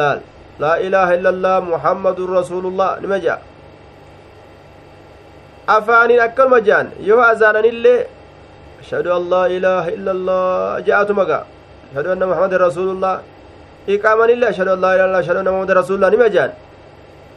laal 0.00 0.18
laa 0.62 0.76
ilaaha 0.86 1.12
illallaa 1.18 1.58
muhammadun 1.72 2.28
rasuulullah 2.38 2.90
nima 3.02 3.16
jedha 3.24 3.38
afaaniin 5.76 6.20
akkanuma 6.26 6.58
jehan 6.66 6.86
yoo 7.08 7.20
azaananillee 7.32 8.00
ashhadu 8.82 9.08
an 9.18 9.22
laa 9.32 9.46
ilaaha 9.56 9.90
illallaa 9.96 10.80
je'atuma 10.86 11.24
gaa 11.30 11.44
ashhadu 11.88 12.08
anna 12.14 12.26
muhammadan 12.30 12.60
rasuulullah 12.66 13.14
iqaamanillee 13.94 14.48
ashhadu 14.52 14.70
an 14.76 14.80
laa 14.84 14.94
ilaaha 14.96 15.20
ashhadu 15.24 15.38
anna 15.42 15.50
muhammadan 15.54 15.78
rasuulullah 15.82 16.10
nima 16.16 16.28
jehan 16.36 16.52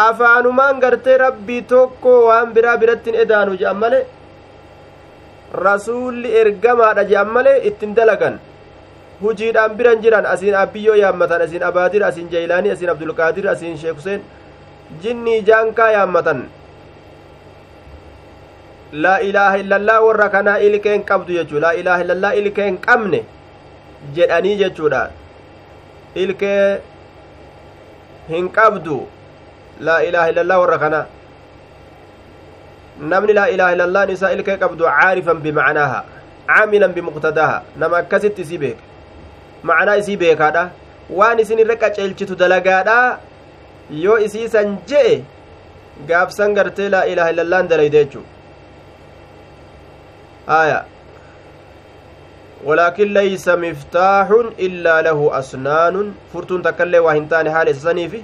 afaanumaan 0.09 0.75
gartee 0.83 1.17
rabbii 1.25 1.61
tokko 1.73 2.13
waan 2.27 2.47
biraa 2.55 2.77
birattiin 2.81 3.15
edaanu 3.23 3.51
je'an 3.61 3.77
male 3.83 3.99
rasuulli 5.67 6.29
ergamaadha 6.41 7.03
je'an 7.11 7.29
male 7.35 7.53
ittin 7.69 7.91
dalagan 7.99 8.35
hujiidhaan 9.21 9.75
biran 9.77 10.01
jiran 10.03 10.25
asiin 10.33 10.55
abbiyyoo 10.63 10.95
yaammatan 11.03 11.41
asiin 11.47 11.63
abaadir 11.69 12.03
asiin 12.09 12.29
jeylaanii 12.33 12.71
asiin 12.75 12.89
abdulqaadir 12.93 13.45
asiin 13.53 13.77
sheek 13.81 13.95
huseen 13.99 14.21
jinnii 15.03 15.41
jaankaa 15.49 15.89
yaammatan 15.97 16.39
laa 19.03 19.17
ilaaha 19.27 19.57
illallaa 19.63 19.99
warra 20.07 20.29
kanaa 20.35 20.57
ilkeen 20.67 21.03
qabdu 21.11 21.33
jechuu 21.37 21.59
laa 21.65 21.71
ilaaha 21.81 22.01
illallaa 22.05 22.33
ilkee 22.41 22.65
hin 22.69 22.77
qabne 22.87 23.19
jedhanii 24.17 24.55
jechuudha 24.61 25.01
ilkee 26.23 26.81
hin 28.29 28.49
qabdu 28.57 28.97
laa 29.89 29.99
ilaaha 30.09 30.29
illallaa 30.33 30.59
warra 30.63 30.77
kanaa 30.83 31.05
namni 33.13 33.33
laa 33.39 33.47
ilaaha 33.55 33.73
illallaan 33.77 34.09
isaa 34.17 34.31
ilkee 34.37 34.57
qabdu 34.65 34.83
caarifan 34.99 35.39
bimacnaaha 35.47 36.03
caamilan 36.51 36.93
bimuqtadaaha 36.99 37.57
nama 37.83 37.97
akkasitti 38.03 38.41
isii 38.47 38.57
beeke 38.65 38.83
macnaa 39.69 39.97
isii 40.01 40.17
beekaadha 40.23 40.63
waan 41.19 41.39
isin 41.43 41.61
irra 41.63 41.75
qaceelchitu 41.83 42.39
dalagaadha 42.41 42.97
yoo 44.05 44.17
isiisan 44.25 44.75
je'e 44.89 45.13
gaafsan 46.09 46.57
gartee 46.57 46.89
laa 46.95 47.05
ilaaha 47.13 47.33
illallaan 47.35 47.71
dalayde 47.71 47.97
jechuu 48.01 48.25
aya 50.59 50.81
ولكن 52.65 53.07
ليس 53.13 53.47
مفتاح 53.49 54.27
إلا 54.65 54.95
له 55.07 55.19
أسنان 55.39 55.95
فرتون 56.33 56.61
تكلي 56.65 56.99
وهنتان 56.99 57.45
حال 57.53 57.69
إسسانيفي 57.69 58.21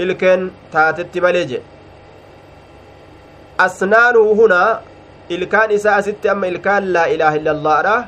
إلكن 0.00 0.50
تاتت 0.72 1.18
مليجي 1.24 1.60
أسنانه 3.66 4.26
هنا 4.40 4.80
إلكان 5.30 5.68
إساء 5.72 6.00
ست 6.00 6.26
أما 6.26 6.48
إلكان 6.52 6.82
لا 6.96 7.04
إله 7.14 7.32
إلا 7.40 7.50
الله 7.56 7.76
راه 7.88 8.04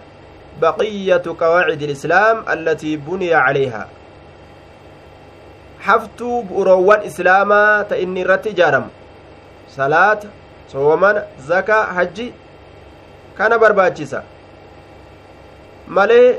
بقية 0.61 1.23
قواعد 1.41 1.83
الإسلام 1.83 2.37
التي 2.53 2.97
بني 2.97 3.35
عليها 3.35 3.89
حفتو 5.81 6.43
بؤروان 6.43 7.01
إسلاما 7.01 7.83
تإني 7.91 8.23
رت 8.23 8.49
جارم 8.49 8.87
صلاة 9.71 10.21
صوما 10.73 11.27
زكاة 11.49 11.85
حجي 11.97 12.33
كان 13.39 13.53
برباچيسا 13.59 14.23
malee 15.89 16.39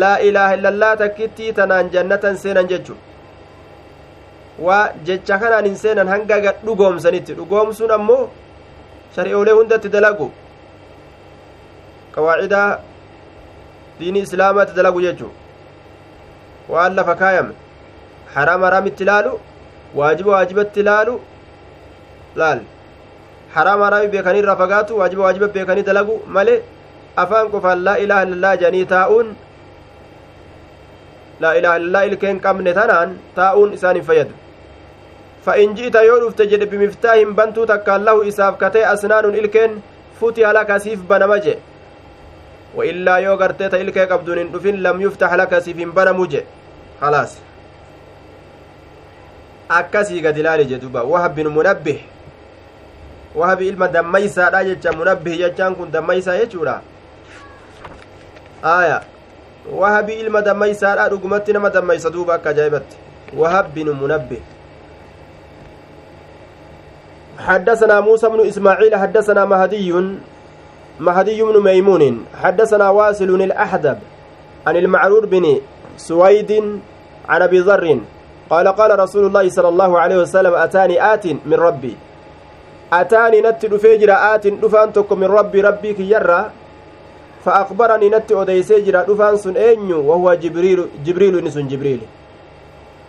laa 0.00 0.18
ilaaha 0.26 0.54
illallaa 0.56 0.96
takkittii 0.96 1.52
tanaan 1.52 1.90
jannatan 1.94 2.36
seenan 2.42 2.68
jechu 2.72 2.94
waa 4.66 4.92
jecha 5.06 5.38
kanaan 5.42 5.64
hin 5.68 5.76
seenan 5.82 6.08
hanga 6.12 6.38
gad 6.44 6.62
dhugoomsanitti 6.66 7.34
dhugoomsuun 7.38 7.90
ammoo 7.96 8.22
shari'oolee 9.16 9.56
hundatti 9.58 9.88
dalagu 9.96 10.28
qawaacidaa 12.14 12.70
diini 13.98 14.20
islaamaatti 14.26 14.76
dalagu 14.78 15.00
jechu 15.06 15.28
waan 16.74 16.94
lafa 16.98 17.14
kaayame 17.22 17.52
haraam 18.36 18.62
haraamitti 18.68 19.06
ilaalu 19.06 19.32
waajiba 19.98 20.32
waajibatti 20.36 20.80
ilaalu 20.84 21.14
laal 22.42 22.60
haraam 23.56 23.84
haraami 23.86 24.08
beekanii 24.14 24.42
irraa 24.44 24.56
fagaatu 24.62 24.98
waajiba 25.02 25.26
waajiba 25.26 25.48
beekanii 25.58 25.86
dalagu 25.90 26.16
malee 26.38 26.62
afaan 27.24 27.52
qofaan 27.52 27.84
laa 27.90 27.98
ilaaha 28.06 28.26
illallaa 28.30 28.56
jedhanii 28.62 28.88
taa'uun 28.94 29.36
laa 31.44 31.54
ilaaha 31.60 31.78
illallaa 31.82 32.08
ilkeen 32.10 32.42
qabne 32.48 32.74
tanaan 32.80 33.14
taa'uun 33.38 33.78
isaan 33.78 33.96
hin 34.00 34.10
fayyadu 34.10 34.42
فإن 35.46 35.74
جئت 35.78 35.94
يولف 35.94 36.34
تجد 36.34 36.62
بمفتاح 36.70 37.22
بنتو 37.38 37.64
تكال 37.64 38.04
له 38.04 38.28
إساف 38.28 38.54
كتي 38.62 38.82
أسنان 38.92 39.24
إلكين 39.24 39.70
فتح 40.20 40.48
لك 40.56 40.70
سيف 40.76 41.00
بنمجي 41.10 41.54
وإلا 42.76 43.14
يو 43.16 43.34
غرتيت 43.34 43.74
إلكي 43.74 44.04
قبدون 44.04 44.52
دفن 44.52 44.76
لم 44.86 44.96
يفتح 45.00 45.30
لك 45.34 45.58
سيف 45.58 45.76
بنمجي 45.76 46.42
خلاص 47.00 47.32
akkasii 49.68 50.20
gad 50.22 50.38
ilaali 50.38 50.64
jedhuba 50.64 51.02
wahab 51.02 51.34
bin 51.34 51.48
munabbih 51.50 51.98
wahabi 53.34 53.68
ilma 53.68 53.88
dammaysaadha 53.88 54.64
jecha 54.64 54.92
munabbih 54.92 55.38
jechaan 55.38 55.74
kun 55.74 55.90
dammaysaa 55.90 56.38
jechuudha 56.38 56.80
aya 58.62 59.02
wahabi 59.66 60.14
ilma 60.22 60.42
dammaysaadha 60.42 61.08
dhugumatti 61.10 61.52
nama 61.52 61.70
dammaysa 61.70 62.10
duuba 62.10 62.34
akka 62.38 62.50
ajaa'ibatti 62.50 62.96
wahab 63.34 63.74
bin 63.74 63.90
munabbih 63.90 64.42
حدثنا 67.36 68.00
موسى 68.00 68.28
بن 68.28 68.48
إسماعيل 68.48 68.96
حدثنا 68.96 69.44
مهدي 69.44 69.92
مهدي 71.00 71.42
بن 71.42 71.56
ميمون 71.62 72.24
حدثنا 72.42 72.90
واصل 72.90 73.30
الأحدب 73.42 73.98
عن 74.66 74.76
المعرور 74.76 75.26
بن 75.26 75.60
سويد 75.96 76.50
عن 77.28 77.42
أبي 77.42 77.58
ذر 77.58 78.00
قال 78.50 78.68
قال 78.68 78.98
رسول 78.98 79.26
الله 79.26 79.48
صلى 79.48 79.68
الله 79.68 79.98
عليه 79.98 80.16
وسلم 80.16 80.54
أتاني 80.54 81.14
آت 81.14 81.26
من 81.26 81.54
ربي. 81.54 81.94
أتاني 82.92 83.40
نت 83.40 83.66
دفيجر 83.66 84.10
آت 84.12 84.46
دفان 84.46 84.92
من 85.10 85.28
ربي 85.38 85.60
ربي 85.60 85.92
كي 85.92 86.10
يرى. 86.10 86.50
فأخبرني 87.44 88.08
نت 88.08 88.32
أديسيجر 88.32 89.02
دفان 89.02 89.36
سن 89.36 89.56
أنيو 89.56 89.98
وهو 90.08 90.34
جبريل 90.34 90.86
جبريل 91.04 91.44
نسن 91.44 91.68
جبريل. 91.68 92.00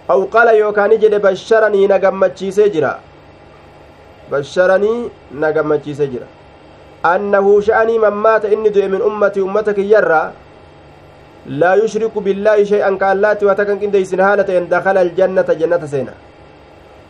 أو 0.09 0.23
قال 0.25 0.47
يوكاني 0.55 0.97
جد 0.97 1.21
بشرني 1.21 1.88
نقمتشي 1.88 2.51
سيجرا 2.51 2.99
basharanii 4.31 5.09
inni 7.04 8.70
du'e 8.70 8.88
min 8.88 9.02
ummati 9.02 9.41
ummata 9.41 9.74
kiyyarraa 9.74 10.32
laa 11.48 11.76
yushriku 11.76 12.22
billaahi 12.22 12.66
shay'an 12.66 12.98
ka 12.98 13.10
allaatti 13.16 13.45
waa 13.45 13.56
takan 13.56 13.80
qindeeysin 13.80 14.20
haala 14.20 14.43
ta'en 14.43 14.68
dakala 14.70 15.00
aljannata 15.00 15.56
jannata 15.56 15.88
seena 15.88 16.12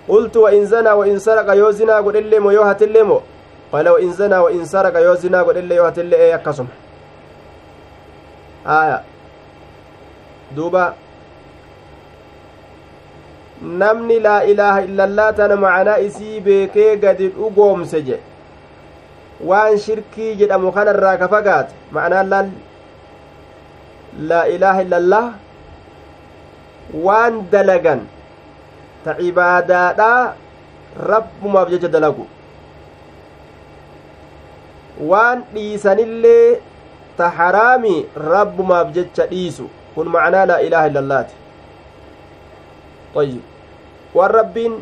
qultu 0.08 0.42
wa 0.44 0.52
in 0.54 0.66
zanaa 0.66 0.96
wa 0.96 1.08
in 1.08 1.20
saraqa 1.20 1.56
yoo 1.56 1.72
zinaa 1.72 2.02
godhellee 2.02 2.40
mo 2.40 2.52
yoo 2.52 2.64
hatillee 2.70 3.04
mo 3.04 3.24
qala 3.72 3.94
wa 3.94 4.00
in 4.02 4.14
zanaa 4.14 4.42
wa 4.44 4.52
in 4.52 4.66
saraqa 4.66 5.00
yoo 5.08 5.16
zinaa 5.16 5.44
godhellee 5.44 5.76
yoo 5.80 5.86
hatillee 5.86 6.20
ee 6.28 6.32
akkasuma 6.34 6.70
aya 8.78 9.02
duuba 10.56 10.94
namni 13.62 14.20
laa 14.20 14.42
ilaaha 14.54 14.82
illallaa 14.88 15.34
tana 15.34 15.56
macanaa 15.66 15.98
isii 16.08 16.40
beekee 16.48 16.96
gadi 16.98 17.28
dhugoomse 17.28 18.02
jedhe 18.02 18.37
waan 19.50 19.78
shirkii 19.86 20.36
jedhamu 20.42 20.72
kanarraa 20.78 21.18
ka 21.22 21.28
fagaate 21.34 21.74
ma'anaan 21.98 22.28
laal 22.34 22.50
laa 24.30 24.46
ilaaha 24.56 24.82
illallah 24.86 25.26
waan 27.08 27.36
dalagan 27.52 28.02
ta 29.06 29.14
cibaadaadhaa 29.20 30.34
rabbumaaf 31.12 31.70
jecha 31.74 31.88
dalagu 31.96 32.26
waan 35.12 35.44
dhiisanillee 35.54 36.58
ta 37.18 37.30
haraami 37.40 37.96
rabbumaaf 38.32 38.88
jecha 38.98 39.26
dhiisu 39.34 39.70
kun 39.96 40.08
macnaa 40.16 40.46
laa 40.54 40.62
ilaaha 40.70 40.88
illallaati 40.94 41.36
waan 44.18 44.32
rabbiin 44.40 44.74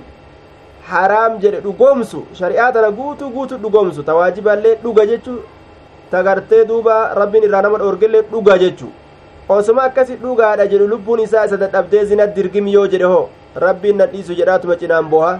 haraam 0.91 1.39
jedhe 1.43 1.59
dhugoomsu 1.65 2.19
shari'aa 2.39 2.71
tana 2.75 2.91
guutuu 2.99 3.29
guutuu 3.35 3.57
dhugoomsu 3.63 4.03
ta 4.09 4.15
waajibaallee 4.19 4.75
dhuga 4.83 5.05
jechu 5.11 5.33
ta 6.11 6.21
gartee 6.27 6.61
duuba 6.71 6.95
rabbiin 7.21 7.43
irraa 7.47 7.61
nama 7.65 7.77
dhoorgellee 7.83 8.21
dhuga 8.33 8.57
jechu 8.63 8.89
osuma 9.55 9.83
akkasi 9.89 10.15
dhugaadha 10.23 10.67
jedhu 10.73 10.87
lubbuun 10.93 11.19
isaa 11.25 11.45
isa 11.49 11.57
dadhabdee 11.63 12.05
zina 12.11 12.27
dirgim 12.37 12.67
yoo 12.75 12.85
jedhe 12.93 13.05
hoo 13.13 13.25
rabbiin 13.65 13.97
na 14.03 14.05
dhiisu 14.13 14.37
jedhaatuma 14.41 14.75
cinaan 14.83 15.09
boha 15.15 15.33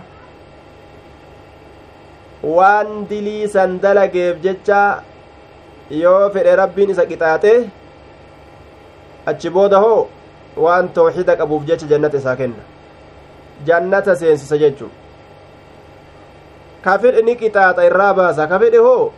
waan 2.57 2.91
dilii 3.09 3.47
san 3.55 3.79
dalageef 3.85 4.41
jecha 4.45 4.81
yoo 6.01 6.29
fedhe 6.35 6.55
rabbiin 6.63 6.89
isa 6.97 7.05
qixaaxe 7.11 7.53
achi 9.31 9.49
booda 9.55 9.77
hoo 9.85 10.01
waan 10.65 10.89
tooxida 10.99 11.35
qabuuf 11.39 11.63
jecha 11.71 11.87
jannata 11.95 12.17
isaa 12.23 12.35
kenna 12.41 12.63
jannata 13.67 14.15
seensisa 14.21 14.57
jechu 14.63 14.89
ka 16.85 16.97
fedhe 17.01 17.21
ni 17.25 17.35
qixaaxa 17.41 17.85
irraa 17.89 18.13
baasa 18.13 18.47
ka 18.51 18.59
fedhe 18.63 18.77
hoo 18.87 19.11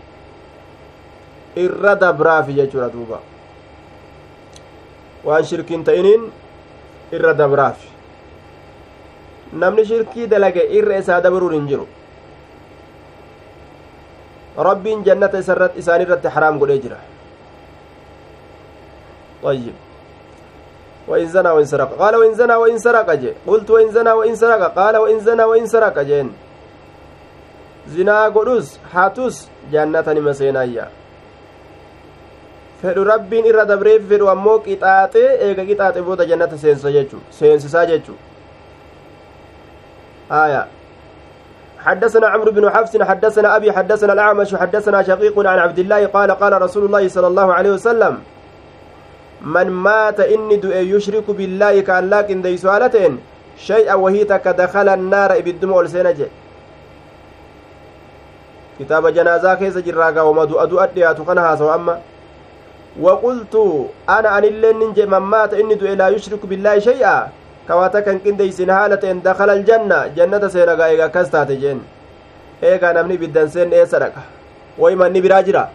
irra 1.66 1.96
dabraafi 2.06 2.56
jechuudha 2.60 2.90
duuba 2.96 3.20
waan 5.28 5.44
shirkiin 5.44 5.84
ta'iniin 5.84 6.24
irra 7.12 7.34
dabraafi 7.34 7.90
namni 9.64 9.86
shirkii 9.92 10.28
dalage 10.32 10.64
irra 10.80 11.04
isaa 11.04 11.20
dabruun 11.28 11.60
hin 11.60 11.68
jiru 11.74 11.86
rabbiin 14.70 15.04
jannata 15.04 15.44
isaan 15.84 16.02
irratti 16.08 16.36
haraam 16.38 16.60
godhee 16.64 16.82
jira 16.88 17.00
طيب 19.44 19.74
وإن 21.08 21.28
زنى 21.28 21.50
وإن 21.50 21.66
سرق 21.66 21.94
قال 21.94 22.16
وإن 22.16 22.34
زنى 22.34 22.56
وإن 22.56 22.78
سرق 22.82 23.10
قلت 23.48 23.70
وإن 23.70 23.92
زنى 23.92 24.12
وإن 24.12 24.36
سرق 24.36 24.62
قال 24.76 24.98
وإن 24.98 25.20
زنى 25.20 25.44
وإن 25.44 25.68
سرق 25.68 26.00
جين 26.00 26.34
زنا 27.88 28.26
قدوس 28.36 28.80
حاتوس 28.94 29.48
جنة 29.72 30.08
مسينايا 30.08 30.88
fedhu 32.82 33.04
rabbiin 33.06 33.46
irra 33.50 33.66
dabreef 33.66 34.04
fedhu 34.10 34.30
ammoo 34.30 34.60
qixaaxee 34.66 35.30
eega 35.46 35.64
qixaaxe 35.70 36.02
booda 36.08 36.28
jannata 36.32 36.58
seensa 36.64 36.92
jechu 36.92 37.18
seensisaa 37.40 37.86
jechu. 37.92 38.14
آية 40.32 40.68
حدثنا 41.80 42.28
عمرو 42.28 42.52
بن 42.52 42.70
حفص 42.70 43.02
حدثنا 43.02 43.56
أبي 43.56 43.72
حدثنا 43.72 44.14
الأعمش 44.14 44.56
حدثنا 44.56 45.04
شقيق 45.04 45.40
عن 45.40 45.60
عبد 45.60 45.80
الله 45.80 46.06
قال 46.06 46.32
قال 46.32 46.62
رسول 46.62 46.86
الله 46.86 47.08
صلى 47.08 47.28
الله 47.28 47.54
عليه 47.54 47.72
وسلم 47.72 48.20
من 49.42 49.70
مات 49.70 50.20
إني 50.20 50.56
دؤ 50.56 50.76
يشرك 50.76 51.32
بالله 51.32 51.82
كأن 51.82 52.10
لكن 52.10 52.42
دي 52.42 52.58
سؤالتين 52.58 53.20
شيئا 53.58 53.94
وهي 53.94 54.24
دخل 54.64 54.90
النار 54.90 55.38
إبدم 55.38 55.72
والسنج 55.72 56.20
جنازة 58.86 59.54
كيس 59.56 59.78
جراغا 59.78 60.22
وما 60.22 60.46
دؤ 60.46 60.66
دؤ 60.66 60.84
أديات 60.84 61.22
كنها 61.22 61.56
سو 61.56 61.74
أما 61.74 62.00
وقلت 63.02 63.56
أنا 64.10 64.38
أن 64.38 64.44
اللين 64.44 64.80
ننجي 64.80 65.06
من 65.06 65.18
مات 65.18 65.54
إني 65.54 65.76
دؤ 65.76 65.88
لا 65.98 66.08
يشرك 66.10 66.46
بالله 66.46 66.80
شيئا. 66.80 67.30
kawaata 67.68 68.00
kan 68.00 68.16
qindeeysin 68.24 68.72
haala 68.72 68.96
ta'en 68.96 69.20
dakala 69.20 69.52
aljanna 69.52 70.08
jannata 70.16 70.48
seenagaa 70.48 70.88
eega 70.88 71.12
akkas 71.12 71.28
taate 71.28 71.60
jeen 71.60 71.84
eegaa 72.64 72.94
namni 72.96 73.20
ibiddan 73.20 73.52
seen 73.52 73.74
eessa 73.76 74.00
dhaqa 74.00 74.24
way 74.80 74.96
manni 74.96 75.20
biraa 75.26 75.44
jira 75.44 75.68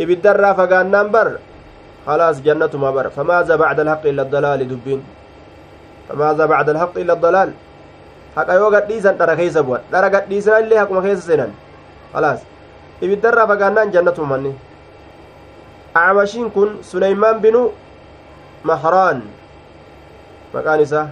ibiddarraa 0.00 0.54
fagaannaan 0.56 1.12
bar 1.12 1.28
خلاص 2.06 2.44
جنتما 2.44 2.90
بر. 2.90 3.08
فماذا 3.16 3.56
بعد 3.56 3.80
الحق 3.80 4.04
إلا 4.06 4.22
الضلال 4.22 4.68
دبين. 4.68 5.00
فماذا 6.08 6.44
بعد 6.46 6.68
الحق 6.68 6.94
إلا 6.98 7.12
الضلال. 7.12 7.50
حق 8.36 8.48
يو 8.52 8.68
قد 8.68 8.86
ديسان 8.88 9.18
ترى 9.18 9.36
كيس 9.36 9.58
بوان. 9.58 9.80
قد 9.92 10.28
ديسان 10.28 10.64
اللي 10.64 10.80
حق 10.80 10.92
ما 10.92 11.00
كيس 11.00 11.24
سنان 11.24 11.52
خلاص 12.14 12.38
ibiddarraa 13.04 13.46
fagaannaan 13.50 13.90
jannatuma 13.94 14.28
manni 14.32 14.52
acmashiin 15.94 16.50
kun 16.50 16.78
suleymaan 16.90 17.40
binu 17.44 17.62
mahraan 18.70 19.22
maqaan 20.54 20.80
isaa 20.86 21.08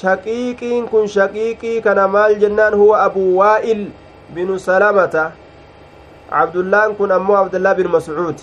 shaqiiqiin 0.00 0.86
kun 0.92 1.08
shaqiiqii 1.16 1.82
kana 1.86 2.08
maal 2.14 2.34
jennaan 2.44 2.74
huwa 2.82 3.02
abuu 3.06 3.36
waa'il 3.40 3.82
binu 4.34 4.58
salamata 4.68 5.24
abdullaan 6.42 6.94
kun 7.00 7.12
ammoo 7.18 7.36
abdullah 7.42 7.74
bin 7.82 7.90
mascuud 7.96 8.38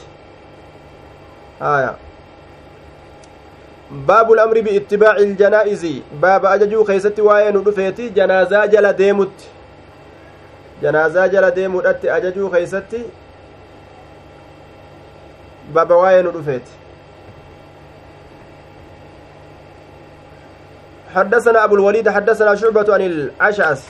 aya 1.71 1.91
baabu 4.07 4.35
lamri 4.35 4.61
biittibaaci 4.69 5.23
iljanaa'izi 5.31 5.93
baaba 6.21 6.49
ajajuu 6.55 6.85
keeysatti 6.85 7.21
waa'ee 7.31 7.51
nu 7.57 7.61
dhufeeti 7.67 8.09
janaazaa 8.21 8.67
jala 8.77 8.93
deemutti 9.03 9.45
janaazaa 10.81 11.27
jala 11.27 11.51
deemuudhatti 11.51 12.09
ajajuu 12.17 12.49
keeysatti 12.55 13.03
baaba 15.73 15.95
waa'ee 16.03 16.23
nu 16.23 16.31
dhufeeti 16.39 16.71
حدثنا 21.15 21.63
أبو 21.63 21.75
الوليد 21.75 22.09
حدثنا 22.09 22.55
شعبة 22.55 22.93
عن 22.93 23.01
الأشعث 23.01 23.81